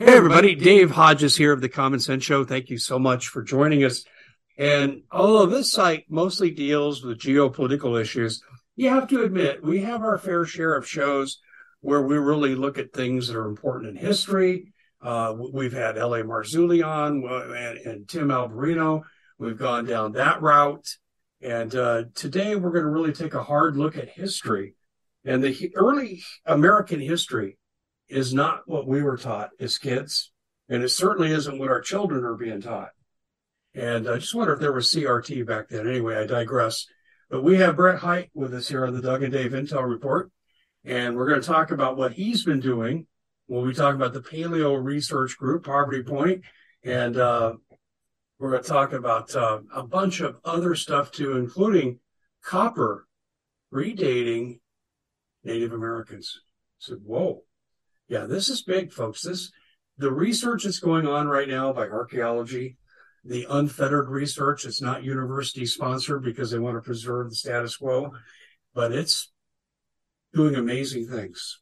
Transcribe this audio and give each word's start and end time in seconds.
Hey, 0.00 0.14
everybody. 0.14 0.54
Dave 0.54 0.92
Hodges 0.92 1.36
here 1.36 1.52
of 1.52 1.60
the 1.60 1.68
Common 1.68 1.98
Sense 1.98 2.22
Show. 2.22 2.44
Thank 2.44 2.70
you 2.70 2.78
so 2.78 3.00
much 3.00 3.26
for 3.26 3.42
joining 3.42 3.82
us. 3.82 4.04
And 4.56 5.02
although 5.10 5.46
this 5.46 5.72
site 5.72 6.04
mostly 6.08 6.52
deals 6.52 7.02
with 7.02 7.18
geopolitical 7.18 8.00
issues, 8.00 8.40
you 8.76 8.90
have 8.90 9.08
to 9.08 9.24
admit 9.24 9.64
we 9.64 9.80
have 9.80 10.02
our 10.02 10.16
fair 10.16 10.44
share 10.44 10.76
of 10.76 10.86
shows 10.86 11.40
where 11.80 12.00
we 12.00 12.16
really 12.16 12.54
look 12.54 12.78
at 12.78 12.92
things 12.92 13.26
that 13.26 13.36
are 13.36 13.48
important 13.48 13.88
in 13.88 13.96
history. 13.96 14.72
Uh, 15.02 15.34
we've 15.52 15.72
had 15.72 15.98
L.A. 15.98 16.22
Marzulli 16.22 16.86
on 16.86 17.24
and, 17.56 17.78
and, 17.78 18.08
Tim 18.08 18.28
Alberino. 18.28 19.02
We've 19.36 19.58
gone 19.58 19.84
down 19.84 20.12
that 20.12 20.40
route. 20.40 20.86
And 21.42 21.74
uh, 21.74 22.04
today 22.14 22.54
we're 22.54 22.70
going 22.70 22.84
to 22.84 22.90
really 22.90 23.12
take 23.12 23.34
a 23.34 23.42
hard 23.42 23.76
look 23.76 23.96
at 23.96 24.08
history. 24.08 24.74
And 25.24 25.42
the 25.42 25.72
early 25.74 26.22
American 26.46 27.00
history 27.00 27.57
is 28.08 28.32
not 28.32 28.62
what 28.66 28.86
we 28.86 29.02
were 29.02 29.16
taught 29.16 29.50
as 29.60 29.78
kids, 29.78 30.32
and 30.68 30.82
it 30.82 30.90
certainly 30.90 31.32
isn't 31.32 31.58
what 31.58 31.70
our 31.70 31.80
children 31.80 32.24
are 32.24 32.36
being 32.36 32.60
taught. 32.60 32.90
And 33.74 34.08
I 34.08 34.18
just 34.18 34.34
wonder 34.34 34.54
if 34.54 34.60
there 34.60 34.72
was 34.72 34.92
CRT 34.92 35.46
back 35.46 35.68
then. 35.68 35.88
Anyway, 35.88 36.16
I 36.16 36.26
digress. 36.26 36.86
But 37.30 37.44
we 37.44 37.58
have 37.58 37.76
Brent 37.76 38.00
Hite 38.00 38.30
with 38.34 38.54
us 38.54 38.68
here 38.68 38.86
on 38.86 38.94
the 38.94 39.02
Doug 39.02 39.22
and 39.22 39.32
Dave 39.32 39.52
Intel 39.52 39.88
Report, 39.88 40.30
and 40.84 41.16
we're 41.16 41.28
going 41.28 41.40
to 41.40 41.46
talk 41.46 41.70
about 41.70 41.96
what 41.96 42.14
he's 42.14 42.44
been 42.44 42.60
doing 42.60 43.06
when 43.46 43.66
we 43.66 43.74
talk 43.74 43.94
about 43.94 44.14
the 44.14 44.22
Paleo 44.22 44.82
Research 44.82 45.36
Group, 45.36 45.64
Poverty 45.64 46.02
Point, 46.02 46.42
and 46.84 47.16
uh, 47.16 47.52
we're 48.38 48.50
going 48.50 48.62
to 48.62 48.68
talk 48.68 48.92
about 48.92 49.34
uh, 49.34 49.60
a 49.74 49.82
bunch 49.82 50.20
of 50.20 50.36
other 50.44 50.74
stuff 50.74 51.10
too, 51.10 51.36
including 51.36 51.98
copper 52.42 53.06
redating 53.72 54.60
Native 55.44 55.72
Americans. 55.72 56.40
I 56.40 56.44
said, 56.78 56.98
whoa, 57.04 57.42
yeah, 58.08 58.24
this 58.24 58.48
is 58.48 58.62
big, 58.62 58.92
folks. 58.92 59.22
This 59.22 59.52
the 59.98 60.12
research 60.12 60.64
that's 60.64 60.78
going 60.78 61.06
on 61.06 61.26
right 61.26 61.48
now 61.48 61.72
by 61.72 61.88
archaeology, 61.88 62.76
the 63.24 63.46
unfettered 63.50 64.08
research. 64.08 64.64
It's 64.64 64.80
not 64.80 65.02
university 65.02 65.66
sponsored 65.66 66.22
because 66.22 66.50
they 66.50 66.58
want 66.58 66.76
to 66.76 66.80
preserve 66.82 67.30
the 67.30 67.36
status 67.36 67.76
quo, 67.76 68.12
but 68.74 68.92
it's 68.92 69.32
doing 70.32 70.54
amazing 70.54 71.08
things. 71.08 71.60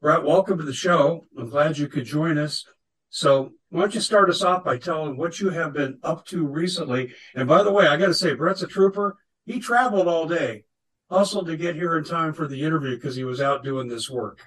Brent, 0.00 0.24
welcome 0.24 0.58
to 0.58 0.64
the 0.64 0.72
show. 0.72 1.26
I'm 1.36 1.50
glad 1.50 1.78
you 1.78 1.88
could 1.88 2.04
join 2.04 2.38
us. 2.38 2.64
So, 3.10 3.52
why 3.68 3.80
don't 3.80 3.94
you 3.94 4.00
start 4.00 4.30
us 4.30 4.42
off 4.42 4.64
by 4.64 4.78
telling 4.78 5.16
what 5.16 5.38
you 5.38 5.50
have 5.50 5.74
been 5.74 5.98
up 6.02 6.24
to 6.26 6.46
recently? 6.46 7.12
And 7.34 7.46
by 7.46 7.62
the 7.62 7.72
way, 7.72 7.86
I 7.86 7.96
got 7.96 8.06
to 8.06 8.14
say, 8.14 8.34
Brent's 8.34 8.62
a 8.62 8.66
trooper. 8.66 9.16
He 9.44 9.60
traveled 9.60 10.08
all 10.08 10.26
day, 10.26 10.64
hustled 11.10 11.46
to 11.46 11.56
get 11.56 11.74
here 11.74 11.98
in 11.98 12.04
time 12.04 12.32
for 12.32 12.48
the 12.48 12.62
interview 12.62 12.96
because 12.96 13.16
he 13.16 13.24
was 13.24 13.40
out 13.40 13.64
doing 13.64 13.88
this 13.88 14.08
work. 14.08 14.40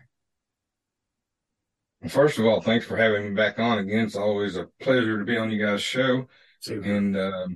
First 2.09 2.37
of 2.37 2.45
all, 2.45 2.61
thanks 2.61 2.85
for 2.85 2.97
having 2.97 3.29
me 3.29 3.35
back 3.35 3.57
on 3.57 3.79
again. 3.79 4.05
It's 4.05 4.15
always 4.15 4.57
a 4.57 4.69
pleasure 4.79 5.17
to 5.17 5.25
be 5.25 5.37
on 5.37 5.49
you 5.49 5.65
guys' 5.65 5.81
show. 5.81 6.27
And 6.67 7.15
uh, 7.15 7.47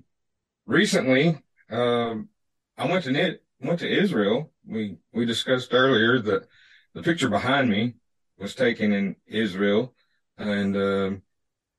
recently, 0.65 1.37
um, 1.69 2.29
I 2.77 2.87
went 2.87 3.03
to 3.05 3.39
went 3.61 3.79
to 3.79 3.89
Israel. 3.89 4.51
We 4.65 4.97
we 5.13 5.25
discussed 5.25 5.73
earlier 5.73 6.19
that 6.19 6.47
the 6.93 7.03
picture 7.03 7.29
behind 7.29 7.69
me 7.69 7.95
was 8.37 8.55
taken 8.55 8.93
in 8.93 9.15
Israel, 9.27 9.93
and 10.37 10.75
uh, 10.75 11.11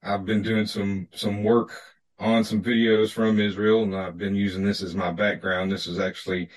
I've 0.02 0.24
been 0.24 0.42
doing 0.42 0.66
some 0.66 1.08
some 1.12 1.42
work 1.42 1.72
on 2.18 2.44
some 2.44 2.62
videos 2.62 3.10
from 3.10 3.40
Israel, 3.40 3.82
and 3.82 3.96
I've 3.96 4.18
been 4.18 4.34
using 4.34 4.64
this 4.64 4.82
as 4.82 4.94
my 4.94 5.10
background. 5.10 5.72
This 5.72 5.86
is 5.86 5.98
actually 5.98 6.50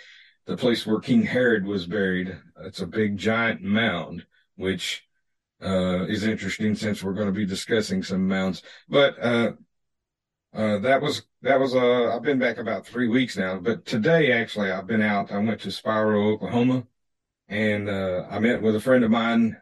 the 0.46 0.58
place 0.58 0.86
where 0.86 1.00
King 1.00 1.24
Herod 1.24 1.66
was 1.66 1.88
buried. 1.88 2.38
It's 2.66 2.82
a 2.82 2.88
big 2.88 3.18
giant 3.18 3.62
mound, 3.62 4.26
which 4.58 5.08
uh, 5.64 6.06
is 6.06 6.26
interesting 6.26 6.76
since 6.76 7.02
we're 7.02 7.14
going 7.14 7.28
to 7.28 7.34
be 7.34 7.46
discussing 7.46 8.04
some 8.04 8.28
mounds. 8.28 8.64
But 8.90 9.18
uh, 9.20 9.54
uh, 10.54 10.80
that 10.80 11.02
was 11.02 11.24
that 11.42 11.60
was 11.60 11.76
uh, 11.76 12.16
I've 12.16 12.22
been 12.22 12.40
back 12.40 12.58
about 12.58 12.86
three 12.86 13.08
weeks 13.08 13.38
now. 13.38 13.58
But 13.58 13.86
today, 13.86 14.32
actually, 14.32 14.72
I've 14.72 14.88
been 14.88 15.02
out. 15.02 15.32
I 15.32 15.38
went 15.40 15.62
to 15.62 15.72
Spiro, 15.72 16.32
Oklahoma, 16.34 16.86
and 17.48 17.90
uh, 17.90 18.28
I 18.30 18.40
met 18.40 18.62
with 18.62 18.76
a 18.76 18.82
friend 18.82 19.04
of 19.04 19.12
mine. 19.12 19.58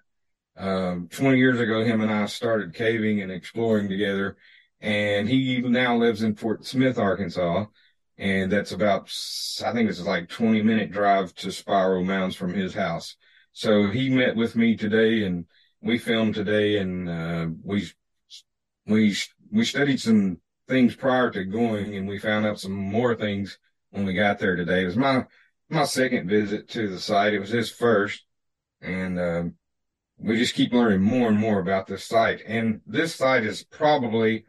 Um, 0.57 1.07
20 1.09 1.37
years 1.37 1.59
ago, 1.59 1.83
him 1.83 2.01
and 2.01 2.11
I 2.11 2.25
started 2.25 2.73
caving 2.73 3.21
and 3.21 3.31
exploring 3.31 3.87
together, 3.87 4.37
and 4.81 5.29
he 5.29 5.61
now 5.61 5.95
lives 5.95 6.23
in 6.23 6.35
Fort 6.35 6.65
Smith, 6.65 6.97
Arkansas. 6.97 7.65
And 8.17 8.51
that's 8.51 8.71
about, 8.71 9.11
I 9.65 9.71
think 9.71 9.89
it's 9.89 9.99
like 10.01 10.29
20 10.29 10.61
minute 10.61 10.91
drive 10.91 11.33
to 11.35 11.51
Spiro 11.51 12.03
Mounds 12.03 12.35
from 12.35 12.53
his 12.53 12.75
house. 12.75 13.15
So 13.51 13.89
he 13.89 14.09
met 14.09 14.35
with 14.35 14.55
me 14.55 14.77
today 14.77 15.23
and 15.23 15.45
we 15.81 15.97
filmed 15.97 16.35
today 16.35 16.77
and 16.77 17.09
uh, 17.09 17.47
we 17.63 17.89
we 18.85 19.15
we 19.51 19.65
studied 19.65 19.99
some 19.99 20.37
things 20.67 20.95
prior 20.95 21.29
to 21.31 21.43
going 21.43 21.95
and 21.95 22.07
we 22.07 22.19
found 22.19 22.45
out 22.45 22.59
some 22.59 22.71
more 22.71 23.15
things 23.15 23.57
when 23.89 24.05
we 24.05 24.13
got 24.13 24.39
there 24.39 24.55
today. 24.55 24.83
It 24.83 24.87
was 24.87 24.97
my 24.97 25.25
my 25.69 25.85
second 25.85 26.27
visit 26.27 26.67
to 26.69 26.89
the 26.89 26.99
site. 26.99 27.33
It 27.33 27.39
was 27.39 27.49
his 27.49 27.71
first, 27.71 28.25
and 28.81 29.19
um, 29.19 29.55
we 30.17 30.37
just 30.37 30.55
keep 30.55 30.73
learning 30.73 31.01
more 31.01 31.29
and 31.29 31.37
more 31.37 31.59
about 31.59 31.87
this 31.87 32.03
site. 32.03 32.41
And 32.45 32.81
this 32.85 33.15
site 33.15 33.43
is 33.43 33.63
probably 33.63 34.45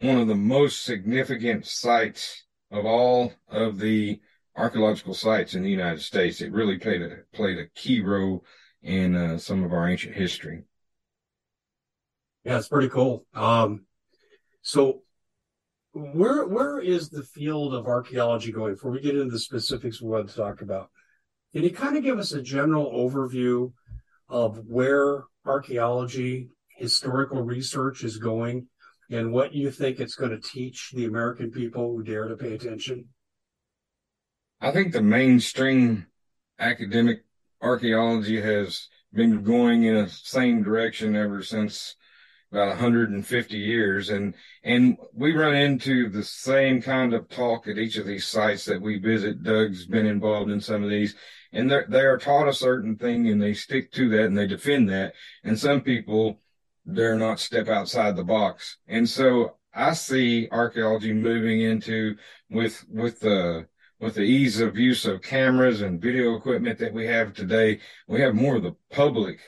one 0.00 0.18
of 0.18 0.28
the 0.28 0.34
most 0.34 0.84
significant 0.84 1.66
sites 1.66 2.44
of 2.70 2.84
all 2.86 3.32
of 3.48 3.78
the 3.78 4.20
archaeological 4.56 5.14
sites 5.14 5.54
in 5.54 5.62
the 5.62 5.70
United 5.70 6.00
States. 6.00 6.40
It 6.40 6.52
really 6.52 6.78
played 6.78 7.02
a 7.02 7.18
played 7.32 7.58
a 7.58 7.68
key 7.74 8.00
role 8.00 8.44
in 8.82 9.14
uh, 9.14 9.38
some 9.38 9.62
of 9.62 9.72
our 9.72 9.88
ancient 9.88 10.14
history. 10.14 10.62
Yeah, 12.44 12.58
it's 12.58 12.68
pretty 12.68 12.88
cool. 12.88 13.26
Um, 13.34 13.84
so, 14.62 15.02
where 15.92 16.46
where 16.46 16.78
is 16.78 17.10
the 17.10 17.22
field 17.22 17.74
of 17.74 17.86
archaeology 17.86 18.52
going? 18.52 18.74
Before 18.74 18.92
we 18.92 19.00
get 19.00 19.16
into 19.16 19.30
the 19.30 19.38
specifics 19.38 20.00
we 20.00 20.08
want 20.08 20.28
to 20.28 20.34
talk 20.34 20.62
about, 20.62 20.90
can 21.52 21.64
you 21.64 21.70
kind 21.70 21.96
of 21.96 22.02
give 22.02 22.18
us 22.18 22.32
a 22.32 22.42
general 22.42 22.92
overview 22.92 23.72
of 24.28 24.58
where 24.66 25.24
archaeology, 25.44 26.48
historical 26.76 27.42
research 27.42 28.04
is 28.04 28.18
going, 28.18 28.68
and 29.10 29.32
what 29.32 29.52
you 29.52 29.70
think 29.70 29.98
it's 29.98 30.14
going 30.14 30.30
to 30.30 30.40
teach 30.40 30.92
the 30.94 31.04
American 31.04 31.50
people 31.50 31.92
who 31.92 32.02
dare 32.02 32.28
to 32.28 32.36
pay 32.36 32.54
attention? 32.54 33.06
I 34.60 34.70
think 34.70 34.92
the 34.92 35.02
mainstream 35.02 36.06
academic 36.58 37.24
archaeology 37.60 38.40
has 38.40 38.88
been 39.12 39.42
going 39.42 39.84
in 39.84 39.96
the 39.96 40.08
same 40.08 40.62
direction 40.62 41.16
ever 41.16 41.42
since 41.42 41.96
about 42.52 42.68
150 42.68 43.56
years. 43.56 44.10
And 44.10 44.34
and 44.64 44.96
we 45.12 45.36
run 45.36 45.54
into 45.54 46.08
the 46.08 46.24
same 46.24 46.82
kind 46.82 47.14
of 47.14 47.28
talk 47.28 47.68
at 47.68 47.78
each 47.78 47.96
of 47.96 48.06
these 48.06 48.26
sites 48.26 48.64
that 48.64 48.80
we 48.80 48.98
visit. 48.98 49.42
Doug's 49.42 49.86
been 49.86 50.06
involved 50.06 50.50
in 50.50 50.60
some 50.60 50.82
of 50.82 50.90
these 50.90 51.14
and 51.52 51.70
they 51.70 51.82
they 51.88 52.00
are 52.00 52.18
taught 52.18 52.48
a 52.48 52.52
certain 52.52 52.96
thing 52.96 53.28
and 53.28 53.40
they 53.42 53.54
stick 53.54 53.92
to 53.92 54.08
that 54.10 54.26
and 54.26 54.36
they 54.38 54.46
defend 54.46 54.88
that. 54.90 55.14
And 55.44 55.58
some 55.58 55.80
people 55.80 56.40
dare 56.92 57.16
not 57.16 57.40
step 57.40 57.68
outside 57.68 58.16
the 58.16 58.24
box. 58.24 58.78
And 58.88 59.08
so 59.08 59.56
i 59.72 59.92
see 59.92 60.48
archaeology 60.50 61.12
moving 61.12 61.60
into 61.60 62.16
with 62.50 62.84
with 62.88 63.20
the 63.20 63.66
with 64.00 64.14
the 64.14 64.22
ease 64.22 64.60
of 64.60 64.78
use 64.78 65.04
of 65.04 65.22
cameras 65.22 65.82
and 65.82 66.00
video 66.00 66.34
equipment 66.34 66.78
that 66.78 66.94
we 66.94 67.06
have 67.06 67.34
today, 67.34 67.78
we 68.08 68.20
have 68.20 68.34
more 68.34 68.56
of 68.56 68.62
the 68.62 68.74
public 68.90 69.38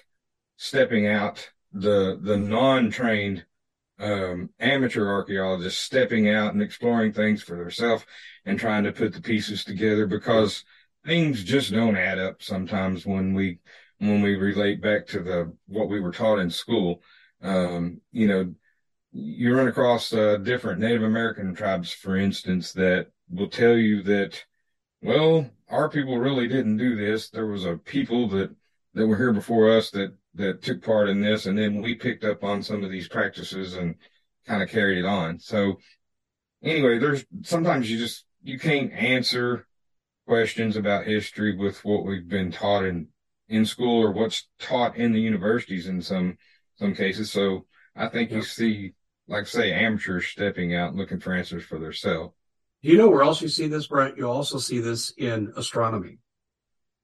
stepping 0.56 1.06
out, 1.06 1.50
the 1.72 2.18
the 2.22 2.36
non-trained 2.36 3.44
um, 3.98 4.50
amateur 4.60 5.08
archaeologists 5.08 5.80
stepping 5.80 6.28
out 6.28 6.52
and 6.52 6.62
exploring 6.62 7.12
things 7.12 7.42
for 7.42 7.56
themselves 7.56 8.04
and 8.44 8.58
trying 8.58 8.84
to 8.84 8.92
put 8.92 9.14
the 9.14 9.22
pieces 9.22 9.64
together 9.64 10.06
because 10.06 10.64
things 11.04 11.44
just 11.44 11.72
don't 11.72 11.96
add 11.96 12.18
up 12.18 12.42
sometimes 12.42 13.06
when 13.06 13.32
we 13.32 13.58
when 13.98 14.20
we 14.20 14.34
relate 14.36 14.82
back 14.82 15.06
to 15.06 15.20
the 15.20 15.52
what 15.66 15.88
we 15.88 16.00
were 16.00 16.12
taught 16.12 16.38
in 16.38 16.50
school. 16.50 17.02
Um, 17.42 18.00
you 18.12 18.28
know, 18.28 18.54
you 19.12 19.56
run 19.56 19.68
across 19.68 20.12
uh, 20.12 20.36
different 20.36 20.80
Native 20.80 21.02
American 21.04 21.54
tribes, 21.54 21.92
for 21.92 22.16
instance, 22.16 22.72
that 22.72 23.11
will 23.30 23.48
tell 23.48 23.76
you 23.76 24.02
that, 24.02 24.44
well, 25.02 25.50
our 25.68 25.88
people 25.88 26.18
really 26.18 26.48
didn't 26.48 26.76
do 26.76 26.96
this. 26.96 27.30
There 27.30 27.46
was 27.46 27.64
a 27.64 27.76
people 27.76 28.28
that, 28.28 28.54
that 28.94 29.06
were 29.06 29.16
here 29.16 29.32
before 29.32 29.70
us 29.70 29.90
that, 29.90 30.14
that 30.34 30.62
took 30.62 30.82
part 30.82 31.08
in 31.08 31.20
this. 31.20 31.46
And 31.46 31.58
then 31.58 31.80
we 31.82 31.94
picked 31.94 32.24
up 32.24 32.44
on 32.44 32.62
some 32.62 32.84
of 32.84 32.90
these 32.90 33.08
practices 33.08 33.74
and 33.74 33.94
kind 34.46 34.62
of 34.62 34.68
carried 34.68 34.98
it 34.98 35.06
on. 35.06 35.38
So 35.38 35.78
anyway, 36.62 36.98
there's 36.98 37.24
sometimes 37.42 37.90
you 37.90 37.98
just, 37.98 38.24
you 38.42 38.58
can't 38.58 38.92
answer 38.92 39.66
questions 40.26 40.76
about 40.76 41.06
history 41.06 41.56
with 41.56 41.84
what 41.84 42.04
we've 42.04 42.28
been 42.28 42.50
taught 42.50 42.84
in, 42.84 43.08
in 43.48 43.64
school 43.66 44.02
or 44.02 44.12
what's 44.12 44.48
taught 44.58 44.96
in 44.96 45.12
the 45.12 45.20
universities 45.20 45.86
in 45.86 46.00
some, 46.00 46.36
some 46.76 46.94
cases. 46.94 47.30
So 47.30 47.66
I 47.96 48.08
think 48.08 48.30
you 48.30 48.42
see, 48.42 48.94
like 49.28 49.46
say, 49.46 49.72
amateurs 49.72 50.26
stepping 50.26 50.74
out 50.74 50.94
looking 50.94 51.20
for 51.20 51.32
answers 51.32 51.64
for 51.64 51.78
themselves. 51.78 52.34
Do 52.82 52.90
you 52.90 52.98
know 52.98 53.08
where 53.08 53.22
else 53.22 53.40
you 53.40 53.48
see 53.48 53.68
this, 53.68 53.86
Brent? 53.86 54.16
You 54.16 54.28
also 54.28 54.58
see 54.58 54.80
this 54.80 55.12
in 55.16 55.52
astronomy. 55.56 56.18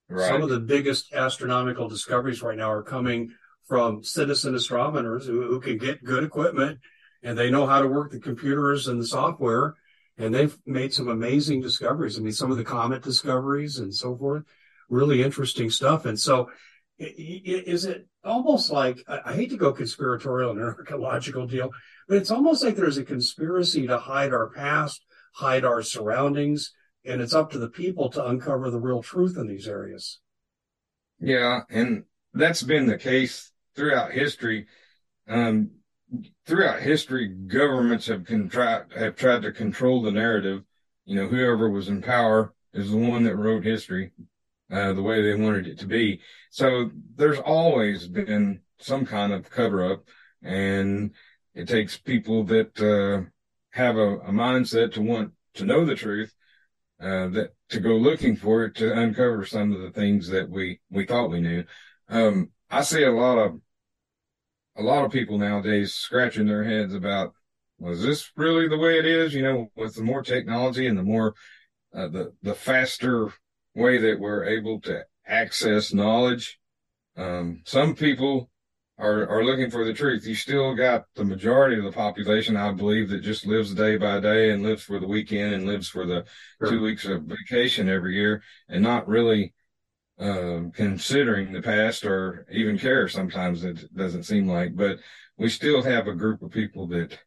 Right. 0.08 0.28
Some 0.28 0.42
of 0.42 0.48
the 0.48 0.60
biggest 0.60 1.12
astronomical 1.12 1.88
discoveries 1.88 2.42
right 2.42 2.56
now 2.56 2.70
are 2.70 2.82
coming 2.82 3.30
from 3.66 4.02
citizen 4.02 4.54
astronomers 4.54 5.26
who, 5.26 5.42
who 5.42 5.60
can 5.60 5.78
get 5.78 6.02
good 6.02 6.24
equipment 6.24 6.80
and 7.22 7.36
they 7.36 7.50
know 7.50 7.66
how 7.66 7.82
to 7.82 7.88
work 7.88 8.10
the 8.10 8.18
computers 8.18 8.88
and 8.88 9.00
the 9.00 9.06
software. 9.06 9.74
And 10.16 10.34
they've 10.34 10.56
made 10.66 10.92
some 10.92 11.08
amazing 11.08 11.60
discoveries. 11.60 12.18
I 12.18 12.22
mean, 12.22 12.32
some 12.32 12.50
of 12.50 12.56
the 12.56 12.64
comet 12.64 13.02
discoveries 13.02 13.78
and 13.78 13.94
so 13.94 14.16
forth, 14.16 14.42
really 14.88 15.22
interesting 15.22 15.70
stuff. 15.70 16.06
And 16.06 16.18
so, 16.18 16.50
is 16.98 17.84
it 17.84 18.08
almost 18.24 18.72
like 18.72 18.98
I 19.06 19.32
hate 19.32 19.50
to 19.50 19.56
go 19.56 19.72
conspiratorial 19.72 20.50
and 20.50 20.60
archaeological 20.62 21.46
deal, 21.46 21.70
but 22.08 22.16
it's 22.16 22.32
almost 22.32 22.64
like 22.64 22.74
there's 22.74 22.98
a 22.98 23.04
conspiracy 23.04 23.86
to 23.86 23.98
hide 23.98 24.32
our 24.32 24.50
past, 24.50 25.04
hide 25.38 25.64
our 25.64 25.82
surroundings, 25.82 26.72
and 27.04 27.20
it's 27.20 27.34
up 27.34 27.50
to 27.52 27.58
the 27.58 27.68
people 27.68 28.10
to 28.10 28.26
uncover 28.26 28.70
the 28.70 28.80
real 28.80 29.02
truth 29.02 29.36
in 29.36 29.46
these 29.46 29.68
areas. 29.68 30.18
Yeah, 31.20 31.60
and 31.70 32.04
that's 32.34 32.62
been 32.62 32.86
the 32.86 32.98
case 32.98 33.52
throughout 33.76 34.10
history. 34.10 34.66
Um, 35.28 35.70
throughout 36.44 36.80
history, 36.80 37.28
governments 37.28 38.06
have 38.06 38.26
tried 38.50 38.92
have 38.96 39.14
tried 39.14 39.42
to 39.42 39.52
control 39.52 40.02
the 40.02 40.10
narrative. 40.10 40.62
You 41.04 41.16
know, 41.16 41.28
whoever 41.28 41.70
was 41.70 41.88
in 41.88 42.02
power 42.02 42.52
is 42.72 42.90
the 42.90 42.96
one 42.96 43.22
that 43.22 43.36
wrote 43.36 43.64
history 43.64 44.12
uh, 44.72 44.92
the 44.92 45.02
way 45.02 45.22
they 45.22 45.40
wanted 45.40 45.68
it 45.68 45.78
to 45.78 45.86
be. 45.86 46.20
So 46.50 46.90
there's 47.14 47.38
always 47.38 48.08
been 48.08 48.60
some 48.80 49.06
kind 49.06 49.32
of 49.32 49.50
cover 49.50 49.92
up, 49.92 50.04
and 50.42 51.12
it 51.54 51.68
takes 51.68 51.96
people 51.96 52.44
that 52.44 52.80
uh, 52.80 53.28
have 53.70 53.96
a, 53.96 54.18
a, 54.18 54.30
mindset 54.30 54.92
to 54.94 55.02
want 55.02 55.32
to 55.54 55.64
know 55.64 55.84
the 55.84 55.94
truth, 55.94 56.32
uh, 57.00 57.28
that 57.28 57.50
to 57.70 57.80
go 57.80 57.90
looking 57.90 58.36
for 58.36 58.64
it 58.64 58.74
to 58.76 58.92
uncover 58.92 59.44
some 59.44 59.72
of 59.72 59.80
the 59.80 59.90
things 59.90 60.28
that 60.28 60.48
we 60.48 60.80
we 60.90 61.06
thought 61.06 61.30
we 61.30 61.40
knew. 61.40 61.64
Um, 62.08 62.50
I 62.70 62.82
see 62.82 63.04
a 63.04 63.12
lot 63.12 63.38
of 63.38 63.60
a 64.76 64.82
lot 64.82 65.04
of 65.04 65.12
people 65.12 65.38
nowadays 65.38 65.94
scratching 65.94 66.46
their 66.46 66.64
heads 66.64 66.94
about 66.94 67.34
was 67.78 68.02
this 68.02 68.30
really 68.36 68.68
the 68.68 68.78
way 68.78 68.98
it 68.98 69.06
is? 69.06 69.34
You 69.34 69.42
know, 69.42 69.70
with 69.76 69.94
the 69.94 70.02
more 70.02 70.22
technology 70.22 70.86
and 70.86 70.98
the 70.98 71.04
more 71.04 71.34
uh, 71.94 72.08
the 72.08 72.32
the 72.42 72.54
faster 72.54 73.32
way 73.74 73.98
that 73.98 74.18
we're 74.18 74.44
able 74.44 74.80
to 74.82 75.04
access 75.26 75.92
knowledge. 75.92 76.58
Um, 77.16 77.62
some 77.64 77.94
people 77.94 78.50
are, 78.98 79.28
are 79.28 79.44
looking 79.44 79.70
for 79.70 79.84
the 79.84 79.92
truth. 79.92 80.26
You 80.26 80.34
still 80.34 80.74
got 80.74 81.04
the 81.14 81.24
majority 81.24 81.78
of 81.78 81.84
the 81.84 81.92
population, 81.92 82.56
I 82.56 82.72
believe, 82.72 83.08
that 83.10 83.20
just 83.20 83.46
lives 83.46 83.74
day 83.74 83.96
by 83.96 84.20
day 84.20 84.50
and 84.50 84.62
lives 84.62 84.82
for 84.82 84.98
the 84.98 85.06
weekend 85.06 85.54
and 85.54 85.66
lives 85.66 85.88
for 85.88 86.04
the 86.04 86.24
sure. 86.60 86.70
two 86.70 86.82
weeks 86.82 87.04
of 87.04 87.22
vacation 87.22 87.88
every 87.88 88.16
year 88.16 88.42
and 88.68 88.82
not 88.82 89.06
really 89.06 89.54
um, 90.18 90.72
considering 90.72 91.52
the 91.52 91.62
past 91.62 92.04
or 92.04 92.46
even 92.50 92.78
care. 92.78 93.08
Sometimes 93.08 93.64
it 93.64 93.94
doesn't 93.94 94.24
seem 94.24 94.48
like, 94.48 94.74
but 94.74 94.98
we 95.36 95.48
still 95.48 95.82
have 95.82 96.08
a 96.08 96.14
group 96.14 96.42
of 96.42 96.50
people 96.50 96.88
that 96.88 97.18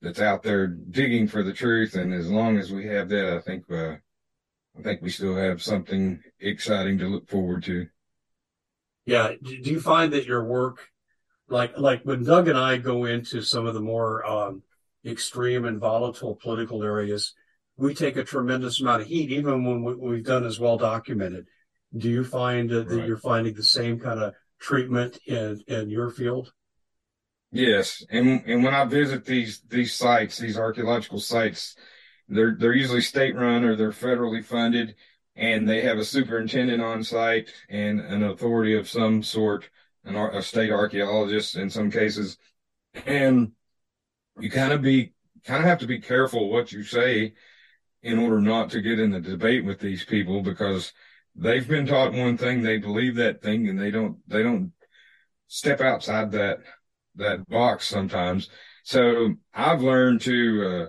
that's 0.00 0.20
out 0.20 0.42
there 0.42 0.66
digging 0.66 1.28
for 1.28 1.44
the 1.44 1.52
truth. 1.52 1.94
And 1.94 2.12
as 2.12 2.28
long 2.28 2.58
as 2.58 2.72
we 2.72 2.86
have 2.86 3.08
that, 3.10 3.32
I 3.32 3.40
think 3.40 3.70
uh, 3.70 3.94
I 4.76 4.82
think 4.82 5.02
we 5.02 5.10
still 5.10 5.36
have 5.36 5.62
something 5.62 6.20
exciting 6.40 6.98
to 6.98 7.06
look 7.06 7.28
forward 7.28 7.62
to. 7.64 7.86
Yeah. 9.04 9.32
Do 9.40 9.54
you 9.54 9.80
find 9.80 10.12
that 10.12 10.26
your 10.26 10.44
work, 10.44 10.88
like 11.52 11.78
like 11.78 12.02
when 12.02 12.24
Doug 12.24 12.48
and 12.48 12.58
I 12.58 12.78
go 12.78 13.04
into 13.04 13.42
some 13.42 13.66
of 13.66 13.74
the 13.74 13.80
more 13.80 14.24
um, 14.26 14.62
extreme 15.04 15.64
and 15.64 15.78
volatile 15.78 16.34
political 16.34 16.82
areas, 16.82 17.34
we 17.76 17.94
take 17.94 18.16
a 18.16 18.24
tremendous 18.24 18.80
amount 18.80 19.02
of 19.02 19.08
heat, 19.08 19.30
even 19.30 19.64
when 19.64 19.82
what 19.82 19.98
we've 20.00 20.24
done 20.24 20.44
is 20.44 20.58
well 20.58 20.78
documented. 20.78 21.46
Do 21.96 22.08
you 22.08 22.24
find 22.24 22.72
uh, 22.72 22.84
that 22.84 23.06
you're 23.06 23.18
finding 23.18 23.54
the 23.54 23.62
same 23.62 24.00
kind 24.00 24.18
of 24.18 24.34
treatment 24.58 25.18
in 25.26 25.62
in 25.68 25.90
your 25.90 26.10
field? 26.10 26.52
Yes, 27.52 28.02
and 28.10 28.42
and 28.46 28.64
when 28.64 28.74
I 28.74 28.84
visit 28.86 29.26
these 29.26 29.60
these 29.68 29.94
sites, 29.94 30.38
these 30.38 30.56
archaeological 30.56 31.20
sites, 31.20 31.76
they're 32.28 32.56
they're 32.58 32.72
usually 32.72 33.02
state 33.02 33.36
run 33.36 33.62
or 33.64 33.76
they're 33.76 33.90
federally 33.90 34.42
funded, 34.42 34.94
and 35.36 35.68
they 35.68 35.82
have 35.82 35.98
a 35.98 36.04
superintendent 36.04 36.82
on 36.82 37.04
site 37.04 37.50
and 37.68 38.00
an 38.00 38.22
authority 38.22 38.74
of 38.74 38.88
some 38.88 39.22
sort, 39.22 39.68
an 40.04 40.16
a 40.16 40.42
state 40.42 40.70
archaeologist 40.70 41.56
in 41.56 41.70
some 41.70 41.90
cases, 41.90 42.38
and 43.06 43.52
you 44.40 44.50
kind 44.50 44.72
of 44.72 44.82
be 44.82 45.12
kind 45.44 45.62
of 45.62 45.68
have 45.68 45.80
to 45.80 45.86
be 45.86 46.00
careful 46.00 46.50
what 46.50 46.72
you 46.72 46.82
say 46.84 47.34
in 48.02 48.18
order 48.18 48.40
not 48.40 48.70
to 48.70 48.80
get 48.80 48.98
in 48.98 49.10
the 49.10 49.20
debate 49.20 49.64
with 49.64 49.78
these 49.78 50.04
people 50.04 50.42
because 50.42 50.92
they've 51.36 51.68
been 51.68 51.86
taught 51.86 52.12
one 52.12 52.36
thing, 52.36 52.62
they 52.62 52.78
believe 52.78 53.16
that 53.16 53.42
thing, 53.42 53.68
and 53.68 53.78
they 53.78 53.90
don't 53.90 54.18
they 54.26 54.42
don't 54.42 54.72
step 55.48 55.80
outside 55.80 56.32
that 56.32 56.58
that 57.16 57.48
box 57.48 57.86
sometimes. 57.86 58.48
So 58.84 59.34
I've 59.54 59.82
learned 59.82 60.22
to 60.22 60.66
uh, 60.66 60.86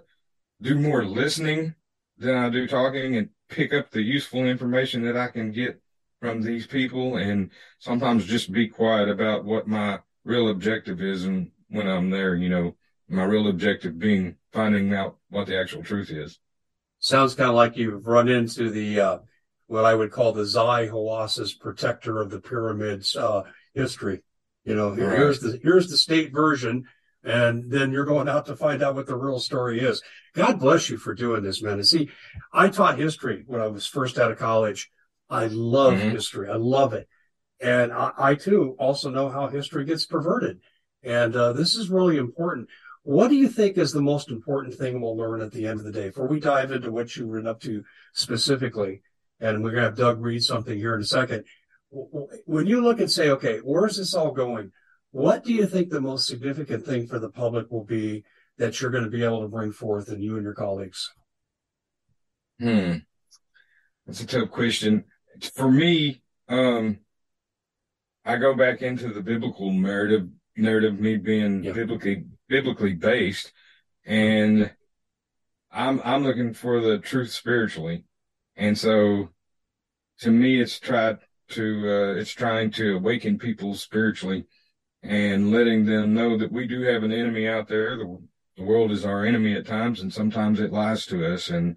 do 0.62 0.80
more 0.80 1.06
listening 1.06 1.76
than 2.18 2.36
I 2.36 2.50
do 2.50 2.68
talking 2.68 3.18
and 3.18 3.30
pick 3.50 3.74
up 3.74 3.92
the 3.92 4.02
useful 4.02 4.46
information 4.46 5.04
that 5.04 5.18
I 5.18 5.28
can 5.28 5.52
get 5.52 5.83
from 6.24 6.42
these 6.42 6.66
people 6.66 7.18
and 7.18 7.50
sometimes 7.80 8.26
just 8.26 8.50
be 8.50 8.66
quiet 8.66 9.10
about 9.10 9.44
what 9.44 9.68
my 9.68 10.00
real 10.24 10.48
objective 10.48 11.02
is 11.02 11.26
and 11.26 11.52
when 11.68 11.86
I'm 11.86 12.10
there, 12.10 12.34
you 12.36 12.48
know, 12.48 12.78
my 13.10 13.26
real 13.26 13.50
objective 13.50 14.00
being 14.00 14.38
finding 14.54 14.94
out 14.94 15.18
what 15.30 15.48
the 15.48 15.60
actual 15.60 15.84
truth 15.84 16.10
is. 16.12 16.40
Sounds 17.00 17.36
kind 17.36 17.50
of 17.50 17.56
like 17.56 17.76
you've 17.76 18.08
run 18.08 18.30
into 18.30 18.70
the 18.70 19.02
uh, 19.02 19.18
what 19.68 19.84
I 19.84 19.94
would 19.94 20.14
call 20.14 20.32
the 20.32 20.44
Zahi 20.44 20.88
Hawass's 20.88 21.54
protector 21.54 22.22
of 22.22 22.30
the 22.30 22.40
pyramids 22.40 23.18
uh, 23.18 23.44
history. 23.74 24.24
You 24.64 24.76
know, 24.76 24.94
here, 24.94 25.10
right. 25.10 25.18
here's 25.18 25.42
the 25.42 25.60
here's 25.62 25.90
the 25.90 25.98
state 25.98 26.32
version, 26.32 26.86
and 27.26 27.70
then 27.70 27.92
you're 27.92 28.06
going 28.06 28.30
out 28.30 28.46
to 28.46 28.56
find 28.56 28.82
out 28.82 28.96
what 28.96 29.08
the 29.08 29.18
real 29.18 29.40
story 29.40 29.82
is. 29.82 30.02
God 30.34 30.58
bless 30.58 30.90
you 30.90 30.96
for 30.96 31.14
doing 31.14 31.44
this, 31.44 31.62
man. 31.62 31.74
And 31.74 31.86
see, 31.86 32.10
I 32.54 32.70
taught 32.70 32.98
history 32.98 33.44
when 33.46 33.60
I 33.60 33.68
was 33.68 33.86
first 33.86 34.18
out 34.18 34.32
of 34.32 34.40
college. 34.40 34.90
I 35.34 35.48
love 35.48 35.94
mm-hmm. 35.94 36.12
history. 36.12 36.50
I 36.50 36.56
love 36.56 36.94
it. 36.94 37.08
And 37.60 37.92
I, 37.92 38.12
I, 38.18 38.36
too 38.36 38.76
also 38.78 39.10
know 39.10 39.30
how 39.30 39.48
history 39.48 39.86
gets 39.86 40.06
perverted. 40.06 40.60
And 41.02 41.36
uh, 41.36 41.54
this 41.54 41.76
is 41.76 41.90
really 41.90 42.18
important. 42.18 42.70
What 43.04 43.30
do 43.30 43.36
you 43.36 43.50
think 43.50 43.78
is 43.78 43.92
the 43.92 44.02
most 44.02 44.30
important 44.30 44.76
thing 44.76 45.02
we'll 45.02 45.18
learn 45.18 45.42
at 45.42 45.52
the 45.52 45.68
end 45.68 45.80
of 45.80 45.86
the 45.86 45.92
day? 45.92 46.08
Before 46.08 46.28
we 46.28 46.40
dive 46.40 46.72
into 46.72 46.92
what 46.92 47.16
you've 47.16 47.34
been 47.34 47.48
up 47.48 47.62
to 47.62 47.84
specifically, 48.14 49.02
and 49.40 49.64
we're 49.64 49.72
going 49.72 49.82
to 49.82 49.90
have 49.90 49.98
Doug 49.98 50.22
read 50.22 50.44
something 50.44 50.78
here 50.78 50.96
in 50.96 51.02
a 51.02 51.06
second. 51.06 51.46
When 51.90 52.68
you 52.68 52.82
look 52.82 53.00
and 53.00 53.12
say, 53.12 53.30
okay, 53.30 53.58
where's 53.58 53.98
this 53.98 54.14
all 54.14 54.32
going? 54.32 54.72
What 55.12 55.44
do 55.44 55.54
you 55.54 55.66
think 55.66 55.90
the 55.90 56.02
most 56.02 56.28
significant 56.28 56.86
thing 56.86 57.08
for 57.08 57.20
the 57.20 57.30
public 57.30 57.70
will 57.72 57.84
be 57.84 58.24
that 58.58 58.80
you're 58.80 58.92
going 58.92 59.04
to 59.04 59.10
be 59.10 59.24
able 59.24 59.42
to 59.42 59.48
bring 59.48 59.72
forth 59.72 60.10
and 60.10 60.24
you 60.24 60.36
and 60.36 60.44
your 60.44 60.54
colleagues? 60.54 61.12
Hmm. 62.60 62.98
That's 64.06 64.22
a 64.22 64.28
tough 64.28 64.52
question. 64.52 65.06
For 65.42 65.72
me, 65.72 66.22
um, 66.48 67.00
I 68.26 68.38
go 68.38 68.56
back 68.56 68.82
into 68.82 69.14
the 69.14 69.22
biblical 69.22 69.72
narrative, 69.72 70.30
narrative, 70.56 71.00
me 71.00 71.18
being 71.18 71.62
biblically, 71.62 72.26
biblically 72.48 72.94
based. 72.94 73.52
And 74.06 74.72
I'm, 75.72 76.02
I'm 76.04 76.24
looking 76.24 76.54
for 76.54 76.80
the 76.80 77.00
truth 77.00 77.32
spiritually. 77.32 78.06
And 78.56 78.78
so 78.78 79.30
to 80.20 80.32
me, 80.32 80.62
it's 80.62 80.80
tried 80.80 81.20
to, 81.50 81.90
uh, 81.90 82.20
it's 82.20 82.32
trying 82.32 82.72
to 82.72 82.96
awaken 82.96 83.38
people 83.38 83.76
spiritually 83.76 84.46
and 85.02 85.52
letting 85.52 85.86
them 85.86 86.14
know 86.14 86.38
that 86.38 86.52
we 86.52 86.66
do 86.66 86.82
have 86.84 87.04
an 87.04 87.12
enemy 87.12 87.48
out 87.48 87.68
there. 87.68 87.98
The, 87.98 88.20
the 88.56 88.64
world 88.64 88.92
is 88.92 89.04
our 89.04 89.26
enemy 89.26 89.56
at 89.56 89.66
times, 89.66 90.02
and 90.02 90.14
sometimes 90.14 90.60
it 90.60 90.72
lies 90.72 91.06
to 91.08 91.34
us, 91.34 91.50
and 91.50 91.76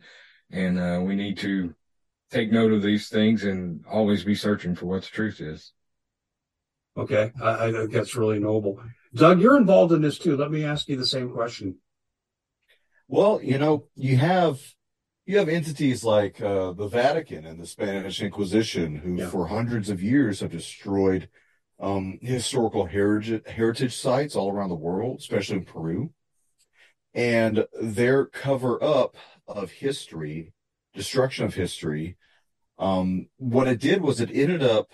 and 0.50 0.78
uh, 0.78 1.00
we 1.02 1.16
need 1.16 1.38
to 1.38 1.74
take 2.30 2.52
note 2.52 2.72
of 2.72 2.82
these 2.82 3.08
things 3.08 3.44
and 3.44 3.84
always 3.90 4.24
be 4.24 4.34
searching 4.34 4.74
for 4.74 4.86
what 4.86 5.02
the 5.02 5.08
truth 5.08 5.40
is. 5.40 5.72
Okay, 6.96 7.30
I, 7.42 7.66
I 7.66 7.72
think 7.72 7.92
that's 7.92 8.16
really 8.16 8.38
noble. 8.38 8.80
Doug, 9.14 9.40
you're 9.40 9.56
involved 9.56 9.92
in 9.92 10.02
this 10.02 10.18
too. 10.18 10.36
Let 10.36 10.50
me 10.50 10.64
ask 10.64 10.88
you 10.88 10.96
the 10.96 11.06
same 11.06 11.30
question. 11.30 11.76
Well, 13.08 13.40
you 13.42 13.58
know, 13.58 13.84
you 13.94 14.16
have 14.16 14.58
you 15.26 15.38
have 15.38 15.48
entities 15.48 16.04
like 16.04 16.40
uh, 16.40 16.72
the 16.72 16.88
Vatican 16.88 17.44
and 17.46 17.60
the 17.60 17.66
Spanish 17.66 18.22
Inquisition, 18.22 18.96
who 18.96 19.16
yeah. 19.16 19.28
for 19.28 19.48
hundreds 19.48 19.90
of 19.90 20.02
years 20.02 20.40
have 20.40 20.50
destroyed 20.50 21.28
um, 21.80 22.18
historical 22.22 22.86
heritage, 22.86 23.46
heritage 23.46 23.94
sites 23.96 24.36
all 24.36 24.50
around 24.50 24.70
the 24.70 24.74
world, 24.76 25.18
especially 25.18 25.56
in 25.56 25.64
Peru. 25.64 26.12
And 27.12 27.66
their 27.80 28.26
cover 28.26 28.82
up 28.82 29.16
of 29.48 29.70
history, 29.70 30.52
destruction 30.96 31.44
of 31.44 31.54
history, 31.54 32.16
um, 32.78 33.28
what 33.36 33.68
it 33.68 33.80
did 33.80 34.02
was 34.02 34.20
it 34.20 34.30
ended 34.32 34.62
up 34.62 34.90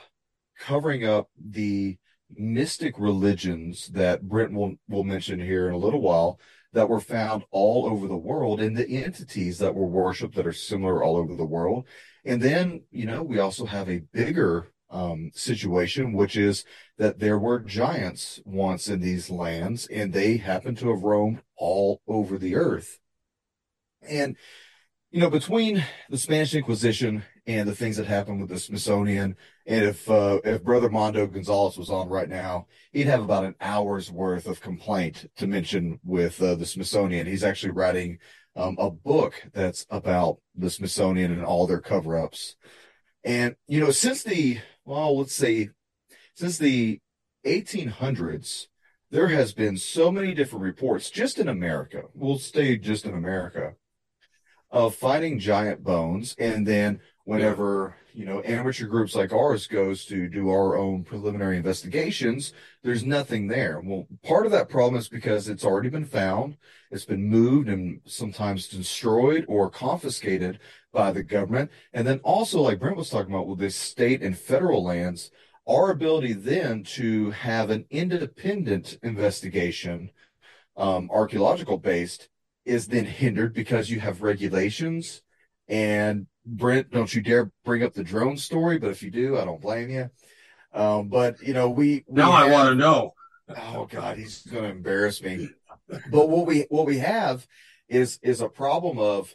covering 0.59 1.07
up 1.07 1.31
the 1.39 1.97
mystic 2.35 2.95
religions 2.99 3.89
that 3.89 4.29
Brent 4.29 4.53
will, 4.53 4.75
will 4.89 5.05
mention 5.05 5.41
here 5.41 5.69
in 5.69 5.75
a 5.75 5.79
little 5.79 6.01
while 6.01 6.39
that 6.73 6.89
were 6.89 7.01
found 7.01 7.45
all 7.51 7.87
over 7.87 8.07
the 8.07 8.17
world 8.17 8.61
and 8.61 8.77
the 8.77 8.89
entities 8.89 9.59
that 9.59 9.75
were 9.75 9.87
worshiped 9.87 10.35
that 10.37 10.47
are 10.47 10.53
similar 10.53 11.03
all 11.03 11.17
over 11.17 11.35
the 11.35 11.45
world. 11.45 11.85
And 12.25 12.41
then, 12.41 12.85
you 12.91 13.07
know, 13.07 13.23
we 13.23 13.39
also 13.39 13.67
have 13.67 13.91
a 13.91 14.03
bigger 14.13 14.73
um, 14.91 15.31
situation, 15.35 16.13
which 16.13 16.37
is 16.37 16.65
that 16.99 17.19
there 17.19 17.39
were 17.39 17.61
giants 17.61 18.41
once 18.45 18.89
in 18.89 19.01
these 19.01 19.29
lands 19.31 19.87
and 19.87 20.13
they 20.13 20.37
happened 20.37 20.79
to 20.79 20.91
have 20.91 21.03
roamed 21.03 21.43
all 21.57 22.01
over 22.07 22.39
the 22.39 22.55
earth. 22.55 22.99
And, 24.09 24.37
you 25.13 25.21
know, 25.21 25.29
between 25.29 25.85
the 26.09 26.17
Spanish 26.17 26.55
Inquisition 26.55 27.23
and 27.47 27.69
the 27.69 27.75
things 27.75 27.99
that 27.99 28.07
happened 28.07 28.41
with 28.41 28.49
the 28.49 28.59
Smithsonian, 28.59 29.37
and 29.67 29.85
if, 29.85 30.11
uh, 30.11 30.41
if 30.43 30.65
Brother 30.65 30.89
Mondo 30.89 31.27
Gonzalez 31.27 31.77
was 31.77 31.91
on 31.91 32.09
right 32.09 32.31
now, 32.31 32.67
he'd 32.93 33.07
have 33.07 33.23
about 33.23 33.45
an 33.45 33.55
hour's 33.61 34.11
worth 34.11 34.47
of 34.47 34.63
complaint 34.63 35.31
to 35.37 35.47
mention 35.47 36.01
with 36.03 36.41
uh, 36.43 36.55
the 36.55 36.65
Smithsonian. 36.65 37.27
He's 37.27 37.45
actually 37.45 37.73
writing 37.73 38.21
um, 38.57 38.77
a 38.79 38.91
book 38.91 39.35
that's 39.53 39.85
about 39.91 40.39
the 40.55 40.71
Smithsonian 40.71 41.31
and 41.31 41.45
all 41.45 41.67
their 41.67 41.83
cover 41.83 42.17
ups. 42.17 42.57
And, 43.23 43.55
you 43.69 43.81
know, 43.81 43.91
since 43.91 44.23
the, 44.23 44.61
well, 44.87 45.19
let's 45.19 45.35
say, 45.35 45.69
since 46.37 46.57
the 46.57 47.01
1800s, 47.45 48.69
there 49.11 49.29
has 49.29 49.53
been 49.53 49.77
so 49.77 50.11
many 50.11 50.33
different 50.33 50.65
reports 50.65 51.11
just 51.11 51.39
in 51.39 51.49
America. 51.49 52.05
We'll 52.15 52.39
stay 52.39 52.79
just 52.79 53.05
in 53.05 53.13
America 53.13 53.75
of 54.73 54.95
finding 54.95 55.39
giant 55.39 55.85
bones. 55.85 56.35
And 56.39 56.67
then 56.67 57.01
whenever, 57.25 57.95
you 58.15 58.25
know, 58.25 58.43
amateur 58.45 58.87
groups 58.87 59.15
like 59.15 59.33
ours 59.33 59.67
goes 59.67 60.05
to 60.07 60.29
do 60.29 60.49
our 60.49 60.77
own 60.77 61.05
preliminary 61.05 61.59
investigations, 61.59 62.55
there's 62.83 63.05
nothing 63.05 63.47
there. 63.47 63.81
Well, 63.85 64.09
part 64.25 64.47
of 64.47 64.53
that 64.53 64.71
problem 64.71 64.99
is 64.99 65.09
because 65.09 65.49
it's 65.49 65.65
already 65.65 65.91
been 65.91 66.07
found. 66.07 66.57
It's 66.91 67.05
been 67.05 67.29
moved 67.29 67.69
and 67.69 68.01
sometimes 68.07 68.67
destroyed 68.67 69.45
or 69.47 69.71
confiscated 69.71 70.59
by 70.93 71.13
the 71.13 71.23
government. 71.23 71.71
And 71.93 72.07
then 72.07 72.21
also, 72.25 72.63
like 72.63 72.81
Brent 72.81 72.97
was 72.97 73.11
talking 73.11 73.33
about 73.33 73.47
with 73.47 73.61
the 73.61 73.71
state 73.71 74.23
and 74.23 74.37
federal 74.37 74.83
lands, 74.83 75.31
our 75.67 75.91
ability 75.91 76.33
then 76.33 76.83
to 76.83 77.31
have 77.31 77.71
an 77.71 77.85
independent 77.91 78.99
investigation, 79.03 80.11
um, 80.77 81.09
archaeological 81.13 81.79
based, 81.79 82.29
is 82.65 82.87
then 82.87 83.05
hindered 83.05 83.55
because 83.55 83.91
you 83.91 84.01
have 84.01 84.23
regulations. 84.23 85.23
And 85.69 86.27
Brent, 86.45 86.91
don't 86.91 87.13
you 87.15 87.23
dare 87.23 87.51
bring 87.65 87.83
up 87.83 87.95
the 87.95 88.05
drone 88.05 88.37
story, 88.37 88.79
but 88.79 88.91
if 88.91 89.03
you 89.03 89.11
do, 89.11 89.39
I 89.39 89.45
don't 89.45 89.61
blame 89.61 89.91
you. 89.91 90.11
Um, 90.75 91.09
but 91.09 91.41
you 91.43 91.55
know, 91.55 91.71
we, 91.71 92.05
we 92.07 92.21
now 92.21 92.33
have, 92.33 92.49
I 92.49 92.53
want 92.53 92.69
to 92.71 92.75
know. 92.75 93.15
Oh 93.57 93.87
God, 93.91 94.17
he's 94.17 94.43
going 94.43 94.65
to 94.65 94.71
embarrass 94.71 95.23
me. 95.23 95.51
But 96.11 96.29
what 96.29 96.47
we 96.47 96.67
what 96.71 96.87
we 96.87 96.99
have 96.99 97.47
is 97.89 98.19
is 98.23 98.41
a 98.41 98.49
problem 98.49 98.99
of 98.99 99.35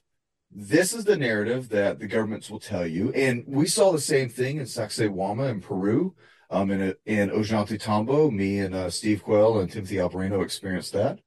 this 0.52 0.94
is 0.94 1.04
the 1.06 1.18
narrative 1.18 1.70
that 1.70 2.00
the 2.00 2.08
governments 2.08 2.50
will 2.50 2.60
tell 2.60 2.88
you. 2.88 3.12
And 3.12 3.44
we 3.48 3.68
saw 3.68 3.92
the 3.92 4.02
same 4.02 4.30
thing 4.30 4.58
in 4.58 4.64
Sacsayhuaman 4.64 5.50
in 5.50 5.62
Peru, 5.62 6.16
um, 6.50 6.72
in, 6.72 6.96
in 7.06 7.30
Ollantaytambo. 7.30 8.32
Me 8.32 8.60
and 8.60 8.74
uh, 8.74 8.90
Steve 8.90 9.24
Quayle 9.24 9.60
and 9.60 9.72
Timothy 9.72 9.96
Alberino 9.96 10.44
experienced 10.44 10.94
that. 10.94 11.20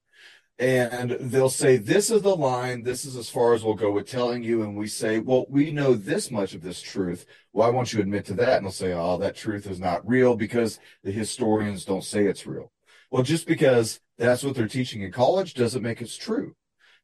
And 0.60 1.12
they'll 1.12 1.48
say, 1.48 1.78
this 1.78 2.10
is 2.10 2.22
the 2.22 2.36
line. 2.36 2.82
This 2.82 3.04
is 3.04 3.16
as 3.16 3.28
far 3.28 3.54
as 3.54 3.64
we'll 3.64 3.74
go 3.74 3.90
with 3.90 4.06
telling 4.06 4.44
you. 4.44 4.62
And 4.62 4.76
we 4.76 4.86
say, 4.86 5.18
well, 5.18 5.46
we 5.48 5.72
know 5.72 5.94
this 5.94 6.30
much 6.30 6.54
of 6.54 6.60
this 6.60 6.82
truth. 6.82 7.24
Why 7.50 7.70
won't 7.70 7.92
you 7.92 8.00
admit 8.00 8.26
to 8.26 8.34
that? 8.34 8.58
And 8.58 8.66
they'll 8.66 8.72
say, 8.72 8.92
oh, 8.92 9.16
that 9.18 9.34
truth 9.34 9.66
is 9.66 9.80
not 9.80 10.06
real 10.06 10.36
because 10.36 10.78
the 11.02 11.10
historians 11.10 11.86
don't 11.86 12.04
say 12.04 12.26
it's 12.26 12.46
real. 12.46 12.70
Well, 13.10 13.22
just 13.22 13.46
because 13.46 14.00
that's 14.18 14.44
what 14.44 14.54
they're 14.54 14.68
teaching 14.68 15.00
in 15.00 15.10
college 15.10 15.54
doesn't 15.54 15.82
make 15.82 16.02
it 16.02 16.14
true 16.20 16.54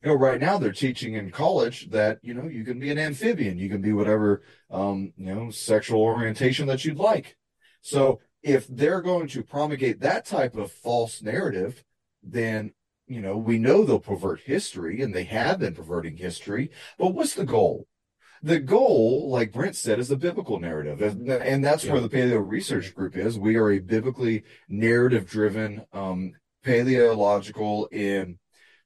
you 0.02 0.10
know, 0.10 0.18
right 0.18 0.40
now 0.40 0.58
they're 0.58 0.72
teaching 0.72 1.14
in 1.14 1.30
college 1.30 1.90
that, 1.90 2.18
you 2.22 2.34
know, 2.34 2.46
you 2.46 2.64
can 2.64 2.78
be 2.78 2.90
an 2.90 2.98
amphibian, 2.98 3.58
you 3.58 3.68
can 3.68 3.80
be 3.80 3.92
whatever, 3.92 4.42
um, 4.70 5.12
you 5.16 5.34
know, 5.34 5.50
sexual 5.50 6.00
orientation 6.00 6.66
that 6.66 6.84
you'd 6.84 6.98
like. 6.98 7.36
So 7.80 8.20
if 8.42 8.66
they're 8.68 9.00
going 9.00 9.28
to 9.28 9.42
promulgate 9.42 10.00
that 10.00 10.26
type 10.26 10.54
of 10.56 10.70
false 10.70 11.22
narrative, 11.22 11.82
then, 12.22 12.72
you 13.06 13.20
know, 13.20 13.36
we 13.36 13.58
know 13.58 13.84
they'll 13.84 14.00
pervert 14.00 14.40
history 14.40 15.00
and 15.00 15.14
they 15.14 15.24
have 15.24 15.60
been 15.60 15.74
perverting 15.74 16.16
history. 16.16 16.70
But 16.98 17.14
what's 17.14 17.34
the 17.34 17.44
goal? 17.44 17.86
The 18.42 18.60
goal, 18.60 19.30
like 19.30 19.52
Brent 19.52 19.76
said, 19.76 19.98
is 19.98 20.08
the 20.08 20.16
biblical 20.16 20.60
narrative. 20.60 21.00
And, 21.00 21.28
and 21.30 21.64
that's 21.64 21.84
yeah. 21.84 21.92
where 21.92 22.00
the 22.00 22.08
Paleo 22.08 22.42
Research 22.46 22.94
Group 22.94 23.16
is. 23.16 23.38
We 23.38 23.56
are 23.56 23.70
a 23.70 23.78
biblically 23.78 24.44
narrative 24.68 25.28
driven, 25.28 25.84
um, 25.92 26.32
paleological 26.64 27.88
and 27.92 28.38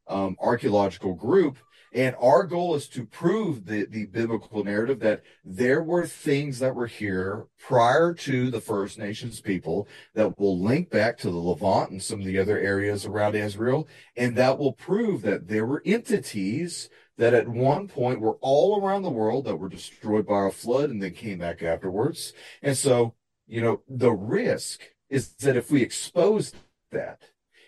um, 0.06 0.36
archaeological 0.40 1.14
group. 1.14 1.58
And 1.92 2.14
our 2.20 2.44
goal 2.44 2.74
is 2.74 2.86
to 2.88 3.04
prove 3.04 3.66
the, 3.66 3.84
the 3.84 4.06
biblical 4.06 4.62
narrative 4.62 5.00
that 5.00 5.22
there 5.44 5.82
were 5.82 6.06
things 6.06 6.58
that 6.60 6.74
were 6.74 6.86
here 6.86 7.46
prior 7.58 8.14
to 8.14 8.50
the 8.50 8.60
First 8.60 8.98
Nations 8.98 9.40
people 9.40 9.88
that 10.14 10.38
will 10.38 10.60
link 10.60 10.90
back 10.90 11.18
to 11.18 11.30
the 11.30 11.36
Levant 11.36 11.90
and 11.90 12.02
some 12.02 12.20
of 12.20 12.26
the 12.26 12.38
other 12.38 12.58
areas 12.58 13.06
around 13.06 13.34
Israel. 13.34 13.88
And 14.16 14.36
that 14.36 14.58
will 14.58 14.72
prove 14.72 15.22
that 15.22 15.48
there 15.48 15.66
were 15.66 15.82
entities 15.84 16.88
that 17.16 17.34
at 17.34 17.48
one 17.48 17.88
point 17.88 18.20
were 18.20 18.38
all 18.40 18.80
around 18.80 19.02
the 19.02 19.10
world 19.10 19.44
that 19.44 19.56
were 19.56 19.68
destroyed 19.68 20.26
by 20.26 20.46
a 20.46 20.50
flood 20.50 20.90
and 20.90 21.02
then 21.02 21.12
came 21.12 21.38
back 21.38 21.62
afterwards. 21.62 22.32
And 22.62 22.76
so, 22.76 23.14
you 23.46 23.60
know, 23.60 23.82
the 23.88 24.12
risk 24.12 24.80
is 25.08 25.34
that 25.36 25.56
if 25.56 25.70
we 25.70 25.82
expose 25.82 26.52
that, 26.92 27.22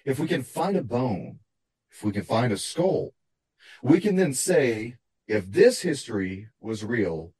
if 0.04 0.18
we 0.18 0.26
can 0.26 0.42
find 0.42 0.76
a 0.76 0.82
bone 0.82 1.40
if 1.92 2.02
we 2.02 2.12
can 2.12 2.22
find 2.22 2.52
a 2.52 2.56
skull, 2.56 3.12
we 3.82 4.00
can 4.00 4.16
then 4.16 4.32
say, 4.32 4.96
if 5.26 5.50
this 5.50 5.82
history 5.82 6.48
was 6.60 6.84
real, 6.84 7.32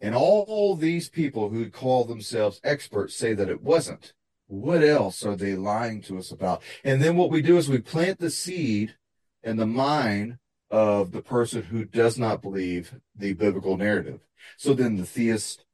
and 0.00 0.14
all 0.14 0.76
these 0.76 1.08
people 1.08 1.48
who 1.48 1.70
call 1.70 2.04
themselves 2.04 2.60
experts 2.62 3.16
say 3.16 3.34
that 3.34 3.48
it 3.48 3.62
wasn't, 3.62 4.12
what 4.46 4.82
else 4.82 5.24
are 5.24 5.36
they 5.36 5.56
lying 5.56 6.00
to 6.02 6.18
us 6.18 6.30
about? 6.30 6.62
And 6.84 7.02
then 7.02 7.16
what 7.16 7.30
we 7.30 7.42
do 7.42 7.56
is 7.56 7.68
we 7.68 7.78
plant 7.78 8.18
the 8.18 8.30
seed 8.30 8.94
in 9.42 9.56
the 9.56 9.66
mind 9.66 10.38
of 10.70 11.12
the 11.12 11.22
person 11.22 11.62
who 11.62 11.84
does 11.84 12.18
not 12.18 12.42
believe 12.42 12.94
the 13.16 13.32
biblical 13.34 13.76
narrative. 13.76 14.20
So 14.56 14.74
then 14.74 14.96
the 14.96 15.04
theist, 15.04 15.64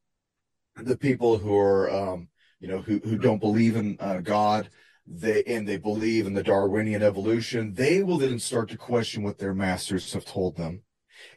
the 0.76 0.96
people 0.96 1.38
who 1.38 1.56
are, 1.56 1.90
um, 1.90 2.28
you 2.60 2.68
know, 2.68 2.80
who, 2.80 2.98
who 2.98 3.18
don't 3.18 3.40
believe 3.40 3.76
in 3.76 3.96
uh, 4.00 4.18
God, 4.18 4.70
they 5.06 5.42
and 5.44 5.68
they 5.68 5.76
believe 5.76 6.26
in 6.26 6.34
the 6.34 6.42
Darwinian 6.42 7.02
evolution, 7.02 7.74
they 7.74 8.02
will 8.02 8.18
then 8.18 8.38
start 8.38 8.70
to 8.70 8.76
question 8.76 9.22
what 9.22 9.38
their 9.38 9.54
masters 9.54 10.12
have 10.12 10.24
told 10.24 10.56
them. 10.56 10.82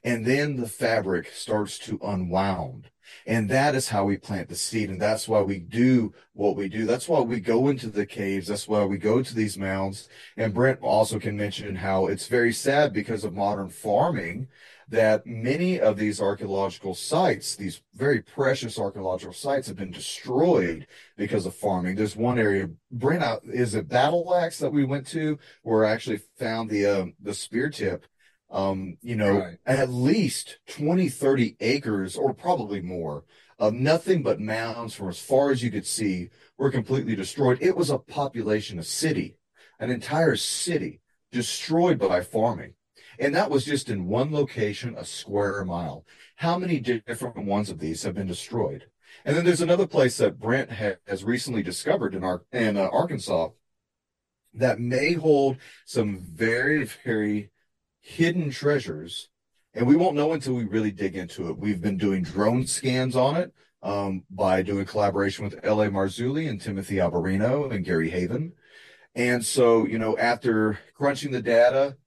And 0.04 0.26
then 0.26 0.58
the 0.58 0.68
fabric 0.68 1.32
starts 1.34 1.78
to 1.80 2.00
unwound. 2.04 2.90
And 3.26 3.50
that 3.50 3.76
is 3.76 3.90
how 3.90 4.06
we 4.06 4.18
plant 4.18 4.50
the 4.50 4.56
seed. 4.56 4.90
And 4.90 5.02
that's 5.02 5.28
why 5.28 5.42
we 5.42 5.60
do 5.60 6.14
what 6.34 6.56
we 6.56 6.68
do. 6.68 6.86
That's 6.86 7.08
why 7.08 7.22
we 7.22 7.40
go 7.40 7.68
into 7.68 7.88
the 7.88 8.06
caves. 8.06 8.48
That's 8.48 8.68
why 8.68 8.84
we 8.86 8.98
go 8.98 9.22
to 9.22 9.36
these 9.36 9.58
mounds. 9.58 10.10
And 10.36 10.54
Brent 10.54 10.80
also 10.82 11.20
can 11.20 11.38
mention 11.38 11.76
how 11.76 12.08
it's 12.08 12.28
very 12.28 12.54
sad 12.54 12.94
because 12.94 13.24
of 13.24 13.34
modern 13.34 13.70
farming 13.70 14.48
that 14.90 15.26
many 15.26 15.80
of 15.80 15.98
these 15.98 16.22
archaeological 16.22 16.96
sites, 16.96 17.56
these 17.56 17.82
very 17.94 18.22
precious 18.22 18.80
archaeological 18.80 19.34
sites, 19.34 19.68
have 19.68 19.76
been 19.76 19.92
destroyed 19.92 20.88
because 21.18 21.46
of 21.46 21.56
farming. 21.56 21.96
There's 21.96 22.16
one 22.16 22.40
area, 22.40 22.70
Brent, 22.92 23.24
is 23.46 23.76
it 23.76 23.90
Battle 23.90 24.34
Axe 24.34 24.60
that 24.60 24.72
we 24.72 24.86
went 24.86 25.06
to, 25.08 25.38
where 25.64 25.86
I 25.86 25.92
actually 25.92 26.22
found 26.38 26.70
the 26.70 26.86
um, 26.86 27.14
the 27.22 27.34
spear 27.34 27.70
tip. 27.70 28.06
Um, 28.50 28.98
you 29.02 29.18
know, 29.18 29.40
right. 29.40 29.58
at 29.66 29.90
least 29.90 30.60
20, 30.70 31.10
30 31.10 31.58
acres, 31.60 32.16
or 32.16 32.34
probably 32.34 32.80
more, 32.80 33.26
of 33.60 33.74
nothing 33.74 34.24
but 34.24 34.40
mounds 34.40 34.94
from 34.94 35.10
as 35.10 35.20
far 35.20 35.52
as 35.52 35.62
you 35.62 35.70
could 35.70 35.86
see 35.86 36.30
were 36.58 36.72
completely 36.72 37.14
destroyed. 37.14 37.58
It 37.60 37.76
was 37.76 37.90
a 37.90 37.98
population, 37.98 38.80
a 38.80 38.84
city, 38.84 39.38
an 39.80 39.90
entire 39.90 40.38
city 40.38 41.02
destroyed 41.32 42.00
by 42.00 42.22
farming. 42.22 42.74
And 43.20 43.34
that 43.36 43.50
was 43.50 43.66
just 43.66 43.90
in 43.90 44.08
one 44.08 44.32
location, 44.32 44.96
a 44.98 45.06
square 45.06 45.64
mile. 45.66 46.06
How 46.36 46.58
many 46.58 46.80
different 46.80 47.46
ones 47.46 47.70
of 47.70 47.80
these 47.80 48.04
have 48.04 48.16
been 48.16 48.28
destroyed? 48.28 48.86
And 49.26 49.36
then 49.36 49.46
there's 49.46 49.62
another 49.62 49.88
place 49.88 50.18
that 50.18 50.40
Brent 50.40 50.72
ha- 50.72 50.98
has 51.08 51.24
recently 51.24 51.64
discovered 51.64 52.14
in 52.14 52.24
in 52.52 52.78
uh, 52.78 52.90
Arkansas 52.92 53.50
that 54.54 54.80
may 54.80 55.14
hold 55.14 55.58
some 55.86 56.20
very 56.20 56.84
very 57.04 57.52
hidden 58.02 58.52
treasures, 58.52 59.30
and 59.74 59.88
we 59.88 59.96
won't 59.96 60.16
know 60.16 60.34
until 60.34 60.54
we 60.54 60.66
really 60.66 60.92
dig 60.92 61.16
into 61.16 61.50
it. 61.50 61.58
We've 61.58 61.82
been 61.82 61.98
doing 61.98 62.24
drone 62.24 62.66
scans 62.68 63.16
on 63.16 63.36
it 63.36 63.54
um, 63.82 64.24
by 64.30 64.62
doing 64.62 64.86
collaboration 64.86 65.46
with 65.46 65.60
L.A. 65.64 65.90
Marzulli 65.90 66.50
and 66.50 66.62
Timothy 66.62 66.96
Alberino 66.96 67.72
and 67.72 67.86
Gary 67.86 68.10
Haven. 68.10 68.54
And 69.16 69.44
so, 69.46 69.86
you 69.86 69.98
know, 69.98 70.18
after 70.18 70.80
crunching 70.94 71.32
the 71.32 71.42
data, 71.42 71.98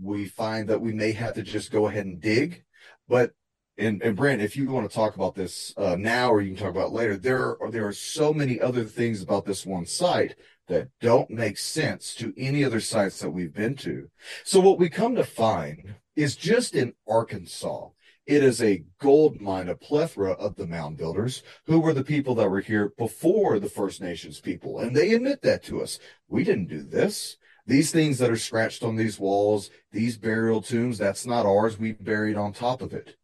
we 0.00 0.26
find 0.26 0.68
that 0.68 0.80
we 0.80 0.92
may 0.92 1.12
have 1.12 1.34
to 1.34 1.42
just 1.42 1.70
go 1.70 1.86
ahead 1.88 2.06
and 2.06 2.20
dig. 2.20 2.64
But 3.08 3.32
and, 3.76 4.02
and 4.02 4.16
Brent, 4.16 4.42
if 4.42 4.56
you 4.56 4.68
want 4.70 4.90
to 4.90 4.94
talk 4.94 5.14
about 5.14 5.36
this 5.36 5.72
uh, 5.76 5.96
now 5.96 6.32
or 6.32 6.40
you 6.40 6.54
can 6.54 6.64
talk 6.64 6.74
about 6.74 6.92
later, 6.92 7.16
there 7.16 7.62
are 7.62 7.70
there 7.70 7.86
are 7.86 7.92
so 7.92 8.32
many 8.32 8.60
other 8.60 8.84
things 8.84 9.22
about 9.22 9.44
this 9.44 9.64
one 9.64 9.86
site 9.86 10.34
that 10.66 10.88
don't 11.00 11.30
make 11.30 11.56
sense 11.56 12.14
to 12.16 12.34
any 12.36 12.64
other 12.64 12.80
sites 12.80 13.20
that 13.20 13.30
we've 13.30 13.54
been 13.54 13.74
to. 13.76 14.10
So 14.44 14.60
what 14.60 14.78
we 14.78 14.88
come 14.88 15.14
to 15.14 15.24
find 15.24 15.94
is 16.14 16.36
just 16.36 16.74
in 16.74 16.92
Arkansas, 17.08 17.88
It 18.28 18.44
is 18.44 18.62
a 18.62 18.84
gold 19.00 19.40
mine, 19.40 19.70
a 19.70 19.74
plethora 19.74 20.32
of 20.32 20.56
the 20.56 20.66
mound 20.66 20.98
builders 20.98 21.42
who 21.64 21.80
were 21.80 21.94
the 21.94 22.04
people 22.04 22.34
that 22.34 22.50
were 22.50 22.60
here 22.60 22.92
before 22.98 23.58
the 23.58 23.70
First 23.70 24.02
Nations 24.02 24.38
people. 24.38 24.80
And 24.80 24.94
they 24.94 25.14
admit 25.14 25.40
that 25.40 25.62
to 25.64 25.80
us. 25.80 25.98
We 26.28 26.44
didn't 26.44 26.68
do 26.68 26.82
this. 26.82 27.37
These 27.68 27.90
things 27.90 28.16
that 28.18 28.30
are 28.30 28.36
scratched 28.38 28.82
on 28.82 28.96
these 28.96 29.20
walls, 29.20 29.68
these 29.92 30.16
burial 30.16 30.62
tombs, 30.62 30.96
that's 30.96 31.26
not 31.26 31.44
ours. 31.44 31.78
We 31.78 31.92
buried 31.92 32.38
on 32.38 32.54
top 32.54 32.80
of 32.80 32.94
it. 32.94 33.16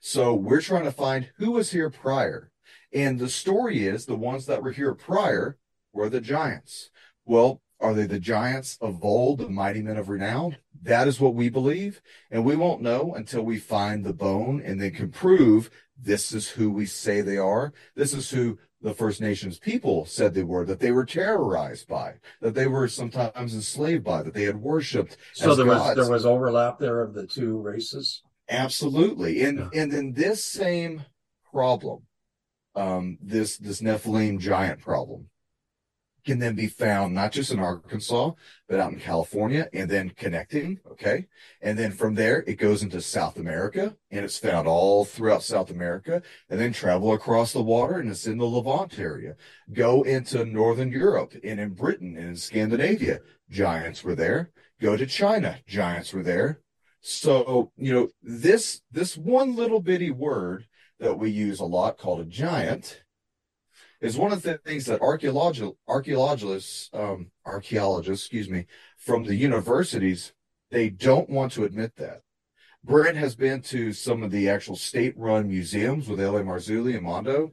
So 0.00 0.32
we're 0.32 0.62
trying 0.62 0.84
to 0.84 0.92
find 0.92 1.28
who 1.36 1.50
was 1.50 1.72
here 1.72 1.90
prior. 1.90 2.50
And 2.94 3.18
the 3.18 3.28
story 3.28 3.86
is 3.86 4.06
the 4.06 4.16
ones 4.16 4.46
that 4.46 4.62
were 4.62 4.72
here 4.72 4.94
prior 4.94 5.58
were 5.92 6.08
the 6.08 6.22
giants. 6.22 6.88
Well, 7.26 7.60
are 7.80 7.92
they 7.92 8.06
the 8.06 8.18
giants 8.18 8.78
of 8.80 9.04
old, 9.04 9.40
the 9.40 9.50
mighty 9.50 9.82
men 9.82 9.98
of 9.98 10.08
renown? 10.08 10.56
That 10.82 11.06
is 11.06 11.20
what 11.20 11.34
we 11.34 11.50
believe. 11.50 12.00
And 12.30 12.46
we 12.46 12.56
won't 12.56 12.80
know 12.80 13.12
until 13.14 13.42
we 13.42 13.58
find 13.58 14.06
the 14.06 14.14
bone 14.14 14.62
and 14.64 14.80
then 14.80 14.92
can 14.92 15.10
prove 15.10 15.68
this 16.00 16.32
is 16.32 16.48
who 16.48 16.70
we 16.70 16.86
say 16.86 17.20
they 17.20 17.36
are. 17.36 17.74
This 17.94 18.14
is 18.14 18.30
who 18.30 18.58
the 18.82 18.94
First 18.94 19.20
Nations 19.20 19.58
people 19.58 20.04
said 20.04 20.34
they 20.34 20.42
were, 20.42 20.64
that 20.64 20.80
they 20.80 20.90
were 20.90 21.04
terrorized 21.04 21.88
by, 21.88 22.14
that 22.40 22.54
they 22.54 22.66
were 22.66 22.88
sometimes 22.88 23.54
enslaved 23.54 24.04
by, 24.04 24.22
that 24.22 24.34
they 24.34 24.42
had 24.42 24.56
worshipped. 24.56 25.16
So 25.34 25.54
there 25.54 25.66
gods. 25.66 25.96
was 25.96 26.06
there 26.06 26.12
was 26.12 26.26
overlap 26.26 26.78
there 26.78 27.00
of 27.00 27.14
the 27.14 27.26
two 27.26 27.58
races. 27.58 28.22
Absolutely, 28.48 29.42
and 29.42 29.58
yeah. 29.58 29.82
and 29.82 29.92
then 29.92 30.12
this 30.12 30.44
same 30.44 31.04
problem, 31.52 32.02
um, 32.74 33.18
this 33.22 33.56
this 33.56 33.80
Nephilim 33.80 34.40
giant 34.40 34.80
problem, 34.80 35.28
can 36.24 36.38
then 36.38 36.54
be 36.54 36.66
found 36.66 37.14
not 37.14 37.32
just 37.32 37.50
in 37.50 37.58
Arkansas, 37.58 38.32
but 38.68 38.78
out 38.78 38.92
in 38.92 39.00
California 39.00 39.68
and 39.72 39.90
then 39.90 40.10
connecting. 40.10 40.78
Okay. 40.90 41.26
And 41.60 41.78
then 41.78 41.92
from 41.92 42.14
there, 42.14 42.44
it 42.46 42.54
goes 42.54 42.82
into 42.82 43.00
South 43.00 43.36
America 43.36 43.96
and 44.10 44.24
it's 44.24 44.38
found 44.38 44.68
all 44.68 45.04
throughout 45.04 45.42
South 45.42 45.70
America 45.70 46.22
and 46.48 46.60
then 46.60 46.72
travel 46.72 47.12
across 47.12 47.52
the 47.52 47.62
water 47.62 47.98
and 47.98 48.10
it's 48.10 48.26
in 48.26 48.38
the 48.38 48.46
Levant 48.46 48.98
area. 48.98 49.34
Go 49.72 50.02
into 50.02 50.44
Northern 50.44 50.92
Europe 50.92 51.34
and 51.42 51.58
in 51.58 51.70
Britain 51.70 52.16
and 52.16 52.28
in 52.28 52.36
Scandinavia. 52.36 53.20
Giants 53.50 54.04
were 54.04 54.14
there. 54.14 54.50
Go 54.80 54.96
to 54.96 55.06
China. 55.06 55.58
Giants 55.66 56.12
were 56.12 56.22
there. 56.22 56.60
So, 57.00 57.72
you 57.76 57.92
know, 57.92 58.08
this, 58.22 58.80
this 58.92 59.16
one 59.16 59.56
little 59.56 59.80
bitty 59.80 60.12
word 60.12 60.66
that 61.00 61.18
we 61.18 61.30
use 61.30 61.58
a 61.58 61.64
lot 61.64 61.98
called 61.98 62.20
a 62.20 62.24
giant 62.24 63.02
is 64.02 64.16
one 64.16 64.32
of 64.32 64.42
the 64.42 64.58
things 64.58 64.86
that 64.86 65.00
archaeological 65.00 65.78
archaeologists 65.88 66.90
um, 66.92 67.30
archaeologists 67.46 68.26
excuse 68.26 68.50
me 68.50 68.66
from 68.98 69.24
the 69.24 69.36
universities 69.36 70.32
they 70.70 70.88
don't 70.88 71.28
want 71.28 71.52
to 71.52 71.64
admit 71.64 71.96
that. 71.96 72.22
Brent 72.82 73.16
has 73.16 73.36
been 73.36 73.60
to 73.62 73.92
some 73.92 74.22
of 74.22 74.32
the 74.32 74.48
actual 74.48 74.74
state-run 74.74 75.46
museums 75.46 76.08
with 76.08 76.18
L.A. 76.18 76.42
Marzulli 76.42 76.94
and 76.94 77.04
mondo 77.04 77.52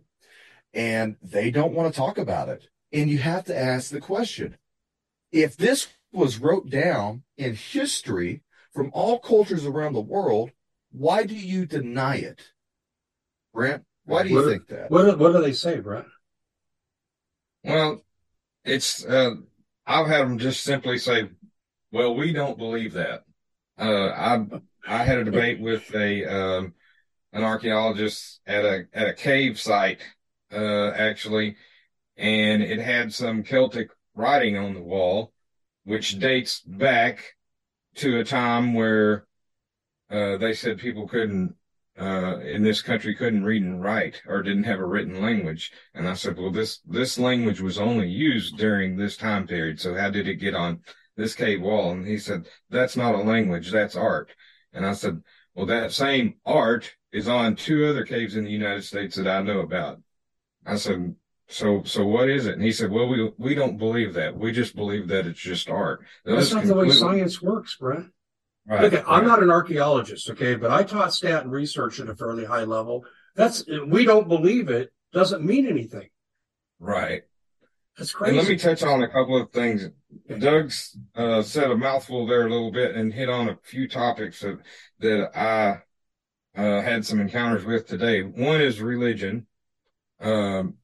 and 0.73 1.17
they 1.21 1.51
don't 1.51 1.73
want 1.73 1.93
to 1.93 1.97
talk 1.97 2.17
about 2.17 2.49
it. 2.49 2.67
And 2.91 3.09
you 3.09 3.19
have 3.19 3.43
to 3.45 3.57
ask 3.57 3.91
the 3.91 3.99
question 3.99 4.57
if 5.31 5.55
this 5.55 5.87
was 6.11 6.39
wrote 6.39 6.69
down 6.69 7.23
in 7.37 7.53
history 7.53 8.41
from 8.73 8.89
all 8.93 9.19
cultures 9.19 9.65
around 9.65 9.93
the 9.93 10.01
world 10.01 10.51
why 10.91 11.23
do 11.23 11.35
you 11.35 11.67
deny 11.67 12.15
it? 12.15 12.41
Brent 13.53 13.83
why 14.05 14.23
do 14.23 14.29
you 14.29 14.35
what, 14.37 14.45
think 14.45 14.67
that? 14.69 14.89
what 14.89 15.03
do, 15.03 15.17
what 15.17 15.33
do 15.33 15.41
they 15.41 15.53
say 15.53 15.79
brent 15.79 16.07
well, 17.69 18.03
it's 18.65 19.05
uh, 19.05 19.35
I've 19.85 20.07
had 20.07 20.21
them 20.21 20.37
just 20.37 20.63
simply 20.63 20.97
say, 20.97 21.29
"Well, 21.91 22.15
we 22.15 22.33
don't 22.33 22.57
believe 22.57 22.93
that." 22.93 23.23
Uh, 23.77 24.09
I 24.09 24.45
I 24.87 25.03
had 25.03 25.19
a 25.19 25.23
debate 25.23 25.59
with 25.59 25.93
a 25.93 26.25
um, 26.25 26.73
an 27.33 27.43
archaeologist 27.43 28.41
at 28.45 28.65
a 28.65 28.87
at 28.93 29.07
a 29.07 29.13
cave 29.13 29.59
site 29.59 30.01
uh, 30.51 30.89
actually, 30.91 31.55
and 32.17 32.61
it 32.61 32.79
had 32.79 33.13
some 33.13 33.43
Celtic 33.43 33.89
writing 34.15 34.57
on 34.57 34.73
the 34.73 34.81
wall, 34.81 35.31
which 35.83 36.19
dates 36.19 36.61
back 36.61 37.35
to 37.95 38.19
a 38.19 38.23
time 38.23 38.73
where 38.73 39.25
uh, 40.09 40.37
they 40.37 40.53
said 40.53 40.79
people 40.79 41.07
couldn't 41.07 41.55
uh, 41.99 42.39
in 42.39 42.63
this 42.63 42.81
country 42.81 43.13
couldn't 43.13 43.43
read 43.43 43.61
and 43.61 43.83
write 43.83 44.21
or 44.27 44.41
didn't 44.41 44.63
have 44.63 44.79
a 44.79 44.85
written 44.85 45.21
language. 45.21 45.71
And 45.93 46.07
I 46.07 46.13
said, 46.13 46.37
well, 46.37 46.51
this, 46.51 46.79
this 46.87 47.19
language 47.19 47.59
was 47.59 47.77
only 47.77 48.07
used 48.07 48.57
during 48.57 48.95
this 48.95 49.17
time 49.17 49.45
period. 49.45 49.79
So 49.79 49.95
how 49.95 50.09
did 50.09 50.27
it 50.27 50.35
get 50.35 50.55
on 50.55 50.79
this 51.17 51.35
cave 51.35 51.61
wall? 51.61 51.91
And 51.91 52.07
he 52.07 52.17
said, 52.17 52.47
that's 52.69 52.95
not 52.95 53.15
a 53.15 53.19
language. 53.19 53.71
That's 53.71 53.97
art. 53.97 54.31
And 54.71 54.85
I 54.85 54.93
said, 54.93 55.21
well, 55.53 55.65
that 55.65 55.91
same 55.91 56.35
art 56.45 56.95
is 57.11 57.27
on 57.27 57.55
two 57.55 57.85
other 57.87 58.05
caves 58.05 58.35
in 58.35 58.45
the 58.45 58.51
United 58.51 58.83
States 58.83 59.17
that 59.17 59.27
I 59.27 59.41
know 59.41 59.59
about. 59.59 59.99
I 60.65 60.75
said, 60.75 61.15
so, 61.49 61.81
so 61.83 62.05
what 62.05 62.29
is 62.29 62.45
it? 62.45 62.53
And 62.53 62.63
he 62.63 62.71
said, 62.71 62.91
well, 62.91 63.07
we, 63.07 63.31
we 63.37 63.55
don't 63.55 63.77
believe 63.77 64.13
that. 64.13 64.37
We 64.37 64.51
just 64.51 64.75
believe 64.75 65.07
that 65.07 65.25
it's 65.25 65.39
just 65.39 65.67
art. 65.67 66.01
That's, 66.23 66.53
not 66.53 66.65
the 66.65 66.75
way 66.75 66.91
science 66.91 67.41
works, 67.41 67.75
Brent. 67.75 68.11
Right, 68.69 68.83
okay, 68.85 68.97
right. 68.97 69.05
I'm 69.07 69.25
not 69.25 69.41
an 69.41 69.49
archaeologist, 69.49 70.29
okay, 70.29 70.55
but 70.55 70.69
I 70.69 70.83
taught 70.83 71.11
stat 71.11 71.43
and 71.43 71.51
research 71.51 71.99
at 71.99 72.07
a 72.07 72.15
fairly 72.15 72.45
high 72.45 72.65
level. 72.65 73.03
That's 73.35 73.65
we 73.87 74.05
don't 74.05 74.27
believe 74.27 74.69
it 74.69 74.93
doesn't 75.11 75.43
mean 75.43 75.65
anything. 75.65 76.09
Right. 76.79 77.23
That's 77.97 78.11
crazy. 78.11 78.37
And 78.37 78.37
let 78.37 78.47
me 78.47 78.57
touch 78.57 78.83
on 78.83 79.01
a 79.01 79.07
couple 79.07 79.41
of 79.41 79.51
things. 79.51 79.89
Okay. 80.29 80.39
Doug's 80.39 80.95
uh, 81.15 81.41
said 81.41 81.71
a 81.71 81.75
mouthful 81.75 82.27
there 82.27 82.45
a 82.45 82.49
little 82.49 82.71
bit 82.71 82.95
and 82.95 83.11
hit 83.11 83.27
on 83.27 83.49
a 83.49 83.57
few 83.63 83.87
topics 83.87 84.41
that 84.41 84.59
that 84.99 85.35
I 85.35 85.81
uh, 86.55 86.81
had 86.81 87.05
some 87.05 87.19
encounters 87.19 87.65
with 87.65 87.87
today. 87.87 88.21
One 88.21 88.61
is 88.61 88.81
religion. 88.81 89.47
Um, 90.21 90.75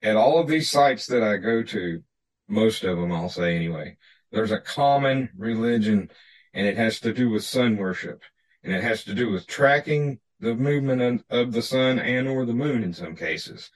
at 0.00 0.16
all 0.16 0.38
of 0.38 0.46
these 0.46 0.70
sites 0.70 1.06
that 1.06 1.24
I 1.24 1.38
go 1.38 1.64
to, 1.64 2.02
most 2.48 2.84
of 2.84 2.98
them, 2.98 3.10
I'll 3.10 3.28
say 3.28 3.56
anyway, 3.56 3.96
there's 4.30 4.52
a 4.52 4.60
common 4.60 5.30
religion 5.36 6.10
and 6.56 6.66
it 6.66 6.78
has 6.78 6.98
to 7.00 7.12
do 7.12 7.28
with 7.28 7.44
sun 7.44 7.76
worship 7.76 8.22
and 8.64 8.74
it 8.74 8.82
has 8.82 9.04
to 9.04 9.14
do 9.14 9.30
with 9.30 9.46
tracking 9.46 10.18
the 10.40 10.54
movement 10.54 11.22
of 11.28 11.52
the 11.52 11.60
sun 11.60 11.98
and 11.98 12.26
or 12.26 12.46
the 12.46 12.54
moon 12.54 12.82
in 12.82 12.94
some 12.94 13.14
cases. 13.14 13.70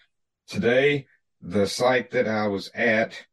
Today, 0.48 1.06
the 1.42 1.66
site 1.66 2.10
that 2.12 2.26
I 2.26 2.46
was 2.46 2.70
at, 2.74 3.26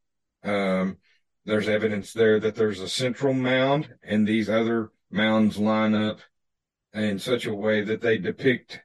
um, 0.43 0.97
there's 1.45 1.69
evidence 1.69 2.11
there 2.11 2.41
that 2.41 2.55
there's 2.55 2.81
a 2.81 2.89
central 2.89 3.33
mound 3.33 3.95
and 4.03 4.27
these 4.27 4.49
other 4.49 4.91
mounds 5.09 5.57
line 5.57 5.95
up 5.95 6.19
in 6.93 7.17
such 7.17 7.45
a 7.45 7.55
way 7.55 7.81
that 7.81 8.01
they 8.01 8.17
depict 8.17 8.81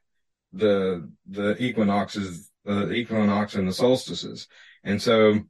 the, 0.53 1.09
the 1.27 1.61
equinoxes, 1.61 2.49
the 2.63 2.89
equinox 2.93 3.55
and 3.55 3.67
the 3.67 3.73
solstices. 3.73 4.47
And 4.85 5.01
so, 5.01 5.41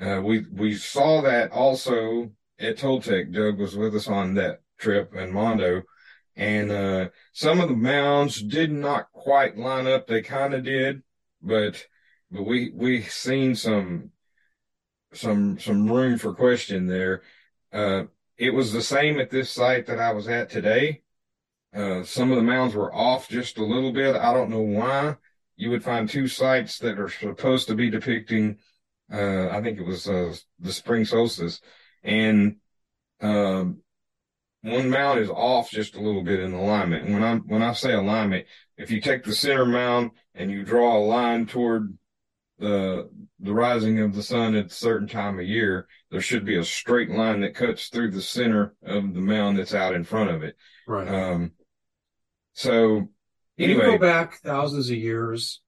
uh, 0.00 0.20
we, 0.22 0.44
we 0.52 0.74
saw 0.74 1.22
that 1.22 1.52
also 1.52 2.32
at 2.58 2.78
Toltec. 2.78 3.32
Doug 3.32 3.58
was 3.58 3.76
with 3.76 3.94
us 3.94 4.08
on 4.08 4.34
that 4.34 4.60
trip 4.78 5.14
and 5.14 5.32
Mondo. 5.32 5.82
And, 6.34 6.70
uh, 6.70 7.08
some 7.32 7.60
of 7.60 7.68
the 7.68 7.76
mounds 7.76 8.42
did 8.42 8.70
not 8.70 9.10
quite 9.12 9.56
line 9.56 9.86
up. 9.86 10.06
They 10.06 10.22
kind 10.22 10.52
of 10.52 10.64
did, 10.64 11.02
but, 11.40 11.86
but 12.30 12.42
we, 12.42 12.70
we 12.74 13.02
seen 13.02 13.54
some, 13.54 14.10
some, 15.12 15.58
some 15.58 15.90
room 15.90 16.18
for 16.18 16.34
question 16.34 16.86
there. 16.86 17.22
Uh, 17.72 18.04
it 18.36 18.50
was 18.50 18.72
the 18.72 18.82
same 18.82 19.18
at 19.18 19.30
this 19.30 19.50
site 19.50 19.86
that 19.86 19.98
I 19.98 20.12
was 20.12 20.28
at 20.28 20.50
today. 20.50 21.02
Uh, 21.74 22.02
some 22.04 22.30
of 22.30 22.36
the 22.36 22.42
mounds 22.42 22.74
were 22.74 22.94
off 22.94 23.28
just 23.28 23.58
a 23.58 23.64
little 23.64 23.92
bit. 23.92 24.14
I 24.14 24.32
don't 24.34 24.50
know 24.50 24.60
why. 24.60 25.16
You 25.56 25.70
would 25.70 25.84
find 25.84 26.08
two 26.08 26.28
sites 26.28 26.78
that 26.80 26.98
are 26.98 27.08
supposed 27.08 27.66
to 27.68 27.74
be 27.74 27.88
depicting, 27.88 28.58
uh, 29.10 29.48
I 29.48 29.62
think 29.62 29.78
it 29.78 29.86
was, 29.86 30.06
uh, 30.06 30.34
the 30.58 30.72
spring 30.72 31.06
solstice 31.06 31.62
and, 32.06 32.56
um, 33.20 33.80
one 34.62 34.90
mound 34.90 35.20
is 35.20 35.30
off 35.30 35.70
just 35.70 35.94
a 35.94 36.00
little 36.00 36.24
bit 36.24 36.40
in 36.40 36.52
alignment. 36.52 37.04
And 37.04 37.14
when 37.14 37.22
I 37.22 37.36
when 37.36 37.62
I 37.62 37.72
say 37.72 37.92
alignment, 37.92 38.46
if 38.76 38.90
you 38.90 39.00
take 39.00 39.24
the 39.24 39.34
center 39.34 39.64
mound 39.64 40.10
and 40.34 40.50
you 40.50 40.64
draw 40.64 40.96
a 40.96 41.06
line 41.06 41.46
toward 41.46 41.96
the 42.58 43.08
the 43.38 43.54
rising 43.54 44.00
of 44.00 44.14
the 44.14 44.22
sun 44.22 44.54
at 44.54 44.66
a 44.66 44.70
certain 44.70 45.06
time 45.06 45.38
of 45.38 45.46
year, 45.46 45.86
there 46.10 46.20
should 46.20 46.44
be 46.44 46.56
a 46.56 46.64
straight 46.64 47.10
line 47.10 47.40
that 47.40 47.54
cuts 47.54 47.88
through 47.88 48.10
the 48.10 48.22
center 48.22 48.74
of 48.84 49.14
the 49.14 49.20
mound 49.20 49.58
that's 49.58 49.74
out 49.74 49.94
in 49.94 50.04
front 50.04 50.30
of 50.30 50.42
it. 50.42 50.56
Right. 50.88 51.06
Um, 51.06 51.52
so 52.54 53.08
anyway, 53.58 53.84
you 53.84 53.92
go 53.92 53.98
back 53.98 54.40
thousands 54.40 54.90
of 54.90 54.96
years 54.96 55.60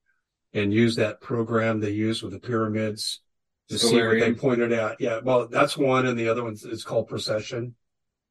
and 0.53 0.72
use 0.72 0.96
that 0.96 1.20
program 1.20 1.81
they 1.81 1.90
use 1.90 2.22
with 2.22 2.33
the 2.33 2.40
pyramids 2.40 3.20
to 3.68 3.78
see 3.78 4.02
what 4.02 4.18
they 4.18 4.35
pointed 4.35 4.72
out. 4.72 4.96
Yeah, 4.98 5.20
well, 5.22 5.48
that's 5.48 5.76
one, 5.76 6.07
and 6.07 6.18
the 6.18 6.28
other 6.28 6.42
one 6.42 6.54
is 6.54 6.85
called 6.85 7.09
precession 7.09 7.74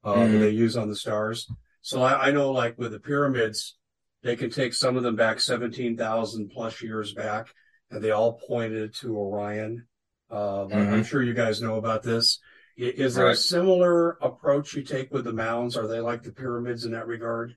uh, 0.04 0.14
mm-hmm. 0.14 0.34
that 0.34 0.38
they 0.40 0.50
use 0.50 0.78
on 0.78 0.90
the 0.90 0.96
stars. 0.96 1.48
So 1.82 2.02
I, 2.02 2.28
I, 2.28 2.32
know, 2.32 2.52
like 2.52 2.78
with 2.78 2.92
the 2.92 3.00
pyramids, 3.00 3.78
they 4.24 4.36
can 4.36 4.50
take 4.50 4.74
some 4.74 4.98
of 4.98 5.04
them 5.04 5.16
back 5.16 5.40
17,000 5.40 6.50
plus 6.50 6.82
years 6.82 7.14
back, 7.14 7.48
and 7.92 8.04
they 8.04 8.12
all 8.12 8.34
pointed 8.48 8.94
to 8.96 9.18
Orion. 9.18 9.88
Uh, 10.30 10.66
mm-hmm. 10.66 10.94
I'm 10.94 11.04
sure 11.04 11.24
you 11.24 11.34
guys 11.34 11.62
know 11.62 11.76
about 11.76 12.04
this. 12.04 12.40
Is 12.76 13.16
there 13.16 13.26
right. 13.26 13.34
a 13.34 13.38
similar 13.38 14.12
approach 14.22 14.76
you 14.76 14.84
take 14.84 15.12
with 15.12 15.24
the 15.24 15.34
mounds? 15.34 15.76
Are 15.78 15.88
they 15.88 16.00
like 16.00 16.22
the 16.22 16.32
pyramids 16.32 16.86
in 16.86 16.92
that 16.92 17.08
regard? 17.08 17.56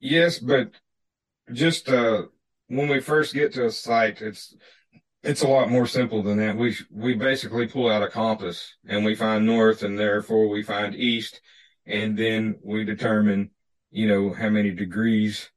Yes, 0.00 0.38
but 0.38 0.70
just 1.52 1.88
uh, 1.88 2.22
when 2.68 2.88
we 2.88 3.00
first 3.00 3.34
get 3.34 3.52
to 3.54 3.66
a 3.66 3.70
site, 3.70 4.22
it's 4.22 4.54
it's 5.22 5.42
a 5.42 5.48
lot 5.48 5.70
more 5.70 5.86
simple 5.86 6.22
than 6.22 6.38
that. 6.38 6.56
We 6.56 6.76
we 6.90 7.14
basically 7.14 7.66
pull 7.68 7.88
out 7.88 8.02
a 8.02 8.08
compass 8.08 8.74
and 8.86 9.04
we 9.04 9.14
find 9.14 9.46
north, 9.46 9.82
and 9.82 9.98
therefore 9.98 10.48
we 10.48 10.62
find 10.62 10.94
east, 10.94 11.40
and 11.86 12.18
then 12.18 12.58
we 12.62 12.84
determine, 12.84 13.50
you 13.90 14.08
know, 14.08 14.32
how 14.32 14.48
many 14.48 14.70
degrees 14.72 15.50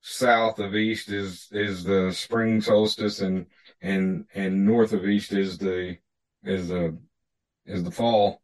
south 0.00 0.58
of 0.58 0.74
east 0.74 1.10
is 1.10 1.48
is 1.52 1.84
the 1.84 2.12
spring 2.12 2.60
solstice, 2.60 3.20
and 3.20 3.46
and 3.82 4.24
and 4.34 4.64
north 4.64 4.92
of 4.92 5.06
east 5.06 5.32
is 5.32 5.58
the 5.58 5.98
is 6.42 6.68
the 6.68 6.96
is 7.66 7.84
the 7.84 7.90
fall. 7.90 8.40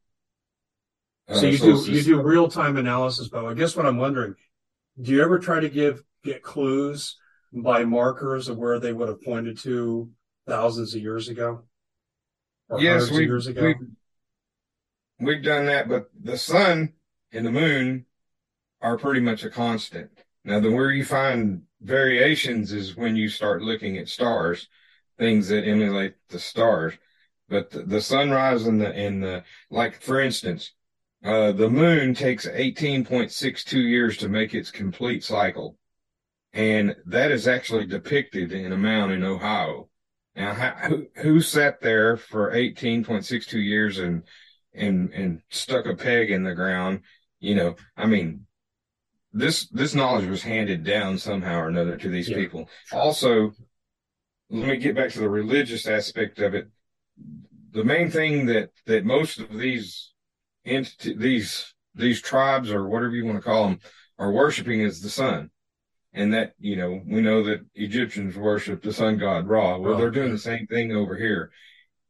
Uh, 1.29 1.35
so 1.37 1.47
you 1.47 1.57
solstice. 1.57 1.87
do 1.87 1.93
you 1.93 2.03
do 2.03 2.23
real 2.23 2.49
time 2.49 2.77
analysis, 2.77 3.29
but 3.29 3.47
I 3.47 3.55
guess 3.55 3.77
what 3.77 3.87
I'm 3.87 3.99
wondering, 3.99 4.35
do 5.01 5.13
you 5.13 5.23
ever 5.23 5.39
try 5.39 5.61
to 5.61 5.71
give 5.71 6.03
get 6.23 6.43
clues 6.43 7.17
by 7.53 7.85
markers 7.85 8.49
of 8.49 8.59
where 8.59 8.79
they 8.79 8.93
would 8.93 9.09
have 9.09 9.23
pointed 9.23 9.59
to 9.59 10.11
thousands 10.51 10.95
of 10.97 11.01
years 11.01 11.29
ago? 11.29 11.63
yes, 12.79 13.09
we, 13.11 13.25
years 13.25 13.47
ago? 13.47 13.63
We, 13.63 13.75
we've 15.21 15.45
done 15.45 15.67
that, 15.67 15.89
but 15.89 16.11
the 16.21 16.37
sun 16.37 16.95
and 17.33 17.47
the 17.47 17.53
moon 17.53 18.07
are 18.83 18.99
pretty 18.99 19.21
much 19.21 19.45
a 19.45 19.51
constant. 19.51 20.11
Now, 20.45 20.59
the 20.59 20.71
where 20.71 20.91
you 20.91 21.05
find 21.05 21.63
variations 21.81 22.73
is 22.73 22.97
when 22.97 23.15
you 23.15 23.29
start 23.29 23.63
looking 23.63 23.97
at 23.99 24.09
stars, 24.09 24.69
things 25.19 25.49
that 25.49 25.65
emulate 25.65 26.15
the 26.31 26.41
stars. 26.41 26.95
But 27.49 27.71
the, 27.71 27.83
the 27.83 28.01
sunrise 28.01 28.67
and 28.67 28.81
the 28.81 28.93
and 28.93 29.23
the 29.23 29.45
like, 29.71 30.01
for 30.01 30.21
instance, 30.21 30.73
uh, 31.25 31.53
the 31.53 31.71
moon 31.71 32.15
takes 32.15 32.47
18.62 32.47 33.73
years 33.75 34.17
to 34.17 34.29
make 34.29 34.55
its 34.55 34.71
complete 34.71 35.23
cycle. 35.23 35.77
And 36.53 36.97
that 37.07 37.31
is 37.31 37.47
actually 37.47 37.87
depicted 37.87 38.51
in 38.51 38.73
a 38.73 38.77
mound 38.77 39.13
in 39.13 39.23
Ohio. 39.23 39.90
Now, 40.41 40.55
how, 40.55 40.71
who, 40.89 41.07
who 41.17 41.41
sat 41.43 41.83
there 41.83 42.17
for 42.17 42.51
18.62 42.51 43.63
years 43.63 43.99
and, 43.99 44.23
and, 44.73 45.13
and 45.13 45.43
stuck 45.51 45.85
a 45.85 45.95
peg 45.95 46.31
in 46.31 46.45
the 46.45 46.55
ground? 46.55 47.01
You 47.41 47.57
know, 47.57 47.77
I 47.95 48.07
mean, 48.07 48.47
this, 49.35 49.69
this 49.69 49.95
knowledge 49.95 50.27
was 50.27 50.43
handed 50.43 50.83
down 50.83 51.19
somehow 51.19 51.61
or 51.61 51.69
another 51.69 51.99
to 51.99 52.09
these 52.09 52.31
yeah. 52.31 52.39
people. 52.39 52.71
Also, 52.91 53.53
let 54.49 54.67
me 54.67 54.79
get 54.79 54.97
back 54.97 55.11
to 55.11 55.21
the 55.21 55.29
religious 55.29 55.87
aspect 55.87 56.39
of 56.39 56.55
it. 56.55 56.71
The 57.73 57.85
main 57.85 58.11
thing 58.11 58.47
that, 58.47 58.71
that 58.87 59.05
most 59.05 59.41
of 59.41 59.53
these 59.59 60.11
entity, 60.65 61.17
these, 61.19 61.75
these 61.95 62.23
tribes 62.23 62.71
or 62.71 62.89
whatever 62.89 63.13
you 63.13 63.27
want 63.27 63.37
to 63.37 63.43
call 63.43 63.69
them 63.69 63.81
are 64.19 64.33
worshiping 64.33 64.81
is 64.81 65.03
the 65.03 65.11
sun 65.11 65.51
and 66.13 66.35
that 66.35 66.55
you 66.59 66.77
know 66.77 67.01
we 67.07 67.21
know 67.21 67.43
that 67.45 67.65
Egyptians 67.75 68.37
worship 68.37 68.83
the 68.83 68.93
sun 68.93 69.19
god 69.19 69.47
Ra. 69.47 69.77
Well, 69.79 69.97
they're 69.97 70.11
doing 70.11 70.33
the 70.33 70.39
same 70.39 70.67
thing 70.67 70.93
over 70.93 71.17
here, 71.17 71.51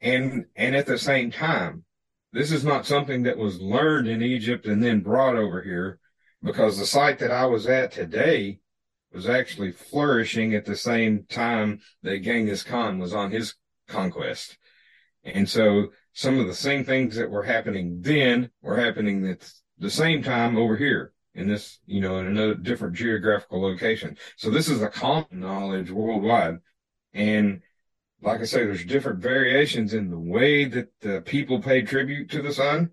and 0.00 0.46
and 0.56 0.74
at 0.74 0.86
the 0.86 0.98
same 0.98 1.30
time, 1.30 1.84
this 2.32 2.50
is 2.50 2.64
not 2.64 2.86
something 2.86 3.24
that 3.24 3.38
was 3.38 3.60
learned 3.60 4.08
in 4.08 4.22
Egypt 4.22 4.66
and 4.66 4.82
then 4.82 5.00
brought 5.00 5.36
over 5.36 5.62
here, 5.62 5.98
because 6.42 6.78
the 6.78 6.86
site 6.86 7.18
that 7.18 7.30
I 7.30 7.46
was 7.46 7.66
at 7.66 7.92
today 7.92 8.60
was 9.12 9.28
actually 9.28 9.72
flourishing 9.72 10.54
at 10.54 10.64
the 10.64 10.76
same 10.76 11.24
time 11.28 11.80
that 12.02 12.22
Genghis 12.22 12.62
Khan 12.62 12.98
was 12.98 13.12
on 13.12 13.30
his 13.30 13.54
conquest, 13.88 14.56
and 15.24 15.48
so 15.48 15.88
some 16.12 16.38
of 16.38 16.46
the 16.46 16.54
same 16.54 16.84
things 16.84 17.16
that 17.16 17.30
were 17.30 17.42
happening 17.42 17.98
then 18.00 18.50
were 18.62 18.80
happening 18.80 19.26
at 19.28 19.50
the 19.78 19.90
same 19.90 20.22
time 20.22 20.56
over 20.56 20.76
here 20.76 21.12
in 21.34 21.48
this, 21.48 21.78
you 21.86 22.00
know, 22.00 22.18
in 22.18 22.36
a 22.36 22.54
different 22.54 22.96
geographical 22.96 23.62
location. 23.62 24.16
So 24.36 24.50
this 24.50 24.68
is 24.68 24.82
a 24.82 24.88
common 24.88 25.26
knowledge 25.32 25.90
worldwide. 25.90 26.58
And 27.14 27.62
like 28.22 28.40
I 28.40 28.44
say, 28.44 28.64
there's 28.64 28.84
different 28.84 29.20
variations 29.20 29.94
in 29.94 30.10
the 30.10 30.18
way 30.18 30.64
that 30.64 30.88
the 31.00 31.22
people 31.22 31.62
pay 31.62 31.82
tribute 31.82 32.30
to 32.30 32.42
the 32.42 32.52
sun. 32.52 32.90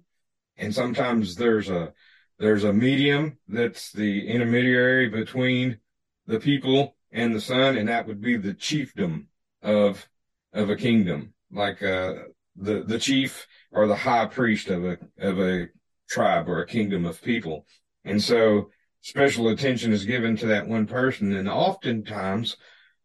And 0.58 0.73
sometimes 0.73 1.36
there's 1.36 1.69
a, 1.69 1.93
there's 2.39 2.63
a 2.63 2.73
medium 2.73 3.38
that's 3.47 3.91
the 3.91 4.28
intermediary 4.28 5.10
between 5.10 5.80
the 6.28 6.39
people 6.39 6.95
and 7.12 7.36
the 7.36 7.41
sun. 7.41 7.78
And 7.78 7.89
that 7.89 8.08
would 8.08 8.21
be 8.21 8.38
the 8.38 8.54
chiefdom 8.54 9.26
of, 9.62 10.08
of 10.54 10.69
a 10.69 10.76
kingdom, 10.76 11.34
like, 11.52 11.82
uh, 11.84 12.13
the, 12.56 12.84
the 12.84 13.00
chief 13.00 13.47
or 13.71 13.88
the 13.88 13.95
high 13.95 14.26
priest 14.26 14.69
of 14.69 14.84
a, 14.84 14.97
of 15.19 15.39
a 15.39 15.67
tribe 16.10 16.50
or 16.50 16.62
a 16.62 16.67
kingdom 16.67 17.06
of 17.06 17.21
people. 17.21 17.65
And 18.08 18.24
so 18.24 18.70
special 19.02 19.50
attention 19.50 19.91
is 19.91 20.06
given 20.06 20.38
to 20.38 20.48
that 20.48 20.67
one 20.67 20.88
person. 20.88 21.36
And 21.36 21.50
oftentimes 21.50 22.56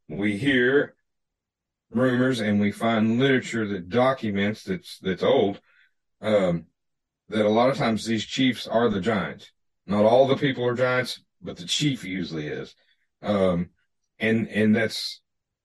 we 0.08 0.38
hear 0.38 0.94
rumors 1.90 2.40
and 2.40 2.60
we 2.60 2.70
find 2.70 3.18
literature 3.18 3.66
that 3.68 3.88
documents 3.88 4.62
that's, 4.62 4.98
that's 5.00 5.24
old, 5.24 5.60
um, 6.20 6.66
that 7.28 7.44
a 7.44 7.50
lot 7.50 7.68
of 7.68 7.76
times 7.76 8.04
these 8.04 8.24
chiefs 8.24 8.66
are 8.66 8.88
the 8.88 9.00
giants. 9.00 9.50
Not 9.86 10.04
all 10.04 10.28
the 10.28 10.36
people 10.36 10.64
are 10.64 10.74
giants, 10.74 11.20
but 11.42 11.56
the 11.56 11.66
chief 11.66 12.04
usually 12.04 12.46
is. 12.46 12.74
Um, 13.20 13.70
and, 14.20 14.48
and 14.48 14.76
that's, 14.76 15.20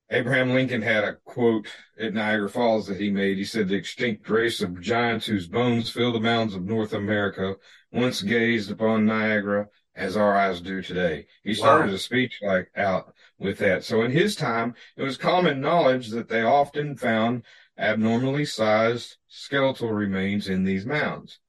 Abraham 0.09 0.53
Lincoln 0.53 0.81
had 0.81 1.03
a 1.03 1.17
quote 1.25 1.67
at 1.99 2.13
Niagara 2.13 2.49
Falls 2.49 2.87
that 2.87 2.99
he 2.99 3.11
made. 3.11 3.37
He 3.37 3.43
said, 3.43 3.67
the 3.67 3.75
extinct 3.75 4.27
race 4.29 4.61
of 4.61 4.81
giants 4.81 5.25
whose 5.25 5.47
bones 5.47 5.89
fill 5.89 6.13
the 6.13 6.19
mounds 6.19 6.55
of 6.55 6.63
North 6.63 6.93
America 6.93 7.55
once 7.97 8.21
gazed 8.21 8.71
upon 8.71 9.05
Niagara 9.05 9.67
as 9.95 10.15
our 10.15 10.35
eyes 10.37 10.61
do 10.61 10.81
today. 10.81 11.25
He 11.43 11.53
started 11.53 11.89
wow. 11.89 11.95
a 11.95 11.97
speech 11.97 12.39
like 12.41 12.69
out 12.77 13.13
with 13.39 13.57
that. 13.59 13.83
So 13.83 14.03
in 14.03 14.11
his 14.11 14.35
time, 14.35 14.75
it 14.95 15.03
was 15.03 15.17
common 15.17 15.59
knowledge 15.59 16.09
that 16.11 16.29
they 16.29 16.43
often 16.43 16.95
found 16.95 17.43
abnormally 17.77 18.45
sized 18.45 19.17
skeletal 19.27 19.91
remains 19.91 20.47
in 20.47 20.63
these 20.63 20.85
mounds. 20.85 21.39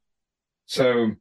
So, 0.67 1.13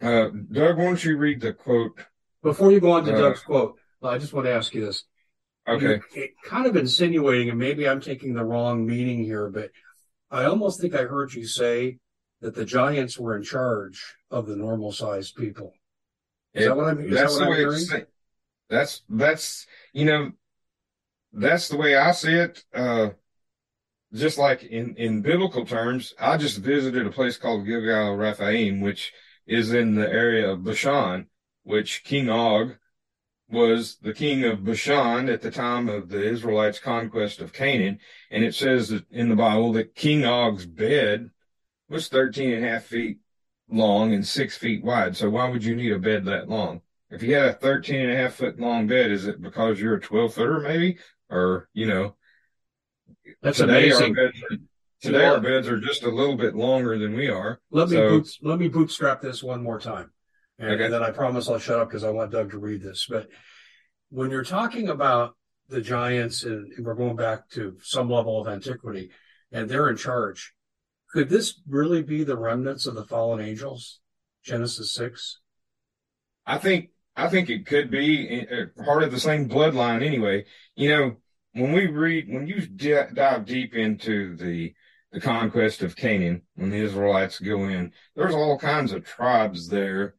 uh, 0.00 0.28
Doug, 0.52 0.78
why 0.78 0.84
don't 0.84 1.04
you 1.04 1.16
read 1.16 1.40
the 1.40 1.52
quote? 1.52 1.98
Before 2.42 2.70
you 2.70 2.80
go 2.80 2.92
on 2.92 3.04
to 3.04 3.14
uh, 3.14 3.18
Doug's 3.18 3.42
quote, 3.42 3.76
I 4.02 4.18
just 4.18 4.32
want 4.32 4.46
to 4.46 4.52
ask 4.52 4.72
you 4.74 4.86
this. 4.86 5.04
Okay. 5.68 6.00
You're 6.14 6.28
kind 6.44 6.66
of 6.66 6.76
insinuating, 6.76 7.50
and 7.50 7.58
maybe 7.58 7.88
I'm 7.88 8.00
taking 8.00 8.34
the 8.34 8.44
wrong 8.44 8.86
meaning 8.86 9.24
here, 9.24 9.50
but 9.50 9.70
I 10.30 10.44
almost 10.44 10.80
think 10.80 10.94
I 10.94 11.02
heard 11.02 11.34
you 11.34 11.44
say 11.44 11.98
that 12.40 12.54
the 12.54 12.64
giants 12.64 13.18
were 13.18 13.36
in 13.36 13.42
charge 13.42 14.16
of 14.30 14.46
the 14.46 14.56
normal 14.56 14.92
sized 14.92 15.36
people. 15.36 15.72
Is 16.54 16.64
it, 16.64 16.68
that 16.68 16.76
what 16.76 16.86
I'm, 16.88 17.00
is 17.00 17.14
that's 17.14 17.38
that 17.38 17.48
what 17.48 17.52
I'm 17.52 17.58
hearing? 17.58 18.06
That's, 18.68 19.02
that's, 19.08 19.66
you 19.92 20.04
know, 20.04 20.32
that's 21.32 21.68
the 21.68 21.76
way 21.76 21.96
I 21.96 22.12
see 22.12 22.34
it. 22.34 22.64
Uh, 22.74 23.10
just 24.12 24.38
like 24.38 24.62
in, 24.64 24.94
in 24.96 25.22
biblical 25.22 25.64
terms, 25.64 26.14
I 26.18 26.36
just 26.36 26.58
visited 26.58 27.06
a 27.06 27.10
place 27.10 27.36
called 27.36 27.66
Gilgal 27.66 28.16
Refaim, 28.16 28.82
which 28.82 29.12
is 29.46 29.72
in 29.72 29.94
the 29.94 30.08
area 30.08 30.50
of 30.50 30.64
Bashan, 30.64 31.26
which 31.62 32.04
King 32.04 32.28
Og 32.28 32.76
was 33.48 33.98
the 34.02 34.12
king 34.12 34.44
of 34.44 34.64
Bashan 34.64 35.28
at 35.28 35.42
the 35.42 35.50
time 35.50 35.88
of 35.88 36.08
the 36.08 36.22
Israelites' 36.22 36.80
conquest 36.80 37.40
of 37.40 37.52
Canaan. 37.52 38.00
And 38.30 38.42
it 38.42 38.54
says 38.54 38.92
in 39.10 39.28
the 39.28 39.36
Bible 39.36 39.72
that 39.74 39.94
King 39.94 40.24
Og's 40.24 40.66
bed 40.66 41.30
was 41.88 42.08
13 42.08 42.52
and 42.52 42.64
a 42.64 42.68
half 42.68 42.84
feet 42.84 43.18
long 43.68 44.12
and 44.12 44.26
six 44.26 44.56
feet 44.56 44.84
wide. 44.84 45.16
So 45.16 45.30
why 45.30 45.48
would 45.48 45.64
you 45.64 45.76
need 45.76 45.92
a 45.92 45.98
bed 45.98 46.24
that 46.26 46.48
long? 46.48 46.80
If 47.10 47.22
you 47.22 47.34
had 47.34 47.48
a 47.48 47.52
13 47.52 48.00
and 48.00 48.12
a 48.12 48.16
half 48.16 48.34
foot 48.34 48.58
long 48.58 48.86
bed, 48.86 49.10
is 49.10 49.26
it 49.26 49.40
because 49.40 49.80
you're 49.80 49.96
a 49.96 50.00
12 50.00 50.34
footer 50.34 50.60
maybe? 50.60 50.98
Or, 51.30 51.68
you 51.72 51.86
know, 51.86 52.16
that's 53.42 53.58
today 53.58 53.90
amazing. 53.90 54.16
Our 54.16 54.24
beds 54.24 54.42
are, 54.42 54.56
today 55.00 55.24
our 55.24 55.40
beds 55.40 55.68
are 55.68 55.80
just 55.80 56.02
a 56.02 56.10
little 56.10 56.36
bit 56.36 56.56
longer 56.56 56.98
than 56.98 57.14
we 57.14 57.28
are. 57.28 57.60
Let 57.70 57.88
me, 57.88 57.96
so, 57.96 58.22
let 58.42 58.58
me 58.58 58.68
bootstrap 58.68 59.20
this 59.20 59.42
one 59.42 59.62
more 59.62 59.80
time. 59.80 60.10
And, 60.58 60.72
okay. 60.72 60.84
and 60.84 60.94
then 60.94 61.02
I 61.02 61.10
promise 61.10 61.48
I'll 61.48 61.58
shut 61.58 61.78
up 61.78 61.88
because 61.88 62.04
I 62.04 62.10
want 62.10 62.32
Doug 62.32 62.50
to 62.52 62.58
read 62.58 62.82
this. 62.82 63.06
But 63.08 63.28
when 64.10 64.30
you're 64.30 64.44
talking 64.44 64.88
about 64.88 65.36
the 65.68 65.80
giants 65.80 66.44
and 66.44 66.72
we're 66.78 66.94
going 66.94 67.16
back 67.16 67.48
to 67.50 67.76
some 67.82 68.08
level 68.10 68.40
of 68.40 68.48
antiquity 68.48 69.10
and 69.52 69.68
they're 69.68 69.88
in 69.88 69.96
charge, 69.96 70.54
could 71.16 71.30
this 71.30 71.62
really 71.66 72.02
be 72.02 72.24
the 72.24 72.36
remnants 72.36 72.84
of 72.84 72.94
the 72.94 73.06
fallen 73.06 73.40
angels? 73.40 74.00
Genesis 74.44 74.92
6? 74.92 75.38
I 76.44 76.58
think 76.58 76.90
I 77.16 77.28
think 77.28 77.48
it 77.48 77.64
could 77.64 77.90
be 77.90 78.46
uh, 78.52 78.82
part 78.84 79.02
of 79.02 79.12
the 79.12 79.18
same 79.18 79.48
bloodline 79.48 80.04
anyway. 80.04 80.44
You 80.74 80.90
know, 80.90 81.16
when 81.54 81.72
we 81.72 81.86
read, 81.86 82.26
when 82.28 82.46
you 82.46 82.66
dive 82.66 83.46
deep 83.46 83.72
into 83.72 84.36
the 84.36 84.74
the 85.10 85.20
conquest 85.22 85.80
of 85.82 85.96
Canaan, 85.96 86.42
when 86.54 86.68
the 86.68 86.76
Israelites 86.84 87.38
go 87.38 87.64
in, 87.64 87.92
there's 88.14 88.34
all 88.34 88.58
kinds 88.58 88.92
of 88.92 89.02
tribes 89.02 89.68
there 89.68 90.16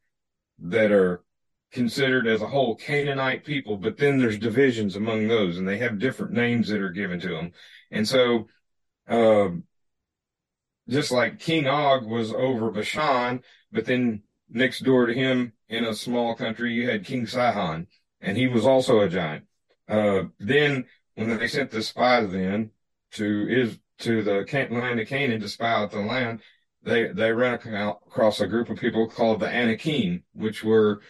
that 0.58 0.92
are 0.92 1.24
considered 1.72 2.26
as 2.26 2.42
a 2.42 2.48
whole 2.48 2.76
Canaanite 2.76 3.46
people, 3.46 3.78
but 3.78 3.98
then 3.98 4.18
there's 4.18 4.40
divisions 4.40 4.96
among 4.96 5.28
those, 5.28 5.60
and 5.60 5.68
they 5.68 5.78
have 5.78 6.00
different 6.00 6.34
names 6.34 6.70
that 6.70 6.82
are 6.82 6.90
given 6.90 7.20
to 7.20 7.30
them. 7.30 7.52
And 7.92 8.08
so, 8.08 8.48
uh, 9.08 9.50
just 10.90 11.12
like 11.12 11.40
King 11.40 11.68
Og 11.68 12.06
was 12.06 12.34
over 12.34 12.72
Bashan, 12.72 13.42
but 13.72 13.86
then 13.86 14.24
next 14.50 14.84
door 14.84 15.06
to 15.06 15.14
him 15.14 15.54
in 15.70 15.84
a 15.84 15.94
small 15.94 16.36
country, 16.36 16.74
you 16.74 16.90
had 16.90 17.06
King 17.06 17.26
Sihon. 17.26 17.88
and 18.22 18.38
he 18.38 18.48
was 18.48 18.66
also 18.66 19.00
a 19.02 19.10
giant. 19.10 19.46
Uh, 19.88 20.24
then 20.40 20.86
when 21.16 21.38
they 21.38 21.48
sent 21.48 21.72
the 21.72 21.82
spies 21.82 22.30
then 22.32 22.72
to 23.12 23.48
is 23.50 23.80
to 24.00 24.22
the 24.24 24.46
land 24.72 25.00
of 25.00 25.08
Canaan 25.08 25.42
to 25.42 25.50
spy 25.50 25.72
out 25.72 25.92
the 25.92 26.00
land, 26.00 26.42
they 26.84 27.08
they 27.08 27.32
ran 27.32 27.56
across 27.56 28.40
a 28.40 28.48
group 28.48 28.70
of 28.70 28.80
people 28.80 29.08
called 29.08 29.40
the 29.40 29.50
Anakim, 29.50 30.24
which 30.34 30.64
were 30.64 31.02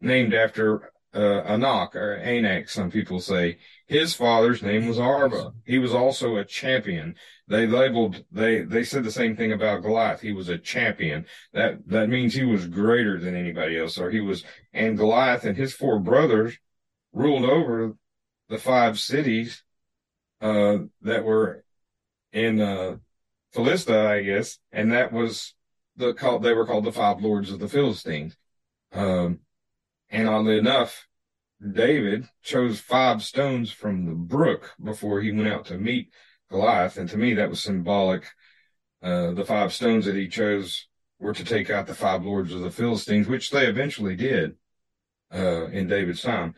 named 0.00 0.34
after 0.34 0.92
uh, 1.16 1.42
Anak 1.44 1.96
or 1.96 2.16
Anak, 2.16 2.68
some 2.68 2.90
people 2.90 3.20
say. 3.20 3.58
His 3.86 4.14
father's 4.14 4.62
name 4.62 4.86
was 4.86 4.98
Arba. 4.98 5.52
He 5.64 5.78
was 5.78 5.94
also 5.94 6.36
a 6.36 6.44
champion. 6.44 7.14
They 7.48 7.66
labeled, 7.66 8.24
they, 8.30 8.62
they 8.62 8.84
said 8.84 9.04
the 9.04 9.10
same 9.10 9.36
thing 9.36 9.52
about 9.52 9.82
Goliath. 9.82 10.20
He 10.20 10.32
was 10.32 10.48
a 10.48 10.58
champion. 10.58 11.24
That, 11.52 11.88
that 11.88 12.08
means 12.08 12.34
he 12.34 12.44
was 12.44 12.66
greater 12.66 13.18
than 13.18 13.34
anybody 13.34 13.78
else, 13.78 13.98
or 13.98 14.10
he 14.10 14.20
was, 14.20 14.44
and 14.72 14.98
Goliath 14.98 15.44
and 15.44 15.56
his 15.56 15.72
four 15.72 15.98
brothers 15.98 16.58
ruled 17.12 17.44
over 17.44 17.94
the 18.48 18.58
five 18.58 18.98
cities, 18.98 19.62
uh, 20.40 20.78
that 21.02 21.24
were 21.24 21.64
in, 22.32 22.60
uh, 22.60 22.96
Philistia, 23.52 24.10
I 24.10 24.22
guess, 24.22 24.58
and 24.70 24.92
that 24.92 25.12
was 25.12 25.54
the 25.96 26.12
called, 26.12 26.42
they 26.42 26.52
were 26.52 26.66
called 26.66 26.84
the 26.84 26.92
five 26.92 27.22
lords 27.22 27.50
of 27.50 27.58
the 27.58 27.68
Philistines. 27.68 28.36
Um, 28.92 29.40
and 30.10 30.28
oddly 30.28 30.58
enough, 30.58 31.05
David 31.60 32.28
chose 32.42 32.80
five 32.80 33.22
stones 33.22 33.72
from 33.72 34.06
the 34.06 34.12
brook 34.12 34.74
before 34.82 35.20
he 35.20 35.32
went 35.32 35.48
out 35.48 35.66
to 35.66 35.78
meet 35.78 36.10
Goliath. 36.50 36.96
And 36.96 37.08
to 37.08 37.16
me, 37.16 37.34
that 37.34 37.48
was 37.48 37.62
symbolic. 37.62 38.24
Uh, 39.02 39.32
the 39.32 39.44
five 39.44 39.72
stones 39.72 40.04
that 40.04 40.16
he 40.16 40.28
chose 40.28 40.86
were 41.18 41.32
to 41.32 41.44
take 41.44 41.70
out 41.70 41.86
the 41.86 41.94
five 41.94 42.24
lords 42.24 42.52
of 42.52 42.60
the 42.60 42.70
Philistines, 42.70 43.26
which 43.26 43.50
they 43.50 43.66
eventually 43.66 44.16
did, 44.16 44.56
uh, 45.32 45.66
in 45.68 45.88
David's 45.88 46.22
time. 46.22 46.54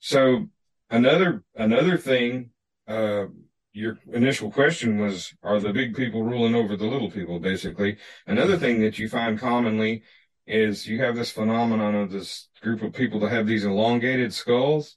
So 0.00 0.48
another, 0.90 1.44
another 1.54 1.96
thing, 1.96 2.50
uh, 2.88 3.26
your 3.72 3.98
initial 4.12 4.50
question 4.50 4.98
was, 4.98 5.34
are 5.42 5.60
the 5.60 5.72
big 5.72 5.94
people 5.94 6.22
ruling 6.22 6.54
over 6.54 6.76
the 6.76 6.86
little 6.86 7.10
people, 7.10 7.38
basically? 7.40 7.96
Another 8.26 8.56
thing 8.56 8.80
that 8.80 8.98
you 8.98 9.08
find 9.08 9.38
commonly 9.38 10.02
is 10.46 10.86
you 10.86 11.00
have 11.02 11.16
this 11.16 11.30
phenomenon 11.30 11.94
of 11.94 12.10
this 12.10 12.48
group 12.60 12.82
of 12.82 12.92
people 12.92 13.20
that 13.20 13.30
have 13.30 13.46
these 13.46 13.64
elongated 13.64 14.32
skulls. 14.32 14.96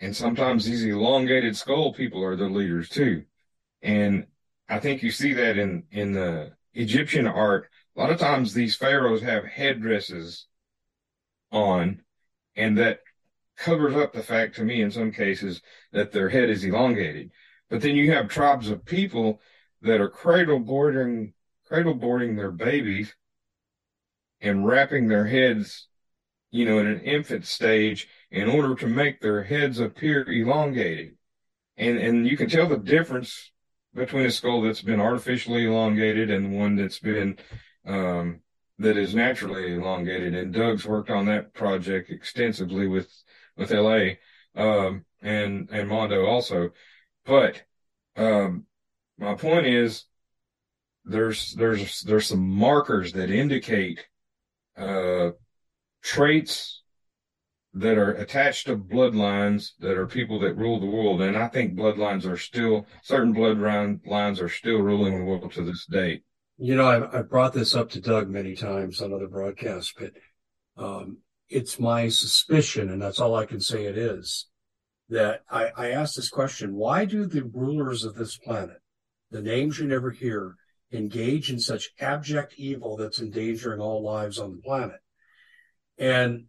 And 0.00 0.16
sometimes 0.16 0.64
these 0.64 0.84
elongated 0.84 1.56
skull 1.56 1.92
people 1.92 2.24
are 2.24 2.36
the 2.36 2.48
leaders 2.48 2.88
too. 2.88 3.24
And 3.82 4.26
I 4.68 4.78
think 4.78 5.02
you 5.02 5.10
see 5.10 5.34
that 5.34 5.58
in, 5.58 5.84
in 5.90 6.12
the 6.12 6.52
Egyptian 6.74 7.26
art. 7.26 7.68
A 7.96 8.00
lot 8.00 8.10
of 8.10 8.18
times 8.18 8.54
these 8.54 8.76
pharaohs 8.76 9.22
have 9.22 9.44
headdresses 9.44 10.46
on 11.52 12.02
and 12.56 12.78
that 12.78 13.00
covers 13.56 13.94
up 13.94 14.12
the 14.12 14.22
fact 14.22 14.56
to 14.56 14.64
me 14.64 14.80
in 14.80 14.90
some 14.90 15.12
cases 15.12 15.60
that 15.92 16.12
their 16.12 16.28
head 16.28 16.48
is 16.48 16.64
elongated. 16.64 17.30
But 17.68 17.82
then 17.82 17.94
you 17.94 18.12
have 18.12 18.28
tribes 18.28 18.70
of 18.70 18.84
people 18.84 19.40
that 19.82 20.00
are 20.00 20.08
cradle 20.08 20.58
boarding, 20.58 21.34
cradle 21.66 21.94
boarding 21.94 22.36
their 22.36 22.50
babies 22.50 23.14
and 24.40 24.66
wrapping 24.66 25.08
their 25.08 25.26
heads, 25.26 25.86
you 26.50 26.64
know, 26.64 26.78
in 26.78 26.86
an 26.86 27.00
infant 27.00 27.46
stage 27.46 28.08
in 28.30 28.48
order 28.48 28.74
to 28.74 28.86
make 28.86 29.20
their 29.20 29.44
heads 29.44 29.78
appear 29.80 30.22
elongated. 30.30 31.16
And, 31.76 31.98
and 31.98 32.26
you 32.26 32.36
can 32.36 32.48
tell 32.48 32.68
the 32.68 32.78
difference 32.78 33.52
between 33.94 34.26
a 34.26 34.30
skull 34.30 34.62
that's 34.62 34.82
been 34.82 35.00
artificially 35.00 35.66
elongated 35.66 36.30
and 36.30 36.56
one 36.56 36.76
that's 36.76 36.98
been, 36.98 37.38
um, 37.86 38.40
that 38.78 38.96
is 38.96 39.14
naturally 39.14 39.74
elongated. 39.74 40.34
And 40.34 40.52
Doug's 40.52 40.86
worked 40.86 41.10
on 41.10 41.26
that 41.26 41.52
project 41.54 42.10
extensively 42.10 42.86
with, 42.86 43.10
with 43.56 43.72
LA, 43.72 44.12
um, 44.54 45.04
and, 45.20 45.68
and 45.70 45.88
Mondo 45.88 46.26
also. 46.26 46.70
But, 47.24 47.62
um, 48.16 48.66
my 49.18 49.34
point 49.34 49.66
is 49.66 50.04
there's, 51.04 51.52
there's, 51.54 52.02
there's 52.02 52.26
some 52.26 52.48
markers 52.48 53.12
that 53.12 53.30
indicate 53.30 54.00
uh, 54.80 55.30
traits 56.02 56.82
that 57.72 57.96
are 57.96 58.12
attached 58.12 58.66
to 58.66 58.76
bloodlines 58.76 59.72
that 59.78 59.96
are 59.96 60.06
people 60.06 60.40
that 60.40 60.56
rule 60.56 60.80
the 60.80 60.86
world. 60.86 61.22
And 61.22 61.36
I 61.36 61.46
think 61.48 61.74
bloodlines 61.74 62.24
are 62.24 62.36
still, 62.36 62.86
certain 63.02 63.34
bloodlines 63.34 64.40
are 64.40 64.48
still 64.48 64.78
ruling 64.78 65.18
the 65.18 65.24
world 65.24 65.52
to 65.52 65.64
this 65.64 65.86
day. 65.86 66.22
You 66.58 66.74
know, 66.74 66.88
I've, 66.88 67.14
I've 67.14 67.30
brought 67.30 67.52
this 67.52 67.74
up 67.74 67.90
to 67.90 68.00
Doug 68.00 68.28
many 68.28 68.56
times 68.56 69.00
on 69.00 69.12
other 69.12 69.28
broadcasts, 69.28 69.94
but 69.96 70.12
um, 70.76 71.18
it's 71.48 71.78
my 71.78 72.08
suspicion, 72.08 72.90
and 72.90 73.00
that's 73.00 73.20
all 73.20 73.34
I 73.34 73.46
can 73.46 73.60
say 73.60 73.84
it 73.84 73.96
is, 73.96 74.48
that 75.08 75.42
I, 75.50 75.70
I 75.76 75.90
asked 75.90 76.16
this 76.16 76.28
question 76.28 76.74
why 76.74 77.04
do 77.04 77.26
the 77.26 77.44
rulers 77.44 78.04
of 78.04 78.14
this 78.14 78.36
planet, 78.36 78.78
the 79.30 79.42
names 79.42 79.78
you 79.78 79.86
never 79.86 80.10
hear, 80.10 80.56
engage 80.92 81.50
in 81.50 81.58
such 81.58 81.90
abject 82.00 82.54
evil 82.56 82.96
that's 82.96 83.20
endangering 83.20 83.80
all 83.80 84.02
lives 84.02 84.38
on 84.38 84.52
the 84.52 84.62
planet. 84.62 85.00
And 85.98 86.46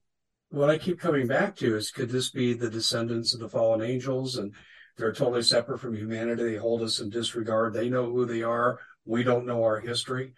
what 0.49 0.69
I 0.69 0.77
keep 0.77 0.99
coming 0.99 1.27
back 1.27 1.55
to 1.57 1.75
is 1.75 1.91
could 1.91 2.09
this 2.09 2.29
be 2.29 2.53
the 2.53 2.69
descendants 2.69 3.33
of 3.33 3.39
the 3.39 3.49
fallen 3.49 3.81
angels 3.81 4.37
and 4.37 4.53
they're 4.97 5.13
totally 5.13 5.43
separate 5.43 5.79
from 5.79 5.95
humanity? 5.95 6.43
They 6.43 6.55
hold 6.55 6.81
us 6.81 6.99
in 6.99 7.09
disregard. 7.09 7.73
They 7.73 7.89
know 7.89 8.05
who 8.11 8.25
they 8.25 8.43
are. 8.43 8.79
We 9.05 9.23
don't 9.23 9.45
know 9.45 9.63
our 9.63 9.79
history. 9.79 10.33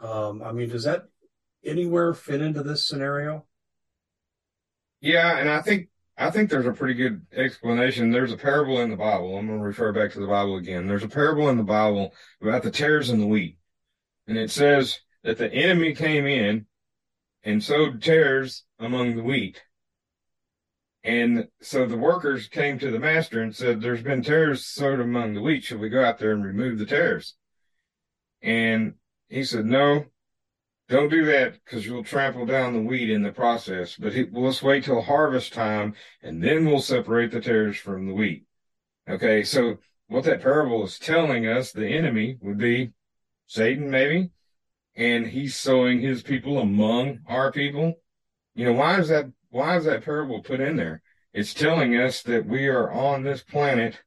Um, 0.00 0.42
I 0.42 0.52
mean, 0.52 0.68
does 0.68 0.84
that 0.84 1.04
anywhere 1.64 2.14
fit 2.14 2.40
into 2.40 2.62
this 2.62 2.86
scenario? 2.86 3.46
Yeah, 5.00 5.38
and 5.38 5.48
I 5.48 5.60
think 5.60 5.88
I 6.18 6.30
think 6.30 6.50
there's 6.50 6.66
a 6.66 6.72
pretty 6.72 6.94
good 6.94 7.24
explanation. 7.32 8.10
There's 8.10 8.32
a 8.32 8.36
parable 8.36 8.80
in 8.80 8.90
the 8.90 8.96
Bible. 8.96 9.38
I'm 9.38 9.46
going 9.46 9.60
to 9.60 9.64
refer 9.64 9.92
back 9.92 10.12
to 10.12 10.20
the 10.20 10.26
Bible 10.26 10.56
again. 10.56 10.88
There's 10.88 11.04
a 11.04 11.08
parable 11.08 11.48
in 11.48 11.56
the 11.56 11.62
Bible 11.62 12.12
about 12.42 12.64
the 12.64 12.72
tares 12.72 13.08
and 13.08 13.22
the 13.22 13.26
wheat. 13.26 13.56
And 14.26 14.36
it 14.36 14.50
says 14.50 14.98
that 15.22 15.38
the 15.38 15.52
enemy 15.52 15.94
came 15.94 16.26
in 16.26 16.66
and 17.44 17.62
sowed 17.62 18.02
tares 18.02 18.64
among 18.80 19.14
the 19.14 19.22
wheat. 19.22 19.62
And 21.04 21.48
so 21.62 21.86
the 21.86 21.96
workers 21.96 22.48
came 22.48 22.80
to 22.80 22.90
the 22.90 22.98
master 22.98 23.40
and 23.40 23.54
said, 23.54 23.80
There's 23.80 24.02
been 24.02 24.22
tares 24.22 24.66
sowed 24.66 24.98
among 24.98 25.34
the 25.34 25.40
wheat. 25.40 25.62
Should 25.62 25.78
we 25.78 25.88
go 25.88 26.04
out 26.04 26.18
there 26.18 26.32
and 26.32 26.44
remove 26.44 26.78
the 26.78 26.86
tares? 26.86 27.34
And 28.42 28.94
he 29.28 29.44
said, 29.44 29.66
No, 29.66 30.06
don't 30.88 31.10
do 31.10 31.24
that 31.26 31.54
because 31.64 31.86
you'll 31.86 32.04
trample 32.04 32.46
down 32.46 32.72
the 32.72 32.80
wheat 32.80 33.10
in 33.10 33.22
the 33.22 33.32
process. 33.32 33.96
But 33.96 34.14
he, 34.14 34.24
well, 34.24 34.44
let's 34.44 34.62
wait 34.62 34.84
till 34.84 35.02
harvest 35.02 35.52
time 35.52 35.94
and 36.22 36.42
then 36.42 36.64
we'll 36.64 36.80
separate 36.80 37.30
the 37.30 37.40
tares 37.40 37.76
from 37.76 38.06
the 38.06 38.14
wheat. 38.14 38.44
Okay. 39.08 39.42
So 39.42 39.78
what 40.08 40.24
that 40.24 40.42
parable 40.42 40.84
is 40.84 40.98
telling 40.98 41.46
us, 41.46 41.72
the 41.72 41.88
enemy 41.88 42.38
would 42.40 42.58
be 42.58 42.92
Satan, 43.46 43.90
maybe, 43.90 44.30
and 44.96 45.26
he's 45.26 45.56
sowing 45.56 46.00
his 46.00 46.22
people 46.22 46.58
among 46.58 47.20
our 47.26 47.52
people. 47.52 47.94
You 48.54 48.66
know, 48.66 48.72
why 48.72 48.98
is 48.98 49.08
that, 49.08 49.26
why 49.50 49.76
is 49.76 49.84
that 49.84 50.04
parable 50.04 50.42
put 50.42 50.60
in 50.60 50.76
there? 50.76 51.02
It's 51.32 51.54
telling 51.54 51.94
us 51.94 52.22
that 52.22 52.46
we 52.46 52.66
are 52.68 52.90
on 52.90 53.22
this 53.22 53.42
planet 53.42 54.00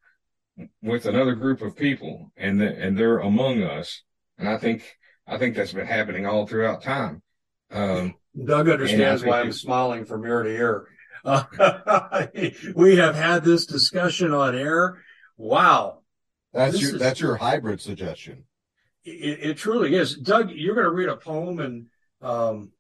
with 0.82 1.06
another 1.06 1.36
group 1.36 1.62
of 1.62 1.76
people 1.76 2.32
and 2.36 2.62
and 2.62 2.98
they're 2.98 3.20
among 3.20 3.64
us. 3.64 4.04
And 4.38 4.50
I 4.50 4.58
think 4.58 4.98
I 5.32 5.38
think 5.38 5.56
that's 5.56 5.72
been 5.72 5.88
happening 5.88 6.26
all 6.26 6.46
throughout 6.46 6.84
time. 6.84 7.22
Um, 7.72 8.16
Doug 8.46 8.68
understands 8.68 9.24
why 9.24 9.40
I'm 9.40 9.54
smiling 9.54 10.04
from 10.04 10.26
ear 10.26 10.44
to 10.44 10.50
ear. 10.50 10.88
Uh, 11.24 12.28
we 12.76 12.98
have 12.98 13.16
had 13.16 13.46
this 13.46 13.66
discussion 13.66 14.34
on 14.34 14.56
air. 14.56 15.02
Wow. 15.38 16.00
That's 16.52 16.74
this 16.74 16.82
your, 16.82 16.96
is, 16.96 17.00
that's 17.00 17.20
your 17.22 17.38
hybrid 17.38 17.80
suggestion. 17.80 18.44
It, 19.06 19.40
it, 19.42 19.58
truly 19.58 19.96
is. 19.96 20.18
Doug, 20.18 20.52
you're 20.52 20.76
going 20.76 20.86
to 20.86 20.92
read 20.92 21.08
a 21.08 21.16
poem 21.16 21.60
and, 21.60 21.86
um, 22.22 22.72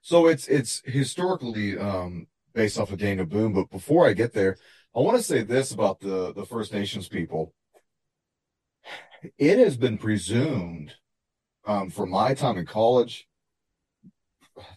so 0.00 0.26
it's, 0.26 0.48
it's 0.48 0.80
historically, 0.86 1.76
um, 1.76 2.26
based 2.54 2.78
off 2.78 2.92
of 2.92 2.98
Daniel 2.98 3.26
Boone. 3.26 3.52
But 3.52 3.70
before 3.70 4.08
I 4.08 4.14
get 4.14 4.32
there, 4.32 4.56
I 4.96 5.00
want 5.00 5.18
to 5.18 5.22
say 5.22 5.42
this 5.42 5.70
about 5.70 6.00
the, 6.00 6.32
the 6.32 6.46
First 6.46 6.72
Nations 6.72 7.08
people 7.08 7.52
it 9.38 9.58
has 9.58 9.76
been 9.76 9.98
presumed 9.98 10.94
um, 11.66 11.90
from 11.90 12.10
my 12.10 12.34
time 12.34 12.56
in 12.58 12.66
college 12.66 13.26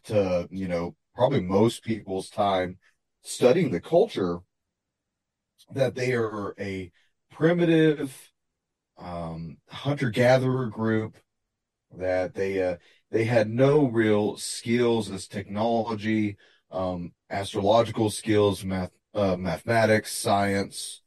to, 0.06 0.47
you 0.51 0.67
know, 0.67 0.95
probably 1.15 1.41
most 1.41 1.84
people's 1.84 2.29
time 2.29 2.77
studying 3.21 3.71
the 3.71 3.79
culture 3.79 4.39
that 5.71 5.95
they 5.95 6.13
are 6.13 6.53
a 6.60 6.91
primitive 7.32 8.32
um, 8.97 9.58
hunter 9.69 10.10
gatherer 10.10 10.67
group 10.67 11.17
that 11.97 12.34
they 12.34 12.62
uh, 12.62 12.77
they 13.12 13.25
had 13.25 13.49
no 13.49 13.86
real 13.86 14.38
skills 14.38 15.12
as 15.12 15.27
technology, 15.27 16.38
um, 16.71 17.13
astrological 17.29 18.10
skills, 18.10 18.65
math, 18.65 18.91
uh, 19.13 19.36
mathematics, 19.36 20.12
science, 20.12 21.03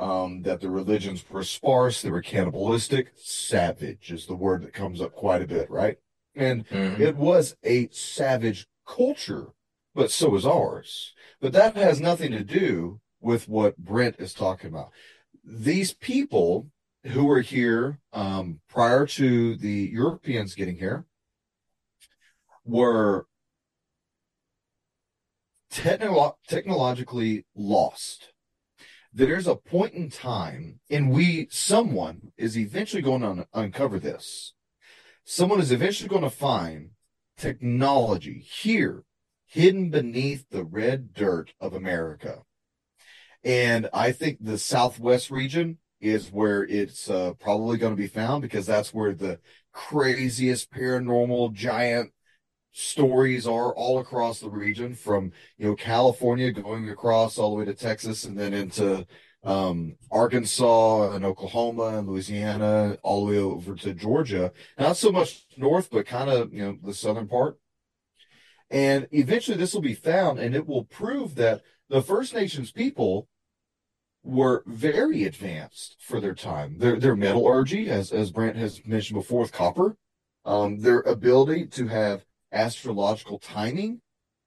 um, 0.00 0.42
that 0.42 0.60
the 0.60 0.70
religions 0.70 1.24
were 1.28 1.44
sparse, 1.44 2.02
they 2.02 2.10
were 2.10 2.22
cannibalistic. 2.22 3.12
Savage 3.16 4.10
is 4.10 4.26
the 4.26 4.36
word 4.36 4.62
that 4.62 4.72
comes 4.72 5.00
up 5.00 5.12
quite 5.12 5.42
a 5.42 5.46
bit, 5.46 5.70
right? 5.70 5.98
And 6.34 6.66
mm-hmm. 6.68 7.02
it 7.02 7.16
was 7.16 7.56
a 7.64 7.88
savage 7.90 8.66
culture 8.86 9.52
but 9.94 10.10
so 10.10 10.34
is 10.34 10.46
ours. 10.46 11.14
But 11.40 11.52
that 11.52 11.76
has 11.76 12.00
nothing 12.00 12.32
to 12.32 12.44
do 12.44 13.00
with 13.20 13.48
what 13.48 13.76
Brent 13.76 14.16
is 14.18 14.34
talking 14.34 14.70
about. 14.70 14.90
These 15.44 15.94
people 15.94 16.68
who 17.04 17.24
were 17.24 17.40
here 17.40 17.98
um, 18.12 18.60
prior 18.68 19.06
to 19.06 19.56
the 19.56 19.90
Europeans 19.92 20.54
getting 20.54 20.76
here 20.76 21.06
were 22.64 23.26
technolo- 25.72 26.36
technologically 26.46 27.46
lost. 27.54 28.29
There's 29.12 29.46
a 29.46 29.56
point 29.56 29.94
in 29.94 30.08
time, 30.08 30.80
and 30.88 31.10
we, 31.10 31.48
someone 31.50 32.32
is 32.36 32.56
eventually 32.56 33.02
going 33.02 33.22
to 33.22 33.28
un- 33.28 33.46
uncover 33.52 33.98
this. 33.98 34.54
Someone 35.24 35.60
is 35.60 35.72
eventually 35.72 36.08
going 36.08 36.22
to 36.22 36.30
find 36.30 36.90
technology 37.36 38.38
here, 38.38 39.04
hidden 39.46 39.90
beneath 39.90 40.48
the 40.50 40.64
red 40.64 41.12
dirt 41.12 41.54
of 41.60 41.74
America. 41.74 42.42
And 43.42 43.88
I 43.92 44.12
think 44.12 44.38
the 44.40 44.58
Southwest 44.58 45.30
region 45.30 45.78
is 46.00 46.30
where 46.30 46.62
it's 46.62 47.10
uh, 47.10 47.32
probably 47.40 47.78
going 47.78 47.94
to 47.94 48.00
be 48.00 48.06
found 48.06 48.42
because 48.42 48.66
that's 48.66 48.94
where 48.94 49.14
the 49.14 49.40
craziest 49.72 50.70
paranormal 50.70 51.52
giant 51.52 52.12
stories 52.72 53.46
are 53.46 53.74
all 53.74 53.98
across 53.98 54.40
the 54.40 54.48
region 54.48 54.94
from 54.94 55.32
you 55.58 55.66
know 55.66 55.74
California 55.74 56.52
going 56.52 56.88
across 56.88 57.38
all 57.38 57.50
the 57.50 57.56
way 57.56 57.64
to 57.64 57.74
Texas 57.74 58.24
and 58.24 58.38
then 58.38 58.54
into 58.54 59.06
um, 59.42 59.96
Arkansas 60.10 61.12
and 61.12 61.24
Oklahoma 61.24 61.98
and 61.98 62.08
Louisiana 62.08 62.96
all 63.02 63.26
the 63.26 63.32
way 63.32 63.38
over 63.38 63.74
to 63.74 63.94
Georgia 63.94 64.52
not 64.78 64.96
so 64.96 65.10
much 65.10 65.46
north 65.56 65.90
but 65.90 66.06
kind 66.06 66.30
of 66.30 66.52
you 66.52 66.62
know 66.62 66.78
the 66.82 66.94
southern 66.94 67.26
part 67.26 67.58
and 68.70 69.08
eventually 69.10 69.56
this 69.56 69.74
will 69.74 69.80
be 69.80 69.94
found 69.94 70.38
and 70.38 70.54
it 70.54 70.66
will 70.66 70.84
prove 70.84 71.34
that 71.34 71.62
the 71.88 72.02
First 72.02 72.34
Nations 72.34 72.70
people 72.70 73.28
were 74.22 74.62
very 74.66 75.24
advanced 75.24 75.96
for 75.98 76.20
their 76.20 76.34
time. 76.34 76.78
Their 76.78 76.98
their 76.98 77.16
metallurgy, 77.16 77.88
as 77.90 78.12
as 78.12 78.30
Brent 78.30 78.56
has 78.56 78.86
mentioned 78.86 79.18
before 79.18 79.40
with 79.40 79.52
copper, 79.52 79.96
um, 80.44 80.80
their 80.80 81.00
ability 81.00 81.66
to 81.68 81.88
have 81.88 82.24
astrological 82.52 83.38
timing. 83.38 84.00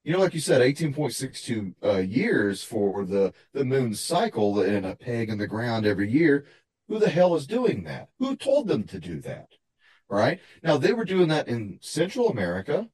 You 0.04 0.14
know, 0.14 0.20
like 0.20 0.34
you 0.34 0.40
said, 0.40 0.62
18.62 0.62 1.76
uh, 1.84 1.98
years 2.00 2.64
for 2.64 3.06
the, 3.06 3.34
the 3.54 3.64
moon 3.64 3.96
cycle 3.96 4.62
and 4.62 4.86
a 4.86 4.96
peg 4.96 5.30
in 5.30 5.38
the 5.38 5.48
ground 5.48 5.86
every 5.86 6.12
year. 6.12 6.46
Who 6.90 7.00
the 7.00 7.10
hell 7.10 7.36
is 7.36 7.48
doing 7.48 7.84
that? 7.86 8.10
Who 8.20 8.36
told 8.36 8.68
them 8.68 8.84
to 8.86 9.00
do 9.00 9.22
that? 9.22 9.48
Right? 10.10 10.42
Now, 10.62 10.78
they 10.78 10.94
were 10.94 11.06
doing 11.06 11.30
that 11.30 11.48
in 11.48 11.80
Central 11.82 12.28
America, 12.30 12.90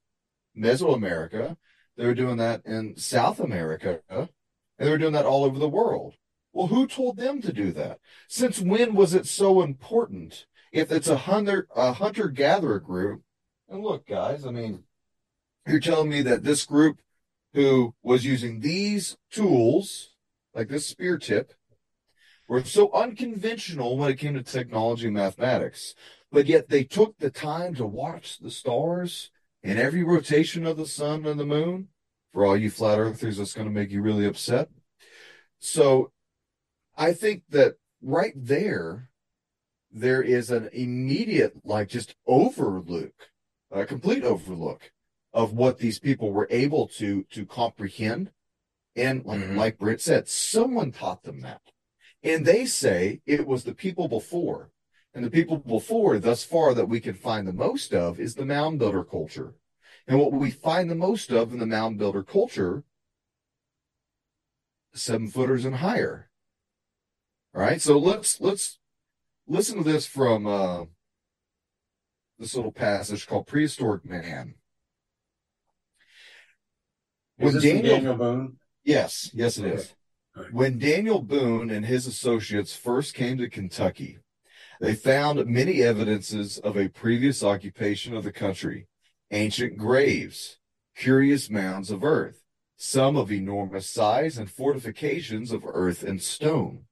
Mesoamerica. 0.56 1.58
They 1.98 2.06
were 2.06 2.14
doing 2.14 2.38
that 2.38 2.62
in 2.66 2.96
South 2.96 3.40
America, 3.40 4.02
and 4.10 4.30
they 4.78 4.90
were 4.90 4.98
doing 4.98 5.14
that 5.14 5.26
all 5.26 5.44
over 5.44 5.60
the 5.60 5.68
world. 5.68 6.14
Well, 6.54 6.68
who 6.68 6.88
told 6.88 7.18
them 7.18 7.42
to 7.42 7.52
do 7.52 7.72
that? 7.74 8.00
Since 8.28 8.60
when 8.60 8.96
was 8.96 9.14
it 9.14 9.28
so 9.28 9.62
important? 9.62 10.46
If 10.72 10.92
it's 10.92 11.08
a 11.08 11.18
hunter 11.18 11.68
a 11.76 11.94
hunter 11.94 12.28
gatherer 12.28 12.80
group, 12.80 13.24
and 13.68 13.82
look, 13.84 14.08
guys, 14.08 14.46
I 14.46 14.52
mean, 14.52 14.84
you're 15.68 15.80
telling 15.80 16.10
me 16.10 16.22
that 16.24 16.44
this 16.44 16.66
group 16.66 17.00
who 17.54 17.94
was 18.04 18.26
using 18.26 18.60
these 18.60 19.18
tools, 19.32 20.16
like 20.54 20.70
this 20.70 20.88
spear 20.88 21.18
tip, 21.18 21.54
were 22.48 22.64
so 22.64 22.92
unconventional 22.94 23.98
when 23.98 24.12
it 24.12 24.18
came 24.18 24.34
to 24.34 24.44
technology 24.44 25.06
and 25.06 25.16
mathematics, 25.16 25.94
but 26.32 26.48
yet 26.48 26.70
they 26.70 26.84
took 26.84 27.18
the 27.18 27.30
time 27.30 27.76
to 27.76 27.86
watch 27.86 28.40
the 28.40 28.52
stars 28.52 29.32
in 29.62 29.78
every 29.78 30.04
rotation 30.04 30.66
of 30.66 30.78
the 30.78 30.88
sun 30.88 31.26
and 31.26 31.40
the 31.40 31.46
moon. 31.46 31.88
For 32.32 32.46
all 32.46 32.58
you 32.58 32.70
flat 32.70 33.00
earthers, 33.00 33.38
that's 33.38 33.54
going 33.54 33.68
to 33.68 33.74
make 33.74 33.90
you 33.90 34.02
really 34.02 34.26
upset. 34.26 34.70
So 35.58 36.12
I 36.96 37.14
think 37.14 37.44
that 37.50 37.74
right 38.02 38.34
there, 38.36 39.10
there 39.92 40.22
is 40.22 40.52
an 40.52 40.70
immediate, 40.72 41.54
like, 41.64 41.90
just 41.90 42.16
overlook, 42.28 43.14
a 43.72 43.86
complete 43.86 44.24
overlook 44.24 44.92
of 45.34 45.54
what 45.54 45.78
these 45.78 46.00
people 46.00 46.32
were 46.32 46.48
able 46.50 46.88
to 46.88 47.24
to 47.32 47.46
comprehend. 47.46 48.32
And 48.96 49.24
like, 49.26 49.40
mm-hmm. 49.40 49.58
like 49.58 49.78
Brent 49.78 50.02
said, 50.02 50.28
someone 50.28 50.92
taught 50.92 51.24
them 51.24 51.42
that. 51.42 51.62
And 52.24 52.46
they 52.46 52.66
say 52.66 53.22
it 53.26 53.48
was 53.48 53.64
the 53.64 53.76
people 53.76 54.08
before. 54.08 54.72
And 55.14 55.24
the 55.24 55.32
people 55.32 55.58
before, 55.58 56.20
thus 56.20 56.44
far, 56.44 56.74
that 56.74 56.90
we 56.90 57.00
can 57.00 57.16
find 57.16 57.48
the 57.48 57.54
most 57.54 57.94
of 57.94 58.20
is 58.20 58.36
the 58.36 58.46
mound 58.46 58.80
builder 58.80 59.04
culture. 59.04 59.56
And 60.08 60.20
what 60.20 60.32
we 60.32 60.52
find 60.52 60.90
the 60.90 60.96
most 60.96 61.32
of 61.32 61.54
in 61.54 61.60
the 61.60 61.66
mound 61.66 61.98
builder 61.98 62.24
culture, 62.24 62.84
seven 64.94 65.30
footers 65.30 65.66
and 65.66 65.78
higher. 65.78 66.30
All 67.56 67.62
right. 67.62 67.82
So 67.82 67.98
let's 67.98 68.40
let's 68.42 68.80
listen 69.48 69.78
to 69.78 69.84
this 69.84 70.06
from 70.06 70.46
uh, 70.46 70.86
this 72.38 72.56
little 72.56 72.72
passage 72.72 73.28
called 73.28 73.48
Prehistoric 73.48 74.06
Man. 74.06 74.56
When 77.40 77.60
Daniel, 77.60 77.96
Daniel, 77.96 78.16
Boone? 78.16 78.58
Yes, 78.84 79.32
yes, 79.34 79.58
it 79.58 79.66
okay. 79.66 79.76
is. 79.76 79.94
Right. 80.36 80.54
When 80.54 80.78
Daniel 80.78 81.22
Boone 81.22 81.70
and 81.70 81.86
his 81.86 82.06
associates 82.06 82.76
first 82.76 83.14
came 83.14 83.38
to 83.38 83.50
Kentucky, 83.50 84.20
they 84.82 84.94
found 84.94 85.46
many 85.46 85.82
evidences 85.82 86.58
of 86.60 86.78
a 86.78 86.90
previous 86.90 87.44
occupation 87.44 88.16
of 88.16 88.24
the 88.24 88.32
country, 88.32 88.88
ancient 89.32 89.78
graves, 89.78 90.58
curious 90.96 91.50
mounds 91.50 91.92
of 91.92 92.04
earth, 92.04 92.44
some 92.76 93.16
of 93.16 93.32
enormous 93.32 93.90
size, 93.90 94.38
and 94.38 94.52
fortifications 94.52 95.52
of 95.52 95.64
earth 95.66 96.04
and 96.04 96.22
stone. 96.22 96.86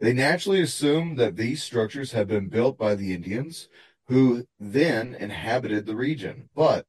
They 0.00 0.12
naturally 0.12 0.60
assumed 0.60 1.18
that 1.18 1.36
these 1.36 1.62
structures 1.62 2.12
had 2.12 2.28
been 2.28 2.48
built 2.48 2.78
by 2.78 2.94
the 2.94 3.14
Indians 3.14 3.68
who 4.06 4.46
then 4.58 5.14
inhabited 5.14 5.86
the 5.86 5.96
region. 5.96 6.48
But 6.54 6.86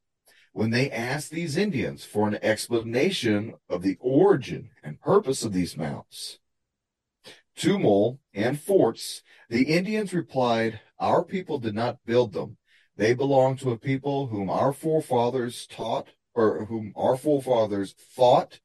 when 0.53 0.69
they 0.69 0.89
asked 0.89 1.31
these 1.31 1.57
Indians 1.57 2.05
for 2.05 2.27
an 2.27 2.37
explanation 2.41 3.55
of 3.67 3.81
the 3.81 3.97
origin 3.99 4.69
and 4.83 5.01
purpose 5.01 5.43
of 5.43 5.51
these 5.51 5.75
mounts, 5.75 6.39
tumuli, 7.57 8.19
and 8.33 8.59
forts, 8.61 9.23
the 9.49 9.63
Indians 9.63 10.13
replied, 10.13 10.79
Our 10.99 11.23
people 11.23 11.57
did 11.57 11.73
not 11.73 12.05
build 12.05 12.33
them. 12.33 12.57
They 12.95 13.15
belong 13.15 13.57
to 13.57 13.71
a 13.71 13.77
people 13.77 14.27
whom 14.27 14.49
our 14.49 14.73
forefathers 14.73 15.65
taught, 15.65 16.09
or 16.35 16.65
whom 16.65 16.93
our 16.95 17.17
forefathers 17.17 17.95
fought 17.97 18.59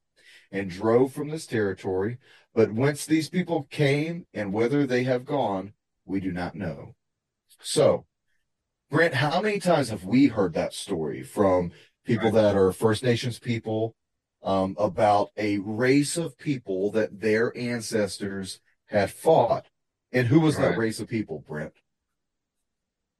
and 0.52 0.70
drove 0.70 1.12
from 1.14 1.28
this 1.28 1.46
territory. 1.46 2.18
But 2.54 2.72
whence 2.72 3.06
these 3.06 3.30
people 3.30 3.66
came 3.70 4.26
and 4.34 4.52
whither 4.52 4.86
they 4.86 5.04
have 5.04 5.24
gone, 5.24 5.72
we 6.04 6.20
do 6.20 6.32
not 6.32 6.54
know. 6.54 6.94
So, 7.62 8.04
Brent, 8.90 9.14
how 9.14 9.42
many 9.42 9.58
times 9.58 9.90
have 9.90 10.04
we 10.04 10.28
heard 10.28 10.54
that 10.54 10.72
story 10.72 11.22
from 11.22 11.72
people 12.06 12.30
that 12.30 12.56
are 12.56 12.72
First 12.72 13.02
Nations 13.02 13.38
people 13.38 13.94
um, 14.42 14.76
about 14.78 15.28
a 15.36 15.58
race 15.58 16.16
of 16.16 16.38
people 16.38 16.90
that 16.92 17.20
their 17.20 17.56
ancestors 17.56 18.60
had 18.86 19.10
fought? 19.10 19.66
And 20.10 20.26
who 20.26 20.40
was 20.40 20.56
right. 20.56 20.70
that 20.70 20.78
race 20.78 21.00
of 21.00 21.08
people, 21.08 21.44
Brent? 21.46 21.74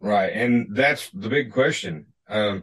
Right. 0.00 0.32
And 0.32 0.74
that's 0.74 1.10
the 1.10 1.28
big 1.28 1.52
question. 1.52 2.06
Um, 2.28 2.62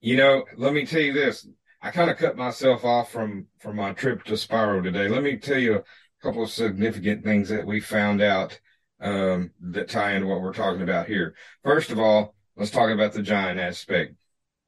you 0.00 0.16
know, 0.16 0.44
let 0.56 0.72
me 0.72 0.86
tell 0.86 1.02
you 1.02 1.12
this. 1.12 1.46
I 1.82 1.90
kind 1.90 2.10
of 2.10 2.16
cut 2.16 2.38
myself 2.38 2.84
off 2.84 3.10
from, 3.10 3.46
from 3.58 3.76
my 3.76 3.92
trip 3.92 4.24
to 4.24 4.36
Spiro 4.36 4.80
today. 4.80 5.08
Let 5.08 5.22
me 5.22 5.36
tell 5.36 5.58
you 5.58 5.76
a 5.76 5.82
couple 6.22 6.42
of 6.42 6.50
significant 6.50 7.22
things 7.22 7.50
that 7.50 7.66
we 7.66 7.80
found 7.80 8.22
out 8.22 8.58
um, 9.00 9.50
that 9.60 9.88
tie 9.88 10.12
into 10.12 10.26
what 10.26 10.40
we're 10.40 10.52
talking 10.52 10.82
about 10.82 11.06
here. 11.06 11.34
First 11.64 11.90
of 11.90 11.98
all, 11.98 12.34
let's 12.56 12.70
talk 12.70 12.90
about 12.90 13.12
the 13.12 13.22
giant 13.22 13.58
aspect. 13.58 14.14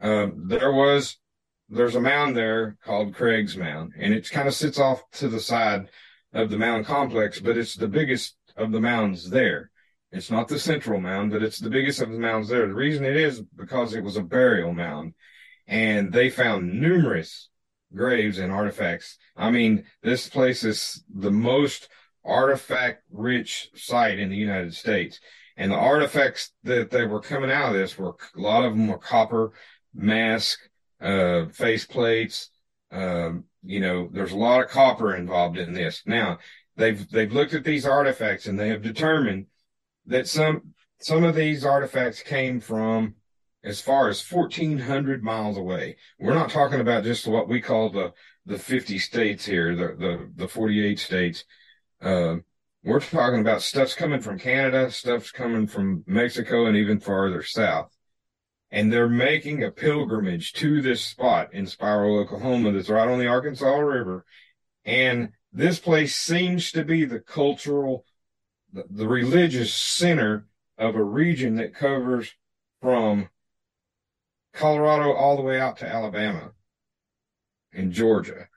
Um, 0.01 0.49
there 0.49 0.73
was, 0.73 1.19
there's 1.69 1.95
a 1.95 2.01
mound 2.01 2.37
there 2.37 2.77
called 2.85 3.15
Craig's 3.15 3.57
Mound, 3.57 3.93
and 3.99 4.13
it 4.13 4.31
kind 4.31 4.49
of 4.49 4.55
sits 4.55 4.79
off 4.79 5.03
to 5.13 5.29
the 5.29 5.41
side 5.41 5.89
of 6.33 6.51
the 6.51 6.59
mound 6.59 6.87
complex, 6.87 7.41
but 7.41 7.57
it's 7.57 7.75
the 7.75 7.89
biggest 7.89 8.37
of 8.57 8.73
the 8.73 8.81
mounds 8.81 9.31
there. 9.31 9.71
It's 10.11 10.31
not 10.31 10.49
the 10.49 10.59
central 10.59 11.01
mound, 11.01 11.31
but 11.31 11.43
it's 11.43 11.59
the 11.59 11.71
biggest 11.71 12.01
of 12.03 12.11
the 12.11 12.19
mounds 12.19 12.49
there. 12.49 12.67
The 12.67 12.75
reason 12.75 13.05
it 13.05 13.17
is 13.17 13.41
because 13.41 13.95
it 13.95 14.05
was 14.05 14.17
a 14.17 14.23
burial 14.23 14.75
mound 14.75 15.15
and 15.67 16.13
they 16.13 16.29
found 16.29 16.81
numerous 16.81 17.49
graves 17.95 18.39
and 18.39 18.53
artifacts. 18.53 19.17
I 19.37 19.51
mean, 19.51 19.85
this 20.03 20.29
place 20.29 20.65
is 20.65 21.03
the 21.09 21.31
most 21.31 21.89
artifact 22.25 23.03
rich 23.11 23.71
site 23.75 24.19
in 24.19 24.31
the 24.31 24.37
United 24.37 24.75
States. 24.75 25.21
And 25.57 25.71
the 25.71 25.77
artifacts 25.77 26.53
that 26.65 26.91
they 26.91 27.05
were 27.05 27.21
coming 27.21 27.51
out 27.51 27.71
of 27.71 27.75
this 27.75 27.99
were 27.99 28.15
a 28.37 28.41
lot 28.41 28.65
of 28.65 28.73
them 28.73 28.89
were 28.89 28.99
copper, 28.99 29.53
mask, 29.95 30.59
uh, 31.01 31.47
face 31.47 31.85
plates. 31.85 32.51
Um, 32.91 33.45
you 33.63 33.81
know, 33.81 34.09
there's 34.13 34.33
a 34.33 34.37
lot 34.37 34.63
of 34.63 34.71
copper 34.71 35.15
involved 35.15 35.59
in 35.59 35.73
this. 35.73 36.03
Now 36.07 36.39
they've, 36.77 37.09
they've 37.11 37.33
looked 37.33 37.55
at 37.55 37.65
these 37.65 37.87
artifacts 37.87 38.47
and 38.47 38.59
they 38.59 38.69
have 38.69 38.83
determined 38.83 39.47
that 40.07 40.27
some, 40.27 40.75
some 41.01 41.25
of 41.25 41.35
these 41.35 41.65
artifacts 41.65 42.23
came 42.23 42.61
from 42.61 43.15
as 43.65 43.81
far 43.81 44.09
as 44.09 44.29
1400 44.29 45.23
miles 45.23 45.57
away. 45.57 45.97
We're 46.19 46.35
not 46.35 46.51
talking 46.51 46.81
about 46.81 47.05
just 47.05 47.27
what 47.27 47.49
we 47.49 47.61
call 47.61 47.91
the, 47.91 48.13
the 48.45 48.59
50 48.59 48.99
states 48.99 49.45
here, 49.45 49.77
the, 49.77 49.95
the, 49.97 50.31
the 50.35 50.49
48 50.49 50.99
states. 50.99 51.45
Uh, 52.03 52.37
we're 52.85 53.01
talking 53.01 53.41
about 53.41 53.63
stuff's 53.63 53.95
coming 53.95 54.21
from 54.21 54.39
Canada, 54.39 54.91
stuff's 54.91 55.31
coming 55.31 55.69
from 55.69 56.03
Mexico 56.07 56.67
and 56.67 56.77
even 56.77 56.99
farther 56.99 57.43
south. 57.43 57.97
And 58.73 58.93
they're 58.93 59.09
making 59.09 59.63
a 59.63 59.71
pilgrimage 59.71 60.53
to 60.55 60.83
this 60.83 61.05
spot 61.05 61.55
in 61.55 61.67
Spiro, 61.67 62.19
Oklahoma 62.19 62.73
that's 62.73 62.89
right 62.89 63.07
on 63.07 63.21
the 63.21 63.29
Arkansas 63.29 63.77
River. 63.77 64.25
And 64.85 65.31
this 65.53 65.79
place 65.79 66.17
seems 66.17 66.73
to 66.73 66.85
be 66.85 67.05
the 67.05 67.21
cultural, 67.21 68.05
the, 68.73 68.85
the 68.91 69.07
religious 69.07 69.73
center 69.73 70.47
of 70.79 70.97
a 70.97 71.05
region 71.05 71.57
that 71.57 71.75
covers 71.75 72.33
from 72.81 73.29
Colorado 74.53 75.13
all 75.13 75.37
the 75.37 75.43
way 75.43 75.61
out 75.61 75.77
to 75.79 75.89
Alabama 75.89 76.51
and 77.73 77.93
Georgia. 77.93 78.49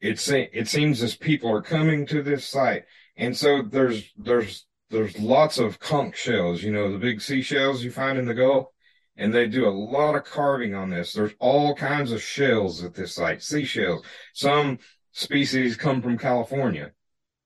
It, 0.00 0.26
it 0.28 0.68
seems 0.68 1.02
as 1.02 1.16
people 1.16 1.50
are 1.50 1.62
coming 1.62 2.06
to 2.06 2.22
this 2.22 2.46
site. 2.46 2.84
And 3.16 3.36
so 3.36 3.62
there's, 3.62 4.10
there's, 4.16 4.66
there's 4.90 5.18
lots 5.18 5.58
of 5.58 5.80
conch 5.80 6.16
shells, 6.16 6.62
you 6.62 6.72
know, 6.72 6.92
the 6.92 6.98
big 6.98 7.20
seashells 7.20 7.82
you 7.82 7.90
find 7.90 8.18
in 8.18 8.26
the 8.26 8.34
Gulf. 8.34 8.68
And 9.16 9.34
they 9.34 9.48
do 9.48 9.66
a 9.66 9.70
lot 9.70 10.14
of 10.14 10.24
carving 10.24 10.76
on 10.76 10.90
this. 10.90 11.12
There's 11.12 11.34
all 11.40 11.74
kinds 11.74 12.12
of 12.12 12.22
shells 12.22 12.84
at 12.84 12.94
this 12.94 13.16
site, 13.16 13.42
seashells. 13.42 14.04
Some 14.32 14.78
species 15.12 15.76
come 15.76 16.00
from 16.00 16.16
California. 16.16 16.92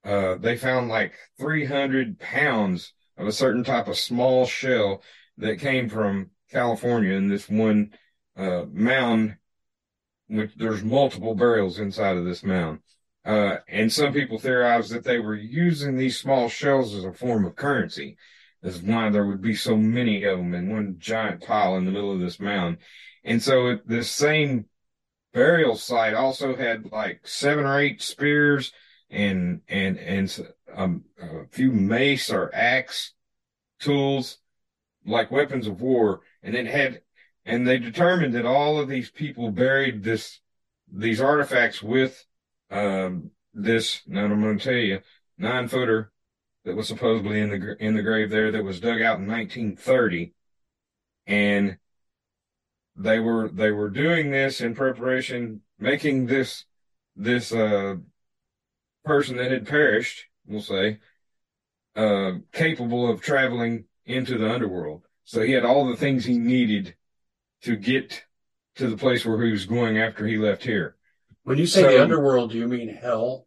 Uh, 0.04 0.34
they 0.34 0.56
found 0.56 0.88
like 0.88 1.14
300 1.40 2.18
pounds 2.18 2.92
of 3.16 3.26
a 3.26 3.32
certain 3.32 3.64
type 3.64 3.88
of 3.88 3.96
small 3.96 4.44
shell 4.46 5.02
that 5.38 5.60
came 5.60 5.88
from 5.88 6.30
California 6.50 7.14
in 7.14 7.28
this 7.28 7.48
one 7.48 7.92
uh, 8.36 8.64
mound, 8.70 9.36
which 10.32 10.54
there's 10.56 10.82
multiple 10.82 11.34
burials 11.34 11.78
inside 11.78 12.16
of 12.16 12.24
this 12.24 12.42
mound. 12.42 12.80
Uh, 13.24 13.58
and 13.68 13.92
some 13.92 14.12
people 14.12 14.38
theorize 14.38 14.88
that 14.88 15.04
they 15.04 15.18
were 15.18 15.34
using 15.34 15.96
these 15.96 16.18
small 16.18 16.48
shells 16.48 16.94
as 16.94 17.04
a 17.04 17.12
form 17.12 17.44
of 17.44 17.54
currency. 17.54 18.16
That's 18.62 18.80
why 18.80 19.10
there 19.10 19.26
would 19.26 19.42
be 19.42 19.54
so 19.54 19.76
many 19.76 20.24
of 20.24 20.38
them 20.38 20.54
in 20.54 20.72
one 20.72 20.96
giant 20.98 21.44
pile 21.44 21.76
in 21.76 21.84
the 21.84 21.92
middle 21.92 22.12
of 22.12 22.20
this 22.20 22.40
mound. 22.40 22.78
And 23.24 23.42
so 23.42 23.78
this 23.86 24.10
same 24.10 24.66
burial 25.32 25.76
site 25.76 26.14
also 26.14 26.56
had 26.56 26.90
like 26.90 27.26
seven 27.26 27.64
or 27.64 27.78
eight 27.78 28.02
spears 28.02 28.72
and, 29.10 29.60
and, 29.68 29.98
and 29.98 30.46
um, 30.74 31.04
a 31.20 31.46
few 31.50 31.70
mace 31.70 32.30
or 32.30 32.52
axe 32.54 33.12
tools, 33.78 34.38
like 35.04 35.30
weapons 35.30 35.66
of 35.66 35.80
war. 35.80 36.22
And 36.42 36.54
it 36.54 36.66
had, 36.66 37.02
and 37.44 37.66
they 37.66 37.78
determined 37.78 38.34
that 38.34 38.46
all 38.46 38.78
of 38.78 38.88
these 38.88 39.10
people 39.10 39.50
buried 39.50 40.04
this, 40.04 40.40
these 40.92 41.20
artifacts 41.20 41.82
with, 41.82 42.24
um, 42.70 43.30
this, 43.52 44.02
now 44.06 44.24
I'm 44.24 44.40
going 44.40 44.58
to 44.58 44.64
tell 44.64 44.74
you, 44.74 45.00
nine 45.38 45.68
footer 45.68 46.12
that 46.64 46.76
was 46.76 46.86
supposedly 46.88 47.40
in 47.40 47.50
the, 47.50 47.76
in 47.84 47.94
the 47.94 48.02
grave 48.02 48.30
there 48.30 48.52
that 48.52 48.64
was 48.64 48.80
dug 48.80 49.02
out 49.02 49.18
in 49.18 49.26
1930. 49.26 50.32
And 51.26 51.78
they 52.96 53.18
were, 53.18 53.48
they 53.48 53.72
were 53.72 53.90
doing 53.90 54.30
this 54.30 54.60
in 54.60 54.74
preparation, 54.74 55.62
making 55.78 56.26
this, 56.26 56.64
this, 57.16 57.52
uh, 57.52 57.96
person 59.04 59.36
that 59.36 59.50
had 59.50 59.66
perished, 59.66 60.26
we'll 60.46 60.62
say, 60.62 60.98
uh, 61.96 62.32
capable 62.52 63.10
of 63.10 63.20
traveling 63.20 63.84
into 64.04 64.38
the 64.38 64.48
underworld. 64.48 65.02
So 65.24 65.42
he 65.42 65.52
had 65.52 65.64
all 65.64 65.88
the 65.88 65.96
things 65.96 66.24
he 66.24 66.38
needed 66.38 66.94
to 67.62 67.76
get 67.76 68.24
to 68.76 68.88
the 68.88 68.96
place 68.96 69.24
where 69.24 69.42
he 69.44 69.52
was 69.52 69.66
going 69.66 69.98
after 69.98 70.26
he 70.26 70.36
left 70.36 70.64
here. 70.64 70.96
When 71.44 71.58
you 71.58 71.66
say 71.66 71.82
so, 71.82 71.88
the 71.88 72.02
underworld, 72.02 72.52
do 72.52 72.58
you 72.58 72.68
mean 72.68 72.88
hell? 72.88 73.46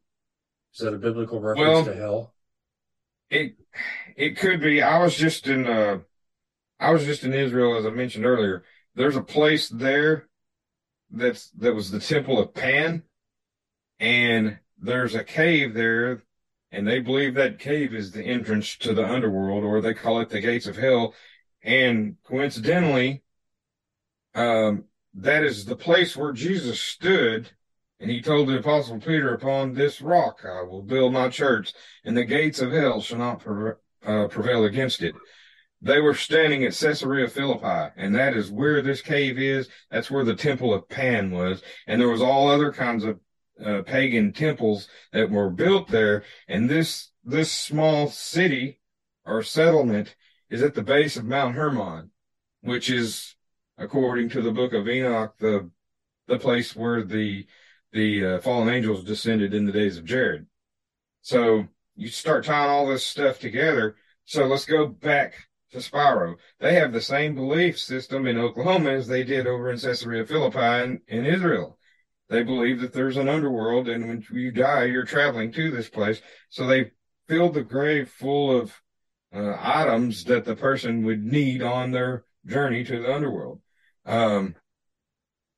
Is 0.74 0.80
that 0.80 0.94
a 0.94 0.98
biblical 0.98 1.40
reference 1.40 1.68
well, 1.68 1.86
to 1.86 1.96
hell? 1.96 2.34
It 3.30 3.56
it 4.16 4.38
could 4.38 4.62
be. 4.62 4.82
I 4.82 5.00
was 5.00 5.16
just 5.16 5.48
in 5.48 5.66
uh 5.66 6.00
I 6.80 6.92
was 6.92 7.06
just 7.06 7.24
in 7.24 7.34
Israel 7.34 7.78
as 7.78 7.86
I 7.86 7.90
mentioned 7.90 8.26
earlier. 8.26 8.64
There's 8.96 9.16
a 9.16 9.22
place 9.22 9.70
there 9.70 10.28
that's 11.10 11.50
that 11.52 11.74
was 11.74 11.92
the 11.92 12.00
temple 12.00 12.40
of 12.40 12.54
Pan 12.54 13.04
and 14.00 14.60
there's 14.78 15.16
a 15.16 15.24
cave 15.24 15.74
there 15.74 16.24
and 16.72 16.86
they 16.86 17.00
believe 17.00 17.36
that 17.36 17.60
cave 17.60 17.94
is 17.94 18.12
the 18.12 18.24
entrance 18.24 18.76
to 18.78 18.94
the 18.94 19.06
underworld 19.06 19.64
or 19.64 19.82
they 19.82 19.94
call 19.94 20.20
it 20.20 20.30
the 20.30 20.42
gates 20.42 20.68
of 20.68 20.76
hell 20.76 21.14
and 21.64 22.18
coincidentally 22.26 23.24
um, 24.36 24.86
that 25.16 25.44
is 25.44 25.66
the 25.66 25.76
place 25.76 26.16
where 26.16 26.34
Jesus 26.34 26.80
stood 26.82 27.50
and 28.00 28.12
he 28.12 28.22
told 28.22 28.50
the 28.50 28.60
apostle 28.60 29.00
Peter, 29.00 29.34
upon 29.34 29.74
this 29.74 30.02
rock 30.02 30.42
I 30.46 30.62
will 30.64 30.84
build 30.84 31.14
my 31.14 31.30
church 31.30 31.74
and 32.04 32.16
the 32.16 32.26
gates 32.26 32.60
of 32.60 32.72
hell 32.72 33.02
shall 33.02 33.18
not 33.18 33.40
pre- 33.40 33.72
uh, 34.06 34.28
prevail 34.28 34.66
against 34.66 35.02
it. 35.02 35.16
They 35.82 36.00
were 36.00 36.14
standing 36.14 36.64
at 36.64 36.74
Caesarea 36.74 37.28
Philippi, 37.28 37.94
and 37.96 38.16
that 38.16 38.36
is 38.36 38.52
where 38.52 38.82
this 38.82 39.02
cave 39.02 39.38
is. 39.38 39.70
That's 39.92 40.10
where 40.10 40.26
the 40.26 40.36
temple 40.36 40.74
of 40.74 40.90
Pan 40.90 41.32
was. 41.32 41.62
And 41.86 42.02
there 42.02 42.10
was 42.10 42.22
all 42.22 42.48
other 42.48 42.72
kinds 42.72 43.04
of 43.04 43.20
uh, 43.64 43.84
pagan 43.84 44.34
temples 44.34 44.88
that 45.14 45.30
were 45.30 45.50
built 45.50 45.90
there. 45.90 46.24
And 46.48 46.70
this, 46.70 47.12
this 47.24 47.52
small 47.52 48.08
city 48.08 48.80
or 49.26 49.44
settlement 49.44 50.16
is 50.50 50.64
at 50.64 50.74
the 50.74 50.82
base 50.82 51.18
of 51.18 51.26
Mount 51.26 51.56
Hermon, 51.56 52.12
which 52.62 52.90
is, 52.90 53.35
according 53.78 54.30
to 54.30 54.42
the 54.42 54.52
book 54.52 54.74
of 54.74 54.88
Enoch, 54.88 55.36
the, 55.40 55.70
the 56.28 56.40
place 56.40 56.76
where 56.76 57.04
the, 57.04 57.46
the 57.92 58.26
uh, 58.26 58.40
fallen 58.42 58.70
angels 58.70 59.04
descended 59.04 59.54
in 59.54 59.66
the 59.66 59.72
days 59.72 59.98
of 59.98 60.06
Jared. 60.06 60.46
So 61.22 61.68
you 61.96 62.10
start 62.10 62.46
tying 62.46 62.70
all 62.70 62.88
this 62.88 63.06
stuff 63.06 63.40
together. 63.40 63.96
So 64.26 64.46
let's 64.46 64.66
go 64.66 64.88
back 64.88 65.36
to 65.72 65.82
Spiro. 65.82 66.36
They 66.60 66.76
have 66.76 66.94
the 66.94 67.02
same 67.02 67.36
belief 67.36 67.80
system 67.80 68.28
in 68.28 68.38
Oklahoma 68.38 68.92
as 68.92 69.08
they 69.08 69.24
did 69.24 69.48
over 69.48 69.70
in 69.70 69.80
Caesarea 69.80 70.26
Philippi 70.26 70.84
in, 70.84 71.02
in 71.08 71.26
Israel. 71.26 71.78
They 72.30 72.44
believe 72.44 72.82
that 72.82 72.94
there's 72.94 73.18
an 73.18 73.30
underworld, 73.30 73.88
and 73.88 74.08
when 74.08 74.26
you 74.32 74.52
die, 74.52 74.86
you're 74.86 75.06
traveling 75.06 75.52
to 75.52 75.70
this 75.70 75.90
place. 75.90 76.22
So 76.50 76.66
they 76.66 76.92
filled 77.28 77.54
the 77.54 77.64
grave 77.64 78.10
full 78.10 78.60
of 78.60 78.82
uh, 79.34 79.56
items 79.60 80.24
that 80.26 80.46
the 80.46 80.56
person 80.56 81.06
would 81.06 81.24
need 81.24 81.62
on 81.62 81.92
their 81.92 82.26
journey 82.46 82.84
to 82.84 83.02
the 83.02 83.14
underworld. 83.14 83.62
Um, 84.06 84.56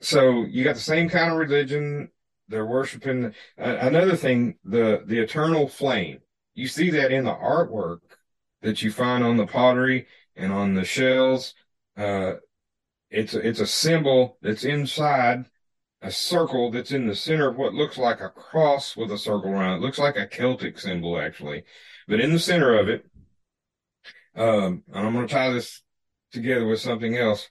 so 0.01 0.45
you 0.45 0.63
got 0.63 0.75
the 0.75 0.81
same 0.81 1.09
kind 1.09 1.31
of 1.31 1.37
religion. 1.37 2.11
They're 2.47 2.65
worshiping. 2.65 3.33
Uh, 3.57 3.77
another 3.79 4.15
thing, 4.15 4.57
the 4.63 5.03
the 5.05 5.19
eternal 5.19 5.67
flame. 5.67 6.19
You 6.53 6.67
see 6.67 6.89
that 6.91 7.11
in 7.11 7.25
the 7.25 7.33
artwork 7.33 7.99
that 8.61 8.81
you 8.81 8.91
find 8.91 9.23
on 9.23 9.37
the 9.37 9.45
pottery 9.45 10.07
and 10.35 10.51
on 10.51 10.73
the 10.73 10.85
shells. 10.85 11.53
Uh, 11.95 12.35
it's 13.09 13.33
a, 13.33 13.47
it's 13.47 13.59
a 13.59 13.67
symbol 13.67 14.37
that's 14.41 14.63
inside 14.63 15.45
a 16.01 16.11
circle 16.11 16.71
that's 16.71 16.91
in 16.91 17.07
the 17.07 17.15
center 17.15 17.49
of 17.49 17.57
what 17.57 17.73
looks 17.73 17.97
like 17.97 18.21
a 18.21 18.29
cross 18.29 18.95
with 18.95 19.11
a 19.11 19.17
circle 19.17 19.51
around 19.51 19.77
it. 19.77 19.81
Looks 19.81 19.97
like 19.97 20.15
a 20.15 20.27
Celtic 20.27 20.79
symbol, 20.79 21.19
actually. 21.19 21.63
But 22.07 22.19
in 22.19 22.31
the 22.31 22.39
center 22.39 22.77
of 22.77 22.87
it, 22.87 23.05
um, 24.35 24.83
and 24.93 25.07
I'm 25.07 25.13
going 25.13 25.27
to 25.27 25.33
tie 25.33 25.49
this 25.49 25.81
together 26.31 26.67
with 26.67 26.79
something 26.79 27.17
else. 27.17 27.49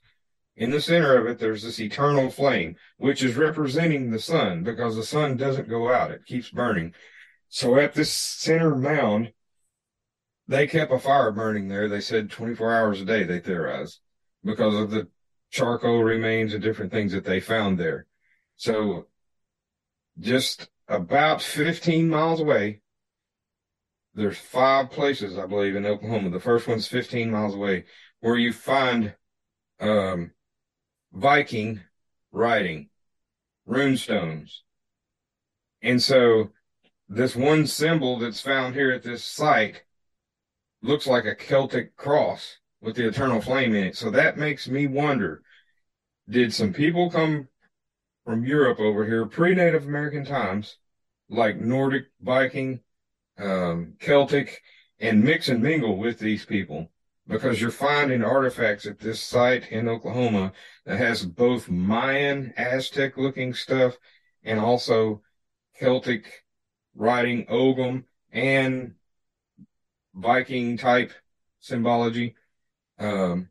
In 0.56 0.70
the 0.70 0.80
center 0.80 1.16
of 1.16 1.26
it, 1.26 1.38
there's 1.38 1.62
this 1.62 1.78
eternal 1.78 2.30
flame, 2.30 2.76
which 2.96 3.22
is 3.22 3.36
representing 3.36 4.10
the 4.10 4.18
sun 4.18 4.62
because 4.62 4.96
the 4.96 5.04
sun 5.04 5.36
doesn't 5.36 5.68
go 5.68 5.92
out. 5.92 6.10
It 6.10 6.24
keeps 6.24 6.50
burning. 6.50 6.94
So 7.48 7.78
at 7.78 7.94
this 7.94 8.10
center 8.10 8.74
mound, 8.74 9.32
they 10.48 10.66
kept 10.66 10.92
a 10.92 10.98
fire 10.98 11.30
burning 11.30 11.68
there. 11.68 11.88
They 11.88 12.00
said 12.00 12.30
24 12.30 12.72
hours 12.72 13.00
a 13.00 13.04
day, 13.04 13.24
they 13.24 13.40
theorized, 13.40 14.00
because 14.44 14.74
of 14.74 14.90
the 14.90 15.08
charcoal 15.50 16.02
remains 16.02 16.54
and 16.54 16.62
different 16.62 16.92
things 16.92 17.12
that 17.12 17.24
they 17.24 17.40
found 17.40 17.78
there. 17.78 18.06
So 18.56 19.06
just 20.18 20.68
about 20.88 21.42
15 21.42 22.08
miles 22.08 22.40
away, 22.40 22.80
there's 24.14 24.38
five 24.38 24.90
places, 24.90 25.36
I 25.36 25.46
believe, 25.46 25.76
in 25.76 25.84
Oklahoma. 25.84 26.30
The 26.30 26.40
first 26.40 26.66
one's 26.66 26.88
15 26.88 27.30
miles 27.30 27.54
away 27.54 27.84
where 28.20 28.36
you 28.36 28.52
find, 28.52 29.14
um, 29.78 30.30
Viking 31.16 31.80
writing, 32.30 32.90
rune 33.64 33.96
stones. 33.96 34.62
And 35.80 36.02
so 36.02 36.50
this 37.08 37.34
one 37.34 37.66
symbol 37.66 38.18
that's 38.18 38.42
found 38.42 38.74
here 38.74 38.92
at 38.92 39.02
this 39.02 39.24
site 39.24 39.82
looks 40.82 41.06
like 41.06 41.24
a 41.24 41.34
Celtic 41.34 41.96
cross 41.96 42.58
with 42.82 42.96
the 42.96 43.08
eternal 43.08 43.40
flame 43.40 43.74
in 43.74 43.84
it. 43.84 43.96
So 43.96 44.10
that 44.10 44.36
makes 44.36 44.68
me 44.68 44.86
wonder, 44.86 45.42
did 46.28 46.52
some 46.52 46.74
people 46.74 47.10
come 47.10 47.48
from 48.26 48.44
Europe 48.44 48.78
over 48.78 49.06
here, 49.06 49.24
pre-Native 49.24 49.86
American 49.86 50.26
times, 50.26 50.76
like 51.30 51.58
Nordic, 51.58 52.08
Viking, 52.20 52.80
um, 53.38 53.94
Celtic, 54.00 54.60
and 55.00 55.24
mix 55.24 55.48
and 55.48 55.62
mingle 55.62 55.96
with 55.96 56.18
these 56.18 56.44
people 56.44 56.90
because 57.28 57.60
you're 57.60 57.70
finding 57.70 58.22
artifacts 58.22 58.86
at 58.86 59.00
this 59.00 59.20
site 59.20 59.70
in 59.70 59.88
Oklahoma 59.88 60.52
that 60.84 60.98
has 60.98 61.24
both 61.26 61.68
Mayan, 61.68 62.54
Aztec 62.56 63.16
looking 63.16 63.52
stuff 63.52 63.96
and 64.44 64.60
also 64.60 65.22
Celtic 65.78 66.44
writing, 66.94 67.46
Ogham, 67.48 68.04
and 68.32 68.94
Viking 70.14 70.76
type 70.76 71.12
symbology. 71.60 72.36
Um, 72.98 73.48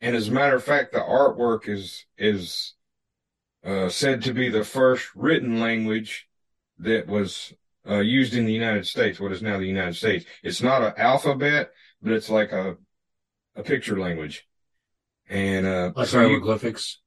and 0.00 0.14
as 0.14 0.28
a 0.28 0.32
matter 0.32 0.56
of 0.56 0.64
fact, 0.64 0.92
the 0.92 1.00
artwork 1.00 1.68
is, 1.68 2.06
is, 2.16 2.74
uh, 3.64 3.88
said 3.88 4.22
to 4.22 4.32
be 4.32 4.48
the 4.48 4.64
first 4.64 5.08
written 5.16 5.58
language 5.60 6.28
that 6.78 7.08
was 7.08 7.52
uh, 7.88 7.98
used 7.98 8.34
in 8.34 8.46
the 8.46 8.52
United 8.52 8.86
States, 8.86 9.18
what 9.18 9.32
is 9.32 9.42
now 9.42 9.58
the 9.58 9.66
United 9.66 9.96
States. 9.96 10.24
It's 10.42 10.62
not 10.62 10.82
an 10.82 10.92
alphabet, 10.96 11.72
but 12.02 12.12
it's 12.12 12.30
like 12.30 12.52
a 12.52 12.76
a 13.56 13.62
picture 13.62 13.98
language. 13.98 14.46
And 15.28 15.66
uh, 15.66 15.92
like 15.94 16.08
so 16.08 16.20
hieroglyphics. 16.20 17.00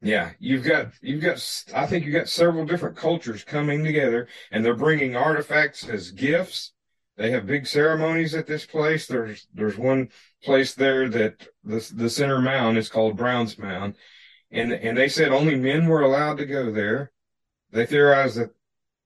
You, 0.00 0.12
yeah, 0.12 0.30
you've 0.38 0.64
got 0.64 0.92
you've 1.02 1.22
got 1.22 1.64
I 1.74 1.86
think 1.86 2.04
you've 2.04 2.14
got 2.14 2.28
several 2.28 2.64
different 2.64 2.96
cultures 2.96 3.44
coming 3.44 3.84
together, 3.84 4.28
and 4.50 4.64
they're 4.64 4.74
bringing 4.74 5.14
artifacts 5.16 5.86
as 5.88 6.10
gifts. 6.10 6.72
They 7.16 7.32
have 7.32 7.46
big 7.46 7.66
ceremonies 7.66 8.34
at 8.34 8.46
this 8.46 8.64
place. 8.64 9.06
There's 9.06 9.46
there's 9.52 9.76
one 9.76 10.08
place 10.42 10.74
there 10.74 11.08
that 11.10 11.48
the 11.64 11.92
the 11.94 12.08
center 12.08 12.40
mound 12.40 12.78
is 12.78 12.88
called 12.88 13.18
Brown's 13.18 13.58
Mound, 13.58 13.96
and 14.50 14.72
and 14.72 14.96
they 14.96 15.08
said 15.08 15.32
only 15.32 15.56
men 15.56 15.86
were 15.86 16.00
allowed 16.00 16.38
to 16.38 16.46
go 16.46 16.72
there. 16.72 17.12
They 17.72 17.84
theorized 17.84 18.36
that 18.36 18.50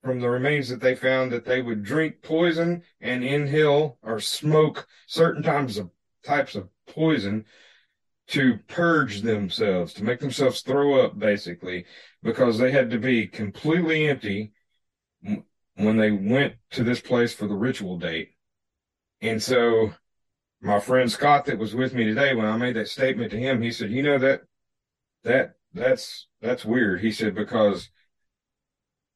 from 0.05 0.21
the 0.21 0.29
remains 0.29 0.69
that 0.69 0.83
they 0.83 0.95
found 0.95 1.33
that 1.33 1.47
they 1.47 1.63
would 1.63 1.83
drink 1.83 2.17
poison 2.23 2.83
and 3.01 3.25
inhale 3.25 3.99
or 4.03 4.21
smoke 4.21 4.87
certain 5.07 5.43
types 5.43 5.79
of 5.79 5.91
types 6.23 6.55
of 6.55 6.69
poison 6.87 7.45
to 8.27 8.59
purge 8.69 9.23
themselves, 9.23 9.93
to 9.95 10.05
make 10.05 10.21
themselves 10.21 10.61
throw 10.61 11.01
up, 11.03 11.19
basically, 11.19 11.85
because 12.23 12.59
they 12.59 12.71
had 12.71 12.91
to 12.91 12.99
be 12.99 13.27
completely 13.27 14.09
empty 14.09 14.53
when 15.77 15.97
they 15.97 16.11
went 16.11 16.55
to 16.71 16.85
this 16.85 17.01
place 17.01 17.35
for 17.35 17.47
the 17.47 17.55
ritual 17.55 17.99
date. 17.99 18.31
And 19.21 19.43
so 19.43 19.93
my 20.61 20.81
friend 20.81 21.11
Scott 21.11 21.47
that 21.47 21.59
was 21.59 21.75
with 21.75 21.95
me 21.95 22.05
today, 22.05 22.35
when 22.35 22.47
I 22.47 22.57
made 22.57 22.77
that 22.77 22.89
statement 22.89 23.31
to 23.33 23.39
him, 23.39 23.61
he 23.61 23.71
said, 23.71 23.91
you 23.91 24.03
know, 24.03 24.19
that, 24.19 24.43
that, 25.25 25.55
that's, 25.75 26.29
that's 26.41 26.65
weird. 26.65 27.01
He 27.01 27.13
said, 27.13 27.35
because 27.35 27.91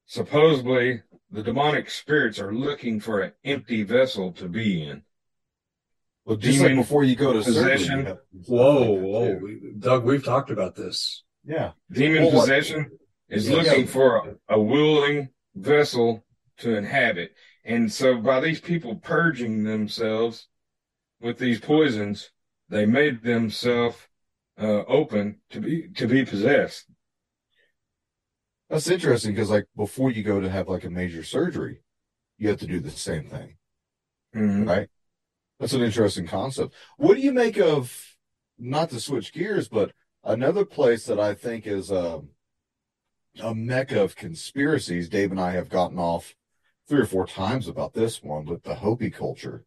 supposedly 0.08 1.02
the 1.30 1.42
demonic 1.42 1.88
spirits 1.90 2.40
are 2.40 2.52
looking 2.52 2.98
for 2.98 3.20
an 3.20 3.32
empty 3.44 3.84
vessel 3.84 4.32
to 4.32 4.48
be 4.48 4.82
in. 4.82 5.02
Well, 6.24 6.36
just 6.36 6.60
like 6.60 6.74
before 6.74 7.04
you 7.04 7.14
go 7.14 7.32
to 7.32 7.42
possession. 7.42 8.04
Surgery, 8.04 8.18
whoa, 8.46 8.90
whoa, 8.90 9.40
Doug, 9.78 10.04
we've 10.04 10.24
talked 10.24 10.50
about 10.50 10.74
this. 10.74 11.22
Yeah, 11.44 11.72
demon 11.90 12.24
well, 12.24 12.40
possession 12.40 12.90
is 13.28 13.48
yeah, 13.48 13.56
looking 13.56 13.80
yeah. 13.82 13.86
for 13.86 14.16
a, 14.16 14.56
a 14.56 14.60
willing 14.60 15.28
vessel 15.54 16.24
to 16.58 16.76
inhabit, 16.76 17.32
and 17.64 17.90
so 17.90 18.18
by 18.18 18.40
these 18.40 18.60
people 18.60 18.96
purging 18.96 19.64
themselves 19.64 20.48
with 21.20 21.38
these 21.38 21.60
poisons, 21.60 22.30
they 22.68 22.84
made 22.84 23.22
themselves 23.22 23.96
uh, 24.60 24.82
open 24.86 25.40
to 25.50 25.60
be 25.60 25.88
to 25.96 26.06
be 26.06 26.24
possessed. 26.26 26.84
That's 28.68 28.90
interesting 28.90 29.32
because, 29.32 29.50
like, 29.50 29.66
before 29.76 30.10
you 30.10 30.22
go 30.22 30.40
to 30.40 30.50
have 30.50 30.68
like 30.68 30.84
a 30.84 30.90
major 30.90 31.24
surgery, 31.24 31.80
you 32.36 32.48
have 32.48 32.58
to 32.60 32.66
do 32.66 32.80
the 32.80 32.90
same 32.90 33.24
thing, 33.24 33.56
mm-hmm. 34.34 34.68
right? 34.68 34.88
That's 35.58 35.72
an 35.72 35.82
interesting 35.82 36.26
concept. 36.26 36.74
What 36.96 37.14
do 37.14 37.20
you 37.20 37.32
make 37.32 37.58
of, 37.58 38.16
not 38.58 38.90
to 38.90 39.00
switch 39.00 39.32
gears, 39.32 39.68
but 39.68 39.92
another 40.22 40.64
place 40.64 41.06
that 41.06 41.18
I 41.18 41.34
think 41.34 41.66
is 41.66 41.90
a, 41.90 42.22
a 43.40 43.54
mecca 43.54 44.02
of 44.02 44.16
conspiracies? 44.16 45.08
Dave 45.08 45.30
and 45.30 45.40
I 45.40 45.52
have 45.52 45.68
gotten 45.68 45.98
off 45.98 46.34
three 46.88 47.00
or 47.00 47.06
four 47.06 47.26
times 47.26 47.68
about 47.68 47.94
this 47.94 48.22
one 48.22 48.44
with 48.44 48.62
the 48.62 48.76
Hopi 48.76 49.10
culture, 49.10 49.64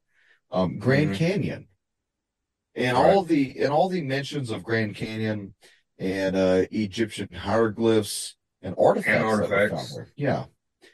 um, 0.52 0.78
Grand 0.78 1.10
mm-hmm. 1.10 1.26
Canyon, 1.26 1.68
and 2.76 2.96
right. 2.96 3.10
all 3.10 3.24
the 3.24 3.60
and 3.60 3.72
all 3.72 3.90
the 3.90 4.02
mentions 4.02 4.50
of 4.50 4.64
Grand 4.64 4.96
Canyon 4.96 5.54
and 5.98 6.36
uh, 6.36 6.64
Egyptian 6.72 7.30
hieroglyphs 7.34 8.36
and 8.62 8.76
artifacts. 8.78 9.16
And 9.16 9.24
artifacts. 9.24 10.00
Yeah. 10.16 10.46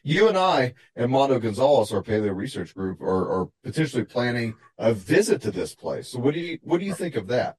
You 0.03 0.28
and 0.28 0.38
I 0.38 0.74
and 0.95 1.11
Mondo 1.11 1.39
Gonzalez, 1.39 1.93
our 1.93 2.03
paleo 2.03 2.36
research 2.36 2.74
group, 2.74 3.01
are, 3.01 3.41
are 3.41 3.49
potentially 3.63 4.03
planning 4.03 4.55
a 4.78 4.93
visit 4.93 5.41
to 5.43 5.51
this 5.51 5.76
place. 5.76 6.09
So 6.09 6.20
what 6.20 6.34
do 6.34 6.39
you 6.39 6.59
what 6.63 6.80
do 6.80 6.86
you 6.86 6.93
think 6.93 7.15
of 7.15 7.28
that? 7.28 7.55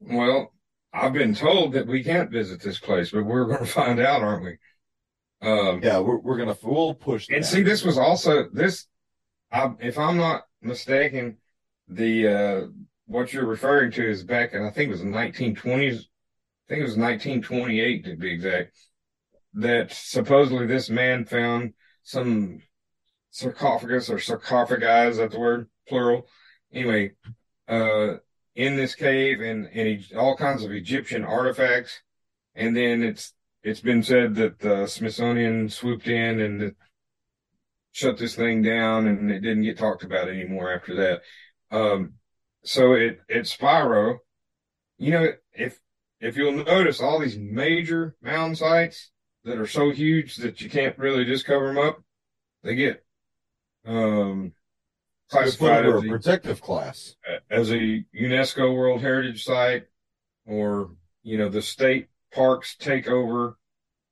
Well, 0.00 0.52
I've 0.92 1.12
been 1.12 1.34
told 1.34 1.72
that 1.74 1.86
we 1.86 2.02
can't 2.02 2.30
visit 2.30 2.62
this 2.62 2.78
place, 2.78 3.10
but 3.10 3.24
we're 3.24 3.46
going 3.46 3.58
to 3.64 3.66
find 3.66 4.00
out, 4.00 4.22
aren't 4.22 4.44
we? 4.44 4.58
Um, 5.40 5.80
yeah, 5.82 5.98
we're 5.98 6.18
we're 6.18 6.36
going 6.36 6.54
to 6.54 6.66
we'll 6.66 6.94
push. 6.94 7.28
And 7.30 7.44
see, 7.44 7.62
this 7.62 7.84
was 7.84 7.98
also 7.98 8.48
this. 8.52 8.86
I, 9.52 9.72
if 9.80 9.98
I'm 9.98 10.16
not 10.16 10.42
mistaken, 10.62 11.38
the 11.86 12.28
uh, 12.28 12.66
what 13.06 13.32
you're 13.32 13.46
referring 13.46 13.92
to 13.92 14.08
is 14.08 14.24
back, 14.24 14.52
and 14.52 14.66
I 14.66 14.70
think 14.70 14.88
it 14.88 14.92
was 14.92 15.00
the 15.00 15.06
1920s 15.06 16.02
I 16.02 16.07
think 16.68 16.80
it 16.80 16.84
was 16.84 16.96
1928 16.96 18.04
to 18.04 18.16
be 18.16 18.32
exact, 18.32 18.76
that 19.54 19.92
supposedly 19.92 20.66
this 20.66 20.90
man 20.90 21.24
found 21.24 21.74
some 22.02 22.60
sarcophagus 23.30 24.10
or 24.10 24.18
sarcophagi, 24.18 25.10
is 25.10 25.16
that 25.16 25.30
the 25.30 25.40
word? 25.40 25.68
Plural. 25.88 26.26
Anyway, 26.72 27.12
uh, 27.68 28.16
in 28.54 28.76
this 28.76 28.94
cave 28.94 29.40
and, 29.40 29.66
and 29.72 30.04
all 30.16 30.36
kinds 30.36 30.64
of 30.64 30.72
Egyptian 30.72 31.24
artifacts. 31.24 32.02
And 32.54 32.76
then 32.76 33.02
it's, 33.02 33.32
it's 33.62 33.80
been 33.80 34.02
said 34.02 34.34
that 34.34 34.58
the 34.58 34.86
Smithsonian 34.86 35.68
swooped 35.68 36.08
in 36.08 36.40
and 36.40 36.74
shut 37.92 38.18
this 38.18 38.34
thing 38.34 38.62
down 38.62 39.06
and 39.06 39.30
it 39.30 39.40
didn't 39.40 39.62
get 39.62 39.78
talked 39.78 40.02
about 40.02 40.28
anymore 40.28 40.72
after 40.72 40.94
that. 40.96 41.22
Um, 41.70 42.14
so 42.64 42.92
it, 42.94 43.20
it's 43.28 43.52
Spiro, 43.52 44.18
you 44.98 45.12
know, 45.12 45.32
if, 45.52 45.78
if 46.20 46.36
you'll 46.36 46.64
notice 46.64 47.00
all 47.00 47.18
these 47.18 47.38
major 47.38 48.16
mound 48.22 48.58
sites 48.58 49.10
that 49.44 49.58
are 49.58 49.66
so 49.66 49.90
huge 49.90 50.36
that 50.36 50.60
you 50.60 50.68
can't 50.68 50.98
really 50.98 51.24
just 51.24 51.44
cover 51.44 51.68
them 51.68 51.78
up, 51.78 52.02
they 52.62 52.74
get 52.74 53.04
um, 53.86 54.52
classified 55.30 55.86
as 55.86 56.04
a 56.04 56.08
protective 56.08 56.60
class. 56.60 57.16
as 57.50 57.70
a 57.70 58.04
UNESCO 58.14 58.74
World 58.74 59.00
Heritage 59.00 59.44
Site, 59.44 59.84
or 60.46 60.90
you 61.22 61.38
know 61.38 61.48
the 61.48 61.62
state 61.62 62.08
parks 62.32 62.76
take 62.76 63.08
over 63.08 63.56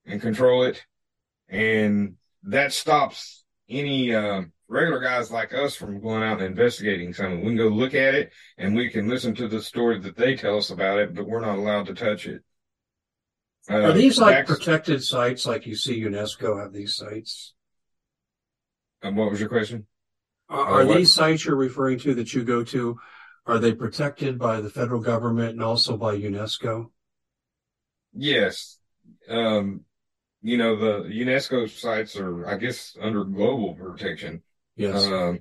and 0.07 0.21
control 0.21 0.65
it, 0.65 0.85
and 1.49 2.17
that 2.45 2.73
stops 2.73 3.45
any 3.69 4.15
uh, 4.15 4.43
regular 4.69 5.01
guys 5.01 5.31
like 5.31 5.55
us 5.55 5.77
from 5.77 6.01
going 6.01 6.23
out 6.23 6.39
and 6.39 6.47
investigating 6.47 7.13
something. 7.13 7.41
We 7.41 7.49
can 7.49 7.57
go 7.57 7.69
look 7.69 7.95
at 7.95 8.15
it 8.15 8.33
and 8.59 8.75
we 8.75 8.91
can 8.91 9.09
listen 9.09 9.35
to 9.37 9.49
the 9.49 9.63
story 9.63 10.01
that 10.01 10.17
they 10.17 10.35
tell 10.35 10.59
us 10.59 10.71
about 10.71 10.99
it, 10.99 11.15
but 11.15 11.27
we're 11.27 11.41
not 11.41 11.59
allowed 11.59 11.87
to 11.87 11.95
touch 11.95 12.27
it. 12.27 12.43
Uh, 13.71 13.83
Are 13.83 13.93
these 13.93 14.19
like 14.19 14.47
protected 14.47 15.03
sites, 15.03 15.47
like 15.47 15.67
you 15.67 15.75
see 15.75 16.01
UNESCO 16.01 16.61
have 16.61 16.73
these 16.73 16.95
sites? 16.95 17.55
And 19.03 19.17
what 19.17 19.31
was 19.31 19.41
your 19.41 19.49
question? 19.49 19.87
Are, 20.49 20.83
uh, 20.83 20.85
these 20.85 21.13
sites 21.13 21.45
you're 21.45 21.57
referring 21.57 21.99
to 22.01 22.15
that 22.15 22.33
you 22.33 22.45
go 22.45 22.63
to, 22.65 22.99
are 23.47 23.59
they 23.59 23.75
protected 23.75 24.39
by 24.39 24.61
the 24.61 24.71
federal 24.71 25.01
government 25.01 25.51
and 25.51 25.63
also 25.63 25.97
by 25.97 26.17
UNESCO? 26.17 26.91
Yes. 28.13 28.79
Um, 29.29 29.83
you 30.43 30.57
know, 30.57 30.77
the 30.77 31.09
UNESCO 31.09 31.69
sites 31.69 32.17
are, 32.17 32.47
I 32.47 32.57
guess, 32.57 32.97
under 33.01 33.25
global 33.25 33.75
protection. 33.75 34.43
Yes. 34.77 35.07
Um, 35.07 35.41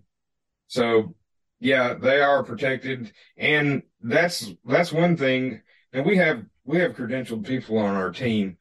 so 0.67 1.15
yeah, 1.59 1.93
they 1.93 2.19
are 2.19 2.43
protected. 2.43 3.11
And 3.37 3.83
that's, 4.01 4.51
that's 4.65 4.91
one 4.91 5.17
thing. 5.17 5.61
And 5.93 6.05
we 6.05 6.17
have, 6.17 6.43
we 6.63 6.79
have 6.79 6.95
credentialed 6.95 7.45
people 7.45 7.77
on 7.77 7.95
our 7.95 8.11
team. 8.11 8.57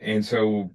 And 0.00 0.24
so 0.24 0.70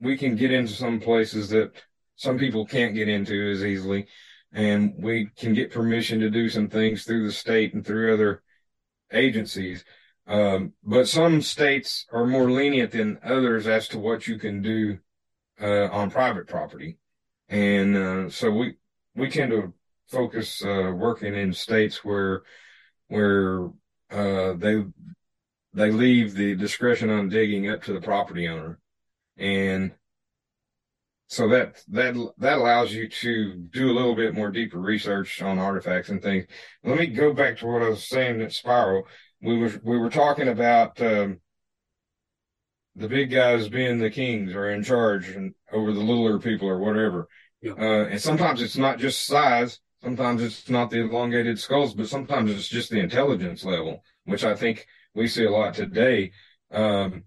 we 0.00 0.16
can 0.16 0.36
get 0.36 0.52
into 0.52 0.72
some 0.72 1.00
places 1.00 1.50
that 1.50 1.72
some 2.16 2.38
people 2.38 2.66
can't 2.66 2.94
get 2.94 3.08
into 3.08 3.50
as 3.50 3.64
easily. 3.64 4.06
And 4.52 4.94
we 4.98 5.30
can 5.36 5.54
get 5.54 5.72
permission 5.72 6.20
to 6.20 6.30
do 6.30 6.48
some 6.48 6.68
things 6.68 7.04
through 7.04 7.26
the 7.26 7.32
state 7.32 7.74
and 7.74 7.86
through 7.86 8.14
other 8.14 8.42
agencies. 9.12 9.84
Um, 10.26 10.72
but 10.82 11.08
some 11.08 11.40
states 11.40 12.06
are 12.12 12.26
more 12.26 12.50
lenient 12.50 12.90
than 12.90 13.20
others 13.22 13.66
as 13.66 13.86
to 13.88 13.98
what 13.98 14.26
you 14.26 14.38
can 14.38 14.60
do 14.60 14.98
uh, 15.60 15.88
on 15.88 16.10
private 16.10 16.48
property, 16.48 16.98
and 17.48 17.96
uh, 17.96 18.30
so 18.30 18.50
we 18.50 18.74
we 19.14 19.30
tend 19.30 19.50
to 19.50 19.72
focus 20.08 20.64
uh, 20.64 20.92
working 20.94 21.34
in 21.34 21.52
states 21.52 22.04
where 22.04 22.42
where 23.08 23.66
uh, 24.10 24.52
they 24.54 24.84
they 25.72 25.90
leave 25.90 26.34
the 26.34 26.54
discretion 26.54 27.10
on 27.10 27.28
digging 27.28 27.68
up 27.68 27.82
to 27.84 27.92
the 27.92 28.00
property 28.00 28.48
owner, 28.48 28.78
and 29.36 29.92
so 31.28 31.48
that 31.48 31.82
that 31.88 32.14
that 32.38 32.58
allows 32.58 32.92
you 32.92 33.08
to 33.08 33.54
do 33.54 33.90
a 33.90 33.94
little 33.94 34.14
bit 34.14 34.34
more 34.34 34.50
deeper 34.50 34.78
research 34.78 35.42
on 35.42 35.58
artifacts 35.58 36.08
and 36.08 36.22
things. 36.22 36.46
Let 36.84 36.98
me 36.98 37.06
go 37.08 37.32
back 37.32 37.58
to 37.58 37.66
what 37.66 37.82
I 37.82 37.90
was 37.90 38.04
saying 38.04 38.40
at 38.42 38.52
Spiro. 38.52 39.04
We 39.40 39.58
were 39.58 39.72
we 39.82 39.98
were 39.98 40.10
talking 40.10 40.48
about 40.48 41.00
um, 41.00 41.40
the 42.96 43.08
big 43.08 43.30
guys 43.30 43.68
being 43.68 43.98
the 43.98 44.10
kings 44.10 44.54
or 44.54 44.70
in 44.70 44.82
charge 44.82 45.28
and 45.28 45.54
over 45.72 45.92
the 45.92 46.00
littler 46.00 46.38
people 46.38 46.68
or 46.68 46.78
whatever. 46.78 47.28
Yeah. 47.60 47.72
Uh, 47.72 48.06
and 48.06 48.20
sometimes 48.20 48.62
it's 48.62 48.78
not 48.78 48.98
just 48.98 49.26
size. 49.26 49.80
Sometimes 50.02 50.42
it's 50.42 50.68
not 50.70 50.90
the 50.90 51.00
elongated 51.00 51.58
skulls, 51.58 51.94
but 51.94 52.08
sometimes 52.08 52.50
it's 52.50 52.68
just 52.68 52.90
the 52.90 53.00
intelligence 53.00 53.64
level, 53.64 54.02
which 54.24 54.44
I 54.44 54.54
think 54.54 54.86
we 55.14 55.26
see 55.26 55.44
a 55.44 55.50
lot 55.50 55.74
today. 55.74 56.32
Um, 56.70 57.24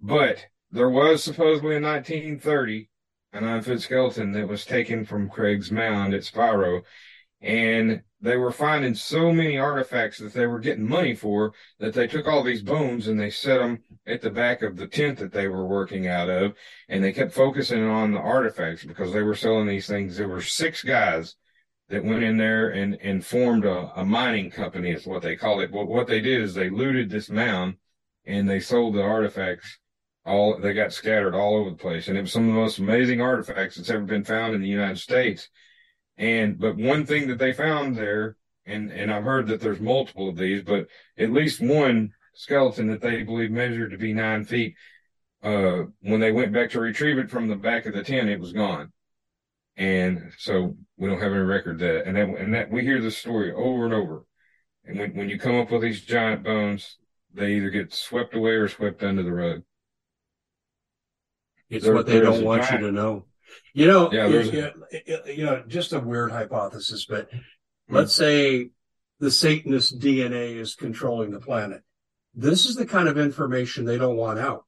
but 0.00 0.44
there 0.70 0.90
was 0.90 1.22
supposedly 1.22 1.76
in 1.76 1.82
1930 1.82 2.88
an 3.32 3.62
foot 3.62 3.80
skeleton 3.80 4.32
that 4.32 4.48
was 4.48 4.64
taken 4.64 5.04
from 5.04 5.28
Craig's 5.28 5.70
Mound 5.70 6.14
at 6.14 6.24
Spiro. 6.24 6.82
And 7.40 8.02
they 8.20 8.36
were 8.36 8.52
finding 8.52 8.94
so 8.94 9.30
many 9.30 9.58
artifacts 9.58 10.18
that 10.18 10.32
they 10.32 10.46
were 10.46 10.58
getting 10.58 10.88
money 10.88 11.14
for 11.14 11.52
that 11.78 11.92
they 11.92 12.06
took 12.06 12.26
all 12.26 12.42
these 12.42 12.62
bones 12.62 13.08
and 13.08 13.20
they 13.20 13.30
set 13.30 13.58
them 13.58 13.82
at 14.06 14.22
the 14.22 14.30
back 14.30 14.62
of 14.62 14.76
the 14.76 14.86
tent 14.86 15.18
that 15.18 15.32
they 15.32 15.48
were 15.48 15.66
working 15.66 16.08
out 16.08 16.30
of. 16.30 16.54
And 16.88 17.04
they 17.04 17.12
kept 17.12 17.32
focusing 17.32 17.84
on 17.84 18.12
the 18.12 18.18
artifacts 18.18 18.84
because 18.84 19.12
they 19.12 19.22
were 19.22 19.34
selling 19.34 19.66
these 19.66 19.86
things. 19.86 20.16
There 20.16 20.28
were 20.28 20.40
six 20.40 20.82
guys 20.82 21.36
that 21.88 22.04
went 22.04 22.22
in 22.22 22.36
there 22.38 22.70
and, 22.70 22.94
and 23.02 23.24
formed 23.24 23.64
a, 23.64 23.92
a 23.94 24.04
mining 24.04 24.50
company 24.50 24.90
is 24.90 25.06
what 25.06 25.22
they 25.22 25.36
call 25.36 25.60
it. 25.60 25.70
But 25.70 25.86
what 25.86 26.06
they 26.06 26.20
did 26.20 26.40
is 26.40 26.54
they 26.54 26.70
looted 26.70 27.10
this 27.10 27.28
mound 27.28 27.76
and 28.24 28.48
they 28.48 28.60
sold 28.60 28.94
the 28.94 29.02
artifacts 29.02 29.78
all 30.24 30.58
they 30.58 30.74
got 30.74 30.92
scattered 30.92 31.34
all 31.34 31.54
over 31.56 31.70
the 31.70 31.76
place 31.76 32.08
and 32.08 32.18
it 32.18 32.22
was 32.22 32.32
some 32.32 32.48
of 32.48 32.54
the 32.54 32.60
most 32.60 32.78
amazing 32.78 33.20
artifacts 33.20 33.76
that's 33.76 33.90
ever 33.90 34.04
been 34.04 34.24
found 34.24 34.54
in 34.54 34.60
the 34.60 34.66
united 34.66 34.98
states 34.98 35.48
and 36.18 36.58
but 36.58 36.76
one 36.76 37.04
thing 37.04 37.28
that 37.28 37.38
they 37.38 37.52
found 37.52 37.96
there 37.96 38.36
and 38.64 38.90
and 38.90 39.12
i've 39.12 39.24
heard 39.24 39.46
that 39.46 39.60
there's 39.60 39.80
multiple 39.80 40.28
of 40.28 40.36
these 40.36 40.62
but 40.62 40.86
at 41.18 41.32
least 41.32 41.60
one 41.60 42.12
skeleton 42.34 42.88
that 42.88 43.00
they 43.00 43.22
believe 43.22 43.50
measured 43.50 43.90
to 43.90 43.98
be 43.98 44.12
nine 44.12 44.44
feet 44.44 44.74
uh 45.42 45.82
when 46.00 46.20
they 46.20 46.32
went 46.32 46.52
back 46.52 46.70
to 46.70 46.80
retrieve 46.80 47.18
it 47.18 47.30
from 47.30 47.48
the 47.48 47.56
back 47.56 47.86
of 47.86 47.94
the 47.94 48.02
tent 48.02 48.28
it 48.28 48.40
was 48.40 48.52
gone 48.52 48.92
and 49.76 50.32
so 50.38 50.74
we 50.96 51.08
don't 51.08 51.20
have 51.20 51.32
any 51.32 51.40
record 51.40 51.72
of 51.72 51.80
that 51.80 52.06
and 52.06 52.16
that 52.16 52.28
and 52.28 52.54
that 52.54 52.70
we 52.70 52.82
hear 52.82 53.00
this 53.00 53.18
story 53.18 53.52
over 53.52 53.84
and 53.84 53.94
over 53.94 54.24
and 54.84 54.98
when, 54.98 55.14
when 55.14 55.28
you 55.28 55.38
come 55.38 55.56
up 55.56 55.70
with 55.70 55.82
these 55.82 56.02
giant 56.02 56.42
bones 56.42 56.96
they 57.34 57.54
either 57.54 57.70
get 57.70 57.92
swept 57.92 58.34
away 58.34 58.52
or 58.52 58.68
swept 58.68 59.02
under 59.02 59.22
the 59.22 59.32
rug 59.32 59.62
it's 61.68 61.84
there, 61.84 61.94
what 61.94 62.06
they 62.06 62.20
don't 62.20 62.44
want 62.44 62.62
giant. 62.62 62.80
you 62.80 62.86
to 62.88 62.92
know. 62.92 63.24
You 63.74 63.86
know, 63.86 64.12
yeah, 64.12 64.26
you, 64.26 64.72
you 65.26 65.44
know, 65.44 65.62
just 65.66 65.92
a 65.92 66.00
weird 66.00 66.32
hypothesis, 66.32 67.06
but 67.06 67.30
hmm. 67.30 67.38
let's 67.94 68.14
say 68.14 68.70
the 69.20 69.30
Satanist 69.30 69.98
DNA 69.98 70.56
is 70.56 70.74
controlling 70.74 71.30
the 71.30 71.40
planet. 71.40 71.82
This 72.34 72.66
is 72.66 72.76
the 72.76 72.86
kind 72.86 73.08
of 73.08 73.18
information 73.18 73.84
they 73.84 73.98
don't 73.98 74.16
want 74.16 74.38
out. 74.38 74.64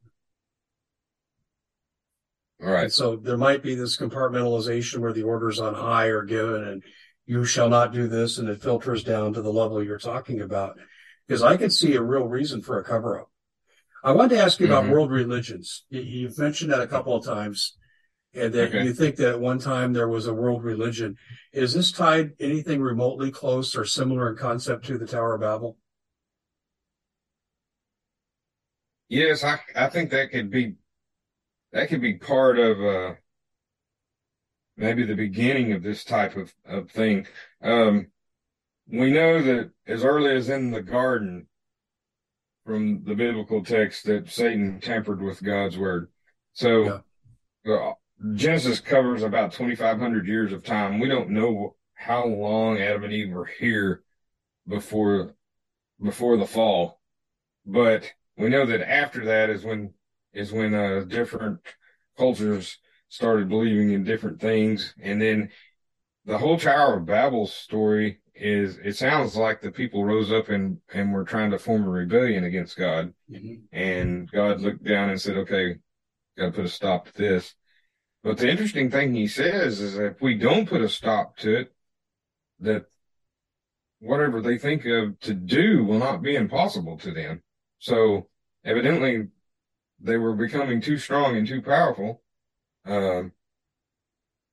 All 2.63 2.71
right. 2.71 2.85
And 2.85 2.93
so 2.93 3.17
there 3.17 3.37
might 3.37 3.63
be 3.63 3.75
this 3.75 3.97
compartmentalization 3.97 4.99
where 4.99 5.13
the 5.13 5.23
orders 5.23 5.61
on 5.61 5.75
high 5.75 6.07
are 6.07 6.25
given 6.25 6.65
and 6.65 6.83
you 7.27 7.45
shall 7.45 7.69
not 7.69 7.93
do 7.93 8.09
this 8.09 8.39
and 8.39 8.49
it 8.49 8.63
filters 8.63 9.05
down 9.05 9.35
to 9.35 9.43
the 9.43 9.53
level 9.53 9.83
you're 9.83 9.99
talking 9.99 10.41
about. 10.41 10.77
Because 11.27 11.43
I 11.43 11.57
could 11.57 11.73
see 11.73 11.95
a 11.95 12.03
real 12.03 12.27
reason 12.27 12.63
for 12.63 12.79
a 12.79 12.85
cover 12.85 13.21
up. 13.21 13.31
I 14.03 14.13
wanted 14.13 14.37
to 14.37 14.43
ask 14.43 14.59
you 14.59 14.67
about 14.67 14.85
mm-hmm. 14.85 14.93
world 14.93 15.11
religions. 15.11 15.85
You've 15.91 16.39
mentioned 16.39 16.73
that 16.73 16.81
a 16.81 16.87
couple 16.87 17.15
of 17.15 17.25
times, 17.25 17.77
and 18.35 18.53
that 18.53 18.69
okay. 18.69 18.85
you 18.85 18.93
think 18.93 19.17
that 19.17 19.31
at 19.31 19.41
one 19.41 19.59
time 19.59 19.93
there 19.93 20.09
was 20.09 20.27
a 20.27 20.35
world 20.35 20.63
religion. 20.63 21.17
Is 21.53 21.75
this 21.75 21.91
tied 21.93 22.33
anything 22.41 22.81
remotely 22.81 23.31
close 23.31 23.77
or 23.77 23.85
similar 23.85 24.31
in 24.31 24.37
concept 24.37 24.87
to 24.87 24.99
the 24.99 25.07
Tower 25.07 25.35
of 25.35 25.41
Babel? 25.41 25.77
Yes, 29.09 29.43
I 29.43 29.61
I 29.75 29.89
think 29.89 30.11
that 30.11 30.31
could 30.31 30.51
be 30.51 30.75
that 31.73 31.89
could 31.89 32.03
be 32.03 32.15
part 32.15 32.59
of 32.59 32.81
uh, 32.81 33.15
maybe 34.77 35.05
the 35.05 35.15
beginning 35.15 35.73
of 35.73 35.83
this 35.83 36.05
type 36.05 36.37
of, 36.37 36.55
of 36.67 36.91
thing. 36.91 37.27
Um, 37.63 38.09
we 38.87 39.11
know 39.11 39.43
that 39.43 39.71
as 39.87 40.05
early 40.05 40.35
as 40.35 40.49
in 40.49 40.71
the 40.71 40.83
garden, 40.83 41.47
from 42.69 43.03
the 43.05 43.15
biblical 43.15 43.65
text 43.65 44.05
that 44.05 44.29
Satan 44.29 44.79
tampered 44.79 45.23
with 45.23 45.43
God's 45.43 45.79
word. 45.79 46.11
So 46.53 47.03
yeah. 47.65 47.93
Genesis 48.35 48.81
covers 48.81 49.23
about 49.23 49.53
2,500 49.53 50.27
years 50.27 50.53
of 50.53 50.65
time. 50.65 50.99
We 50.99 51.09
don't 51.09 51.31
know 51.31 51.77
how 51.95 52.27
long 52.27 52.79
Adam 52.79 53.05
and 53.05 53.13
Eve 53.13 53.33
were 53.33 53.45
here 53.45 54.03
before 54.67 55.35
before 56.03 56.37
the 56.37 56.47
fall, 56.47 57.01
but 57.67 58.13
we 58.37 58.49
know 58.49 58.67
that 58.67 58.89
after 58.89 59.25
that 59.27 59.51
is 59.51 59.65
when 59.65 59.95
is 60.33 60.53
when 60.53 60.75
uh, 60.75 61.05
different 61.07 61.61
cultures 62.17 62.79
started 63.09 63.49
believing 63.49 63.93
in 63.93 64.05
different 64.05 64.41
things, 64.41 64.95
and 65.01 65.23
then 65.23 65.51
the 66.25 66.39
whole 66.39 66.59
Tower 66.59 66.99
of 66.99 67.07
Babel 67.07 67.47
story 67.47 68.21
is 68.35 68.79
it 68.79 68.97
sounds 68.97 69.35
like 69.37 69.61
the 69.61 69.73
people 69.73 70.05
rose 70.05 70.33
up 70.33 70.49
and 70.49 70.79
and 70.93 71.13
were 71.13 71.25
trying 71.25 71.53
to 71.53 71.59
form 71.59 71.85
a 71.85 71.89
rebellion 71.89 72.45
against 72.45 72.77
God, 72.77 73.15
mm-hmm. 73.31 73.65
and 73.73 74.31
God 74.31 74.61
looked 74.61 74.85
down 74.85 75.11
and 75.11 75.21
said, 75.21 75.37
"Okay, 75.39 75.77
got 76.37 76.47
to 76.47 76.53
put 76.53 76.65
a 76.65 76.69
stop 76.69 77.07
to 77.07 77.13
this." 77.13 77.55
But 78.23 78.39
the 78.39 78.51
interesting 78.51 78.91
thing 78.91 79.15
he 79.15 79.29
says 79.29 79.81
is 79.81 79.97
if 79.97 80.21
we 80.21 80.35
don't 80.35 80.69
put 80.69 80.81
a 80.81 80.89
stop 80.89 81.37
to 81.39 81.61
it, 81.61 81.75
that 82.61 82.87
whatever 84.01 84.41
they 84.41 84.59
think 84.59 84.85
of 84.87 85.19
to 85.21 85.35
do 85.35 85.85
will 85.85 85.99
not 85.99 86.23
be 86.23 86.35
impossible 86.35 86.99
to 86.99 87.13
them. 87.13 87.43
So 87.79 88.29
evidently, 88.65 89.29
they 90.01 90.17
were 90.17 90.35
becoming 90.35 90.81
too 90.81 90.99
strong 90.99 91.37
and 91.37 91.47
too 91.47 91.63
powerful. 91.63 92.23
Um, 92.85 93.33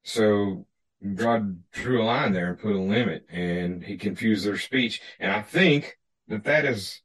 so 0.03 0.68
God 1.16 1.63
drew 1.72 2.01
a 2.01 2.05
line 2.05 2.34
there 2.34 2.49
and 2.49 2.59
put 2.59 2.76
a 2.76 2.80
limit 2.80 3.26
and 3.30 3.84
he 3.84 3.97
confused 3.97 4.45
their 4.45 4.57
speech. 4.57 5.01
And 5.20 5.32
I 5.32 5.41
think 5.41 5.97
that 6.28 6.43
that 6.43 6.66
is 6.66 7.01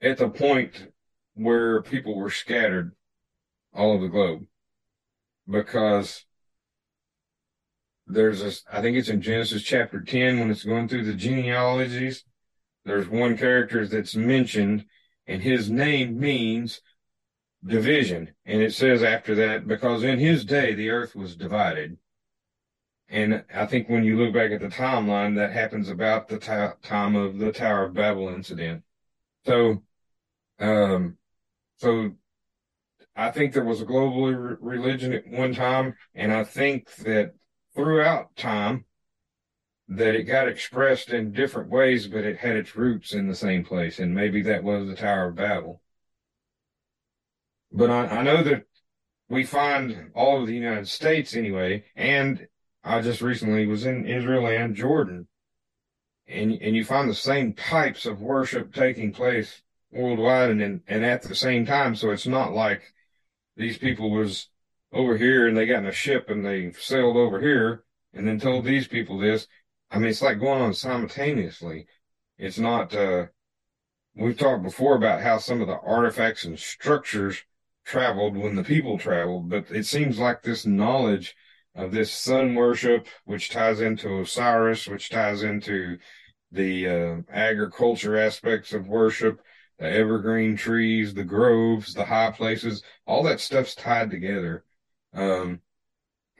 at 0.00 0.18
the 0.18 0.28
point 0.28 0.92
where 1.34 1.82
people 1.82 2.16
were 2.16 2.30
scattered 2.30 2.94
all 3.74 3.92
over 3.92 4.04
the 4.04 4.08
globe 4.08 4.46
because 5.48 6.24
there's 8.06 8.42
a, 8.42 8.52
I 8.76 8.80
think 8.80 8.96
it's 8.96 9.08
in 9.08 9.20
Genesis 9.20 9.62
chapter 9.62 10.00
10 10.00 10.38
when 10.38 10.50
it's 10.50 10.64
going 10.64 10.88
through 10.88 11.04
the 11.04 11.14
genealogies. 11.14 12.24
There's 12.84 13.08
one 13.08 13.36
character 13.36 13.86
that's 13.86 14.14
mentioned 14.14 14.86
and 15.26 15.42
his 15.42 15.70
name 15.70 16.18
means 16.18 16.80
division. 17.64 18.34
And 18.44 18.62
it 18.62 18.74
says 18.74 19.02
after 19.02 19.34
that, 19.36 19.66
because 19.66 20.04
in 20.04 20.18
his 20.20 20.44
day 20.44 20.74
the 20.74 20.90
earth 20.90 21.16
was 21.16 21.36
divided 21.36 21.98
and 23.08 23.44
I 23.54 23.66
think 23.66 23.88
when 23.88 24.04
you 24.04 24.18
look 24.18 24.34
back 24.34 24.50
at 24.50 24.60
the 24.60 24.68
timeline, 24.68 25.36
that 25.36 25.52
happens 25.52 25.88
about 25.88 26.28
the 26.28 26.38
t- 26.38 26.88
time 26.88 27.14
of 27.14 27.38
the 27.38 27.52
Tower 27.52 27.84
of 27.84 27.94
Babel 27.94 28.28
incident. 28.28 28.82
So, 29.44 29.82
um, 30.58 31.16
so 31.76 32.12
I 33.16 33.30
think 33.30 33.52
there 33.52 33.64
was 33.64 33.80
a 33.80 33.86
global 33.86 34.26
re- 34.30 34.56
religion 34.60 35.12
at 35.14 35.26
one 35.26 35.54
time, 35.54 35.94
and 36.14 36.32
I 36.32 36.44
think 36.44 36.94
that 36.96 37.34
throughout 37.74 38.36
time, 38.36 38.84
that 39.88 40.14
it 40.14 40.24
got 40.24 40.48
expressed 40.48 41.10
in 41.10 41.32
different 41.32 41.70
ways, 41.70 42.08
but 42.08 42.24
it 42.24 42.38
had 42.38 42.56
its 42.56 42.76
roots 42.76 43.14
in 43.14 43.28
the 43.28 43.34
same 43.34 43.64
place, 43.64 43.98
and 43.98 44.14
maybe 44.14 44.42
that 44.42 44.64
was 44.64 44.86
the 44.86 44.96
Tower 44.96 45.28
of 45.28 45.36
Babel. 45.36 45.80
But 47.72 47.90
I, 47.90 48.18
I 48.18 48.22
know 48.22 48.42
that 48.42 48.64
we 49.28 49.44
find 49.44 50.10
all 50.14 50.40
of 50.40 50.46
the 50.46 50.54
United 50.54 50.88
States 50.88 51.34
anyway, 51.34 51.84
and 51.94 52.48
I 52.84 53.00
just 53.00 53.22
recently 53.22 53.66
was 53.66 53.86
in 53.86 54.06
Israel 54.06 54.46
and 54.46 54.74
Jordan, 54.74 55.28
and 56.28 56.52
and 56.52 56.76
you 56.76 56.84
find 56.84 57.08
the 57.08 57.14
same 57.14 57.54
types 57.54 58.06
of 58.06 58.20
worship 58.20 58.74
taking 58.74 59.12
place 59.12 59.62
worldwide 59.90 60.50
and 60.50 60.62
and, 60.62 60.80
and 60.86 61.04
at 61.04 61.22
the 61.22 61.34
same 61.34 61.64
time. 61.64 61.94
So 61.94 62.10
it's 62.10 62.26
not 62.26 62.52
like 62.52 62.94
these 63.56 63.78
people 63.78 64.10
was 64.10 64.48
over 64.92 65.16
here 65.16 65.46
and 65.46 65.56
they 65.56 65.66
got 65.66 65.78
in 65.78 65.86
a 65.86 65.92
ship 65.92 66.30
and 66.30 66.44
they 66.44 66.72
sailed 66.72 67.16
over 67.16 67.40
here 67.40 67.84
and 68.14 68.26
then 68.26 68.38
told 68.38 68.64
these 68.64 68.88
people 68.88 69.18
this. 69.18 69.46
I 69.90 69.98
mean, 69.98 70.08
it's 70.08 70.22
like 70.22 70.40
going 70.40 70.62
on 70.62 70.74
simultaneously. 70.74 71.86
It's 72.38 72.58
not. 72.58 72.94
uh 72.94 73.26
We've 74.18 74.38
talked 74.38 74.62
before 74.62 74.96
about 74.96 75.20
how 75.20 75.36
some 75.36 75.60
of 75.60 75.66
the 75.66 75.78
artifacts 75.78 76.44
and 76.44 76.58
structures 76.58 77.42
traveled 77.84 78.34
when 78.34 78.54
the 78.54 78.64
people 78.64 78.96
traveled, 78.96 79.50
but 79.50 79.70
it 79.70 79.84
seems 79.84 80.18
like 80.18 80.40
this 80.40 80.64
knowledge 80.64 81.36
of 81.74 81.92
this 81.92 82.10
sun 82.10 82.54
worship, 82.54 83.08
which 83.26 83.50
ties 83.50 83.82
into 83.82 84.20
Osiris, 84.20 84.88
which 84.88 85.10
ties 85.10 85.42
into 85.42 85.98
the 86.50 86.88
uh, 86.88 87.16
agriculture 87.30 88.16
aspects 88.16 88.72
of 88.72 88.88
worship, 88.88 89.38
the 89.78 89.86
evergreen 89.90 90.56
trees, 90.56 91.14
the 91.14 91.24
groves, 91.24 91.94
the 91.94 92.04
high 92.06 92.30
places, 92.30 92.82
all 93.06 93.22
that 93.24 93.40
stuff's 93.40 93.74
tied 93.74 94.10
together. 94.10 94.64
Um, 95.14 95.60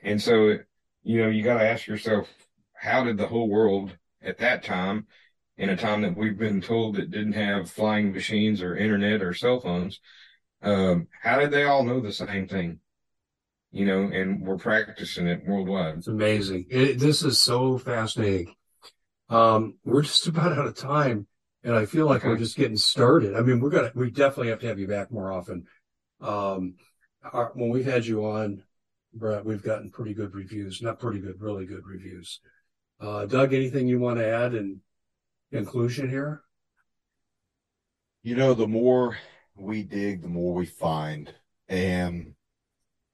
And 0.03 0.21
so, 0.21 0.59
you 1.03 1.21
know, 1.21 1.29
you 1.29 1.43
got 1.43 1.59
to 1.59 1.67
ask 1.69 1.87
yourself, 1.87 2.29
how 2.73 3.03
did 3.03 3.17
the 3.17 3.27
whole 3.27 3.49
world 3.49 3.97
at 4.21 4.37
that 4.39 4.63
time, 4.63 5.07
in 5.57 5.69
a 5.69 5.77
time 5.77 6.01
that 6.03 6.15
we've 6.17 6.37
been 6.37 6.61
told 6.61 6.95
that 6.95 7.11
didn't 7.11 7.33
have 7.33 7.69
flying 7.71 8.11
machines 8.13 8.61
or 8.61 8.75
internet 8.75 9.21
or 9.21 9.33
cell 9.33 9.59
phones, 9.59 9.99
um, 10.61 11.07
how 11.21 11.39
did 11.39 11.51
they 11.51 11.63
all 11.63 11.83
know 11.83 11.99
the 11.99 12.11
same 12.11 12.47
thing? 12.47 12.79
You 13.71 13.85
know, 13.85 14.03
and 14.03 14.41
we're 14.41 14.57
practicing 14.57 15.27
it 15.27 15.45
worldwide. 15.45 15.97
It's 15.97 16.07
amazing. 16.07 16.67
It, 16.69 16.99
this 16.99 17.23
is 17.23 17.39
so 17.39 17.77
fascinating. 17.77 18.55
Um, 19.29 19.75
we're 19.83 20.03
just 20.03 20.27
about 20.29 20.53
out 20.57 20.67
of 20.67 20.75
time, 20.75 21.27
and 21.67 21.75
I 21.75 21.85
feel 21.85 22.05
like 22.05 22.23
we're 22.23 22.37
just 22.37 22.55
getting 22.55 22.77
started. 22.77 23.35
I 23.35 23.41
mean, 23.41 23.59
we're 23.59 23.69
gonna, 23.69 23.91
we 23.93 24.09
definitely 24.09 24.51
have 24.51 24.61
to 24.61 24.67
have 24.67 24.79
you 24.79 24.87
back 24.87 25.11
more 25.11 25.33
often. 25.33 25.67
Um, 26.21 26.75
our, 27.33 27.51
when 27.55 27.69
we've 27.69 27.85
had 27.85 28.05
you 28.05 28.25
on, 28.25 28.63
Brent, 29.13 29.45
we've 29.45 29.61
gotten 29.61 29.91
pretty 29.91 30.13
good 30.13 30.33
reviews. 30.33 30.81
Not 30.81 30.97
pretty 30.97 31.19
good, 31.19 31.41
really 31.41 31.65
good 31.65 31.85
reviews. 31.85 32.39
Uh, 33.01 33.25
Doug, 33.25 33.53
anything 33.53 33.89
you 33.89 33.99
want 33.99 34.17
to 34.17 34.25
add 34.25 34.53
in 34.53 34.79
conclusion 35.51 36.09
here? 36.09 36.41
You 38.23 38.37
know, 38.37 38.53
the 38.53 38.67
more 38.67 39.17
we 39.57 39.83
dig, 39.83 40.21
the 40.21 40.29
more 40.29 40.53
we 40.53 40.67
find. 40.67 41.33
And 41.67 42.35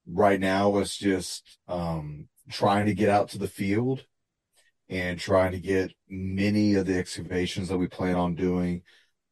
right 0.05 0.39
now 0.39 0.77
it's 0.77 0.95
just 0.95 1.57
um, 1.67 2.27
trying 2.51 2.85
to 2.85 2.93
get 2.93 3.09
out 3.09 3.29
to 3.29 3.39
the 3.39 3.47
field 3.47 4.05
and 4.89 5.19
trying 5.19 5.51
to 5.51 5.59
get 5.59 5.93
many 6.09 6.75
of 6.75 6.85
the 6.85 6.97
excavations 6.97 7.69
that 7.69 7.77
we 7.77 7.87
plan 7.87 8.15
on 8.15 8.35
doing. 8.35 8.81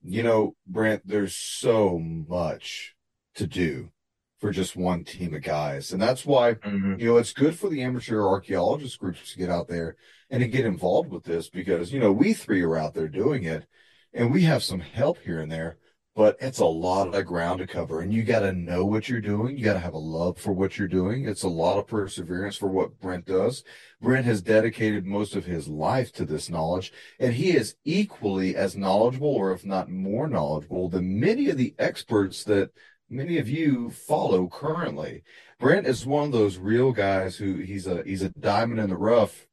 You 0.04 0.24
know, 0.24 0.56
Brent, 0.66 1.04
there's 1.06 1.36
so 1.36 2.00
much 2.00 2.96
to 3.36 3.48
do 3.48 3.92
for 4.40 4.52
just 4.52 4.76
one 4.76 5.04
team 5.04 5.36
of 5.36 5.44
guys. 5.44 5.94
And 5.94 6.02
that's 6.02 6.26
why, 6.26 6.56
mm-hmm. 6.56 7.00
you 7.00 7.06
know, 7.06 7.18
it's 7.18 7.32
good 7.32 7.58
for 7.58 7.70
the 7.70 7.84
amateur 7.84 8.26
archaeologist 8.26 8.98
groups 9.00 9.32
to 9.32 9.40
get 9.40 9.52
out 9.52 9.68
there 9.68 9.96
and 10.32 10.42
to 10.42 10.48
get 10.48 10.66
involved 10.66 11.12
with 11.12 11.24
this 11.24 11.50
because, 11.50 11.94
you 11.94 12.00
know, 12.00 12.12
we 12.12 12.34
three 12.34 12.64
are 12.64 12.76
out 12.76 12.96
there 12.96 13.08
doing 13.08 13.44
it 13.44 13.68
and 14.14 14.34
we 14.34 14.42
have 14.42 14.64
some 14.64 14.80
help 14.80 15.20
here 15.20 15.40
and 15.40 15.52
there, 15.52 15.78
but 16.16 16.36
it's 16.42 16.60
a 16.60 16.66
lot 16.66 17.16
of 17.16 17.26
ground 17.26 17.60
to 17.60 17.68
cover 17.68 18.02
and 18.02 18.14
you 18.14 18.24
got 18.24 18.42
to 18.42 18.52
know 18.52 18.86
what 18.86 19.08
you're 19.08 19.22
doing. 19.22 19.58
You 19.58 19.64
got 19.64 19.74
to 19.74 19.80
have 19.80 19.94
a 19.94 19.98
love 19.98 20.38
for 20.38 20.52
what 20.52 20.78
you're 20.78 20.88
doing. 20.88 21.26
It's 21.26 21.44
a 21.44 21.50
lot 21.50 21.78
of 21.78 21.88
perseverance 21.88 22.58
for 22.58 22.68
what 22.68 23.00
Brent 23.00 23.26
does. 23.26 23.64
Brent 24.02 24.26
has 24.26 24.42
dedicated 24.42 25.06
most 25.06 25.36
of 25.36 25.46
his 25.46 25.70
life 25.70 26.12
to 26.14 26.26
this 26.26 26.50
knowledge 26.50 26.92
and 27.20 27.34
he 27.34 27.52
is 27.52 27.76
equally 27.86 28.56
as 28.56 28.76
knowledgeable 28.76 29.34
or 29.34 29.54
if 29.54 29.66
not 29.66 29.90
more 29.90 30.28
knowledgeable 30.28 30.90
than 30.90 31.20
many 31.20 31.50
of 31.50 31.58
the 31.58 31.74
experts 31.80 32.44
that 32.44 32.72
many 33.12 33.38
of 33.38 33.48
you 33.48 33.90
follow 33.90 34.48
currently. 34.48 35.24
Brent 35.60 35.86
is 35.86 36.06
one 36.06 36.26
of 36.26 36.32
those 36.32 36.58
real 36.58 36.92
guys 36.92 37.36
who 37.36 37.56
he's 37.56 37.86
a 37.86 38.04
he's 38.04 38.24
a 38.24 38.30
diamond 38.30 38.80
in 38.80 38.90
the 38.90 38.98
rough, 38.98 39.46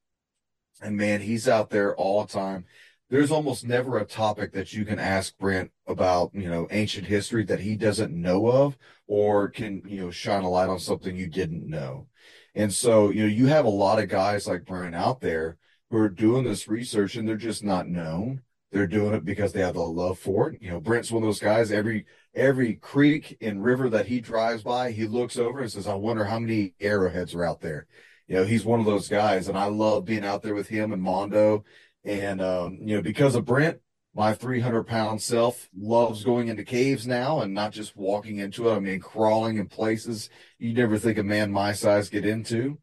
and 0.80 0.96
man, 0.96 1.20
he's 1.20 1.48
out 1.48 1.70
there 1.70 1.94
all 1.96 2.24
the 2.24 2.32
time. 2.32 2.64
There's 3.11 3.30
almost 3.30 3.66
never 3.66 3.98
a 3.98 4.04
topic 4.04 4.52
that 4.52 4.74
you 4.74 4.84
can 4.84 4.98
ask 4.98 5.36
Brent 5.38 5.70
about, 5.86 6.30
you 6.34 6.48
know, 6.50 6.68
ancient 6.70 7.06
history 7.06 7.44
that 7.44 7.61
he 7.61 7.74
doesn't 7.74 8.12
know 8.12 8.48
of 8.48 8.76
or 9.06 9.48
can, 9.48 9.82
you 9.86 10.00
know, 10.00 10.11
shine 10.11 10.44
a 10.44 10.50
light 10.50 10.68
on 10.68 10.78
something 10.78 11.16
you 11.16 11.28
didn't 11.28 11.66
know. 11.66 12.06
And 12.54 12.72
so, 12.72 13.11
you 13.11 13.22
know, 13.22 13.28
you 13.28 13.46
have 13.46 13.64
a 13.64 13.70
lot 13.70 13.98
of 13.98 14.11
guys 14.11 14.46
like 14.46 14.66
Brent 14.66 14.94
out 14.94 15.20
there 15.20 15.56
who 15.90 15.96
are 15.98 16.11
doing 16.11 16.44
this 16.44 16.68
research 16.68 17.16
and 17.16 17.26
they're 17.26 17.36
just 17.36 17.64
not 17.64 17.88
known. 17.88 18.42
They're 18.72 18.86
doing 18.86 19.14
it 19.14 19.24
because 19.24 19.52
they 19.52 19.61
have 19.61 19.74
the 19.74 19.80
love 19.80 20.18
for 20.18 20.50
it. 20.50 20.61
You 20.61 20.70
know, 20.70 20.80
Brent's 20.80 21.11
one 21.11 21.22
of 21.22 21.26
those 21.26 21.40
guys. 21.40 21.72
Every 21.72 22.04
every 22.34 22.74
creek 22.74 23.38
and 23.40 23.64
river 23.64 23.88
that 23.88 24.06
he 24.06 24.20
drives 24.20 24.62
by, 24.62 24.90
he 24.90 25.06
looks 25.06 25.38
over 25.38 25.61
and 25.61 25.72
says, 25.72 25.86
"I 25.86 25.94
wonder 25.94 26.24
how 26.26 26.38
many 26.38 26.74
arrowheads 26.78 27.34
are 27.34 27.44
out 27.44 27.61
there." 27.62 27.86
You 28.26 28.36
know, 28.36 28.44
he's 28.44 28.66
one 28.66 28.78
of 28.78 28.84
those 28.84 29.09
guys, 29.09 29.48
and 29.48 29.56
I 29.56 29.66
love 29.66 30.04
being 30.04 30.24
out 30.24 30.42
there 30.42 30.54
with 30.54 30.68
him 30.68 30.92
and 30.92 31.00
Mondo. 31.00 31.64
And 32.05 32.40
um, 32.40 32.78
you 32.80 32.96
know, 32.96 33.03
because 33.03 33.34
of 33.34 33.44
Brent, 33.44 33.80
my 34.14 34.34
300 34.34 34.84
pound 34.84 35.22
self 35.22 35.68
loves 35.76 36.24
going 36.24 36.49
into 36.49 36.64
caves 36.64 37.07
now 37.07 37.40
and 37.40 37.55
not 37.55 37.72
just 37.72 37.96
walking 37.96 38.38
into 38.38 38.68
it. 38.68 38.74
I 38.74 38.80
mean, 38.80 39.01
crawling 39.01 39.59
in 39.59 39.68
places 39.68 40.30
you 40.59 40.74
never 40.74 40.99
think 40.99 41.18
a 41.18 41.22
man 41.22 41.53
my 41.53 41.72
size 41.72 42.09
get 42.09 42.26
into. 42.26 42.78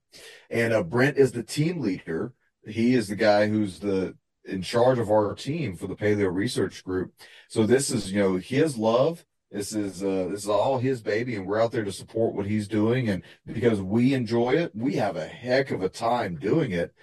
And 0.49 0.73
uh, 0.73 0.83
Brent 0.83 1.17
is 1.17 1.31
the 1.31 1.43
team 1.43 1.81
leader. 1.81 2.33
He 2.65 2.93
is 2.93 3.09
the 3.09 3.15
guy 3.15 3.47
who's 3.47 3.79
the 3.79 4.15
in 4.45 4.61
charge 4.61 4.99
of 4.99 5.09
our 5.09 5.33
team 5.33 5.75
for 5.75 5.87
the 5.87 5.95
Paleo 5.95 6.33
Research 6.33 6.83
Group. 6.83 7.13
So 7.49 7.65
this 7.65 7.91
is, 7.91 8.11
you 8.11 8.19
know, 8.19 8.37
his 8.37 8.77
love. 8.77 9.25
This 9.51 9.73
is 9.73 10.03
uh, 10.03 10.27
this 10.31 10.43
is 10.43 10.49
all 10.49 10.79
his 10.79 11.01
baby, 11.01 11.35
and 11.35 11.45
we're 11.45 11.61
out 11.61 11.71
there 11.71 11.83
to 11.83 11.91
support 11.91 12.33
what 12.33 12.45
he's 12.45 12.67
doing. 12.67 13.09
And 13.09 13.23
because 13.45 13.81
we 13.81 14.13
enjoy 14.13 14.51
it, 14.55 14.71
we 14.75 14.95
have 14.95 15.15
a 15.15 15.27
heck 15.27 15.71
of 15.71 15.81
a 15.81 15.89
time 15.89 16.37
doing 16.37 16.71
it. 16.71 16.93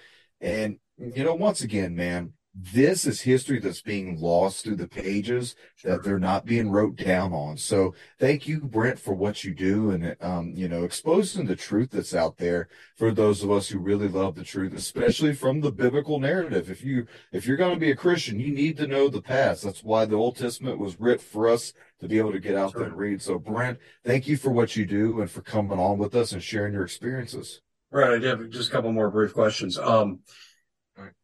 And 0.41 0.79
you 0.99 1.24
know, 1.24 1.34
once 1.34 1.62
again, 1.62 1.95
man, 1.95 2.32
this 2.55 3.07
is 3.07 3.22
history 3.22 3.59
that's 3.59 3.80
being 3.80 4.20
lost 4.20 4.62
through 4.62 4.76
the 4.76 4.86
pages 4.86 5.57
that 5.84 6.03
they're 6.03 6.18
not 6.18 6.45
being 6.45 6.70
wrote 6.70 6.97
down 6.97 7.32
on. 7.32 7.57
So 7.57 7.95
thank 8.18 8.47
you, 8.47 8.61
Brent, 8.61 8.99
for 8.99 9.14
what 9.14 9.43
you 9.43 9.55
do 9.55 9.90
and, 9.90 10.14
um, 10.20 10.53
you 10.55 10.68
know, 10.68 10.84
exposing 10.84 11.47
the 11.47 11.57
truth 11.57 11.90
that's 11.93 12.14
out 12.14 12.36
there 12.36 12.68
for 12.97 13.11
those 13.11 13.43
of 13.43 13.51
us 13.51 13.68
who 13.68 13.78
really 13.78 14.09
love 14.09 14.34
the 14.34 14.45
truth, 14.45 14.74
especially 14.74 15.32
from 15.32 15.62
the 15.62 15.72
biblical 15.72 16.20
narrative. 16.20 16.70
If 16.70 16.84
you, 16.84 17.07
if 17.32 17.47
you're 17.47 17.57
going 17.57 17.72
to 17.72 17.80
be 17.80 17.90
a 17.90 17.97
Christian, 17.97 18.38
you 18.38 18.53
need 18.53 18.76
to 18.76 18.86
know 18.86 19.09
the 19.09 19.22
past. 19.22 19.62
That's 19.62 19.82
why 19.82 20.05
the 20.05 20.16
Old 20.16 20.36
Testament 20.36 20.78
was 20.78 21.01
writ 21.01 21.22
for 21.22 21.49
us 21.49 21.72
to 22.01 22.09
be 22.09 22.18
able 22.18 22.32
to 22.32 22.40
get 22.40 22.55
out 22.55 22.74
there 22.74 22.84
and 22.84 22.99
read. 22.99 23.22
So 23.22 23.38
Brent, 23.38 23.78
thank 24.05 24.28
you 24.28 24.36
for 24.36 24.51
what 24.51 24.76
you 24.76 24.84
do 24.84 25.22
and 25.22 25.30
for 25.30 25.40
coming 25.40 25.78
on 25.78 25.97
with 25.97 26.14
us 26.14 26.32
and 26.32 26.43
sharing 26.43 26.74
your 26.74 26.84
experiences. 26.84 27.62
Right. 27.90 28.22
I 28.22 28.28
have 28.28 28.51
just 28.51 28.68
a 28.68 28.72
couple 28.72 28.93
more 28.93 29.11
brief 29.11 29.32
questions. 29.32 29.78
Um, 29.78 30.20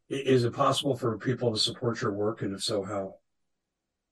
is 0.08 0.44
it 0.44 0.54
possible 0.54 0.96
for 0.96 1.18
people 1.18 1.52
to 1.52 1.58
support 1.58 2.00
your 2.02 2.12
work, 2.12 2.42
and 2.42 2.54
if 2.54 2.62
so, 2.62 2.82
how? 2.82 3.16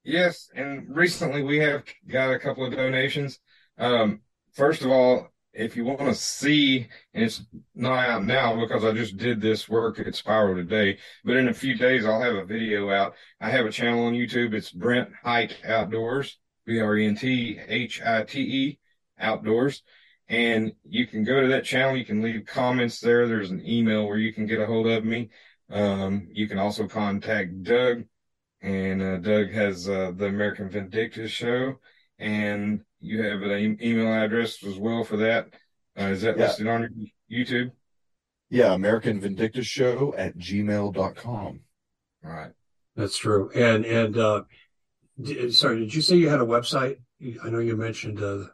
Yes, 0.05 0.51
and 0.55 0.95
recently 0.95 1.43
we 1.43 1.59
have 1.59 1.83
got 2.07 2.33
a 2.33 2.39
couple 2.39 2.65
of 2.65 2.73
donations. 2.73 3.41
Um, 3.79 4.21
first 4.53 4.83
of 4.83 4.91
all, 4.91 5.29
if 5.53 5.75
you 5.75 5.85
want 5.85 6.01
to 6.01 6.15
see, 6.15 6.87
and 7.15 7.25
it's 7.25 7.43
not 7.75 8.09
out 8.09 8.25
now 8.25 8.61
because 8.61 8.85
I 8.85 8.93
just 8.93 9.17
did 9.17 9.41
this 9.41 9.69
work 9.69 9.99
at 9.99 10.15
Spiro 10.15 10.55
today, 10.55 10.99
but 11.25 11.37
in 11.37 11.49
a 11.49 11.55
few 11.55 11.75
days 11.75 12.05
I'll 12.05 12.21
have 12.21 12.35
a 12.35 12.45
video 12.45 12.91
out. 12.91 13.15
I 13.41 13.51
have 13.51 13.67
a 13.67 13.73
channel 13.73 14.05
on 14.05 14.13
YouTube. 14.13 14.53
It's 14.53 14.71
Brent 14.71 15.09
Hite 15.25 15.57
Outdoors, 15.65 16.39
B 16.67 16.79
R 16.79 16.97
E 16.99 17.07
N 17.07 17.17
T 17.17 17.59
H 17.67 18.03
I 18.03 18.23
T 18.25 18.41
E 18.41 18.79
Outdoors. 19.19 19.83
And 20.29 20.73
you 20.85 21.07
can 21.07 21.25
go 21.25 21.41
to 21.41 21.49
that 21.49 21.65
channel. 21.65 21.97
You 21.97 22.05
can 22.05 22.21
leave 22.21 22.45
comments 22.47 23.01
there. 23.01 23.27
There's 23.27 23.51
an 23.51 23.65
email 23.65 24.07
where 24.07 24.19
you 24.19 24.33
can 24.33 24.47
get 24.47 24.61
a 24.61 24.67
hold 24.67 24.89
of 24.89 25.05
me. 25.05 25.31
Um, 25.71 26.29
you 26.31 26.49
can 26.49 26.59
also 26.59 26.87
contact 26.87 27.63
Doug, 27.63 28.05
and 28.63 29.03
uh, 29.03 29.17
Doug 29.19 29.51
has 29.51 29.89
uh, 29.89 30.13
the 30.15 30.27
American 30.27 30.71
Vindictus 30.71 31.31
show, 31.31 31.79
and 32.19 32.81
you 33.01 33.23
have 33.23 33.43
an 33.43 33.51
e- 33.51 33.91
email 33.91 34.13
address 34.13 34.63
as 34.65 34.79
well 34.79 35.05
for 35.05 35.17
that. 35.19 35.49
Uh, 35.99 36.05
is 36.05 36.23
that 36.23 36.39
yeah. 36.39 36.47
listed 36.47 36.67
on 36.67 37.11
YouTube? 37.31 37.73
Yeah, 38.49 38.75
American 38.75 39.21
Vindictus 39.21 39.67
show 39.67 40.15
at 40.17 40.39
gmail.com. 40.39 41.61
All 42.25 42.31
right. 42.31 42.53
That's 42.95 43.19
true. 43.19 43.51
And, 43.55 43.85
and, 43.85 44.17
uh, 44.17 44.43
d- 45.21 45.51
sorry, 45.51 45.81
did 45.81 45.95
you 45.95 46.01
say 46.01 46.17
you 46.17 46.29
had 46.29 46.41
a 46.41 46.45
website? 46.47 46.99
I 47.43 47.51
know 47.51 47.59
you 47.59 47.77
mentioned, 47.77 48.23
uh, 48.23 48.45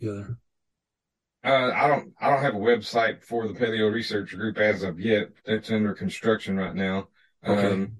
the 0.00 0.10
other. 0.10 0.38
Uh, 1.44 1.72
I 1.74 1.88
don't. 1.88 2.12
I 2.18 2.30
don't 2.30 2.42
have 2.42 2.54
a 2.54 2.58
website 2.58 3.22
for 3.22 3.46
the 3.46 3.52
Paleo 3.52 3.92
Research 3.92 4.30
Group 4.30 4.56
as 4.56 4.82
of 4.82 4.98
yet. 4.98 5.28
It's 5.44 5.70
under 5.70 5.92
construction 5.92 6.56
right 6.56 6.74
now. 6.74 7.08
Okay. 7.46 7.72
Um, 7.72 7.92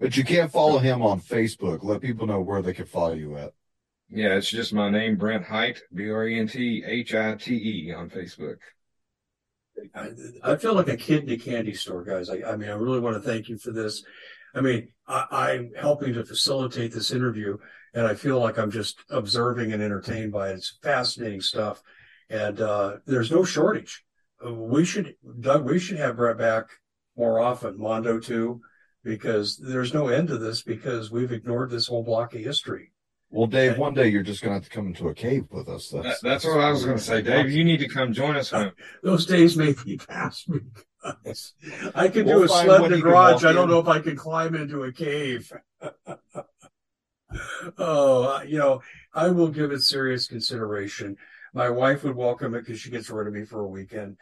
but 0.00 0.16
you 0.16 0.24
can't 0.24 0.50
follow 0.50 0.78
him 0.78 1.00
on 1.00 1.20
Facebook. 1.20 1.84
Let 1.84 2.00
people 2.00 2.26
know 2.26 2.40
where 2.40 2.62
they 2.62 2.74
can 2.74 2.86
follow 2.86 3.14
you 3.14 3.36
at. 3.36 3.52
Yeah, 4.10 4.34
it's 4.34 4.50
just 4.50 4.72
my 4.72 4.90
name, 4.90 5.16
Brent 5.16 5.44
Hite, 5.44 5.82
B 5.94 6.10
R 6.10 6.26
E 6.26 6.38
N 6.38 6.48
T 6.48 6.82
H 6.84 7.14
I 7.14 7.36
T 7.36 7.54
E 7.54 7.92
on 7.92 8.10
Facebook. 8.10 8.56
I, 9.94 10.10
I, 10.42 10.56
feel 10.56 10.74
like 10.74 10.88
a 10.88 10.96
kid 10.96 11.24
in 11.24 11.30
a 11.30 11.36
candy 11.36 11.74
store, 11.74 12.04
guys. 12.04 12.28
I, 12.30 12.42
I 12.42 12.56
mean, 12.56 12.70
I 12.70 12.74
really 12.74 13.00
want 13.00 13.20
to 13.20 13.28
thank 13.28 13.48
you 13.48 13.58
for 13.58 13.72
this. 13.72 14.04
I 14.54 14.60
mean, 14.60 14.88
I, 15.06 15.52
am 15.52 15.72
helping 15.76 16.14
to 16.14 16.24
facilitate 16.24 16.92
this 16.92 17.10
interview, 17.10 17.58
and 17.92 18.06
I 18.06 18.14
feel 18.14 18.38
like 18.38 18.56
I'm 18.56 18.70
just 18.70 18.98
observing 19.10 19.72
and 19.72 19.82
entertained 19.82 20.32
by 20.32 20.50
it. 20.50 20.54
It's 20.54 20.78
fascinating 20.80 21.40
stuff 21.40 21.82
and 22.30 22.60
uh, 22.60 22.96
there's 23.06 23.30
no 23.30 23.44
shortage. 23.44 24.04
We 24.44 24.84
should, 24.84 25.16
Doug, 25.40 25.64
we 25.64 25.78
should 25.78 25.98
have 25.98 26.16
Brent 26.16 26.38
back 26.38 26.66
more 27.16 27.40
often, 27.40 27.78
Mondo 27.78 28.18
too, 28.18 28.60
because 29.02 29.56
there's 29.56 29.94
no 29.94 30.08
end 30.08 30.28
to 30.28 30.38
this 30.38 30.62
because 30.62 31.10
we've 31.10 31.32
ignored 31.32 31.70
this 31.70 31.86
whole 31.86 32.02
block 32.02 32.34
of 32.34 32.40
history. 32.40 32.92
Well, 33.30 33.46
Dave, 33.46 33.72
and, 33.72 33.80
one 33.80 33.94
day 33.94 34.08
you're 34.08 34.22
just 34.22 34.42
going 34.42 34.50
to 34.50 34.54
have 34.54 34.64
to 34.64 34.70
come 34.70 34.86
into 34.86 35.08
a 35.08 35.14
cave 35.14 35.46
with 35.50 35.68
us. 35.68 35.88
That's, 35.88 36.20
that, 36.20 36.28
that's 36.28 36.44
what 36.44 36.60
I 36.60 36.70
was 36.70 36.84
going 36.84 36.98
to 36.98 37.02
say, 37.02 37.20
Dave. 37.20 37.50
You 37.50 37.64
need 37.64 37.78
to 37.78 37.88
come 37.88 38.12
join 38.12 38.36
us. 38.36 38.52
Those 39.02 39.26
days 39.26 39.56
may 39.56 39.74
be 39.84 39.96
past 39.96 40.48
me. 40.48 40.60
I 41.94 42.08
could 42.08 42.26
we'll 42.26 42.38
do 42.38 42.44
a 42.44 42.48
sled 42.48 42.84
in 42.84 42.92
the 42.92 43.00
garage. 43.00 43.44
I 43.44 43.52
don't 43.52 43.64
in. 43.64 43.70
know 43.70 43.80
if 43.80 43.88
I 43.88 43.98
can 43.98 44.16
climb 44.16 44.54
into 44.54 44.84
a 44.84 44.92
cave. 44.92 45.52
oh, 47.78 48.42
you 48.42 48.58
know, 48.58 48.82
I 49.12 49.28
will 49.28 49.48
give 49.48 49.72
it 49.72 49.82
serious 49.82 50.26
consideration. 50.26 51.16
My 51.54 51.70
wife 51.70 52.02
would 52.02 52.16
welcome 52.16 52.54
it 52.54 52.66
because 52.66 52.80
she 52.80 52.90
gets 52.90 53.08
rid 53.08 53.28
of 53.28 53.32
me 53.32 53.44
for 53.44 53.60
a 53.60 53.68
weekend. 53.68 54.16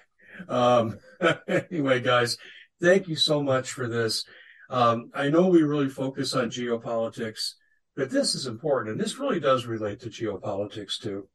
Um, 0.49 0.99
anyway, 1.49 2.01
guys, 2.01 2.37
thank 2.81 3.09
you 3.09 3.17
so 3.17 3.43
much 3.43 3.73
for 3.73 3.89
this. 3.89 4.25
Um, 4.69 5.11
I 5.15 5.29
know 5.29 5.49
we 5.49 5.63
really 5.63 5.89
focus 5.89 6.35
on 6.35 6.51
geopolitics, 6.51 7.55
but 7.97 8.11
this 8.11 8.35
is 8.35 8.47
important, 8.47 8.93
and 8.93 9.01
this 9.01 9.19
really 9.19 9.41
does 9.41 9.67
relate 9.67 10.01
to 10.01 10.09
geopolitics 10.09 11.01
too. 11.01 11.29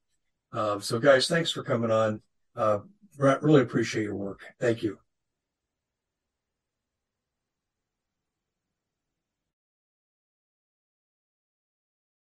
Uh, 0.54 0.80
so, 0.80 1.00
guys, 1.00 1.28
thanks 1.28 1.52
for 1.52 1.64
coming 1.64 1.92
on. 1.92 2.22
Uh, 2.56 2.80
really 3.18 3.62
appreciate 3.62 4.04
your 4.04 4.16
work. 4.16 4.42
Thank 4.60 4.84
you. 4.84 4.98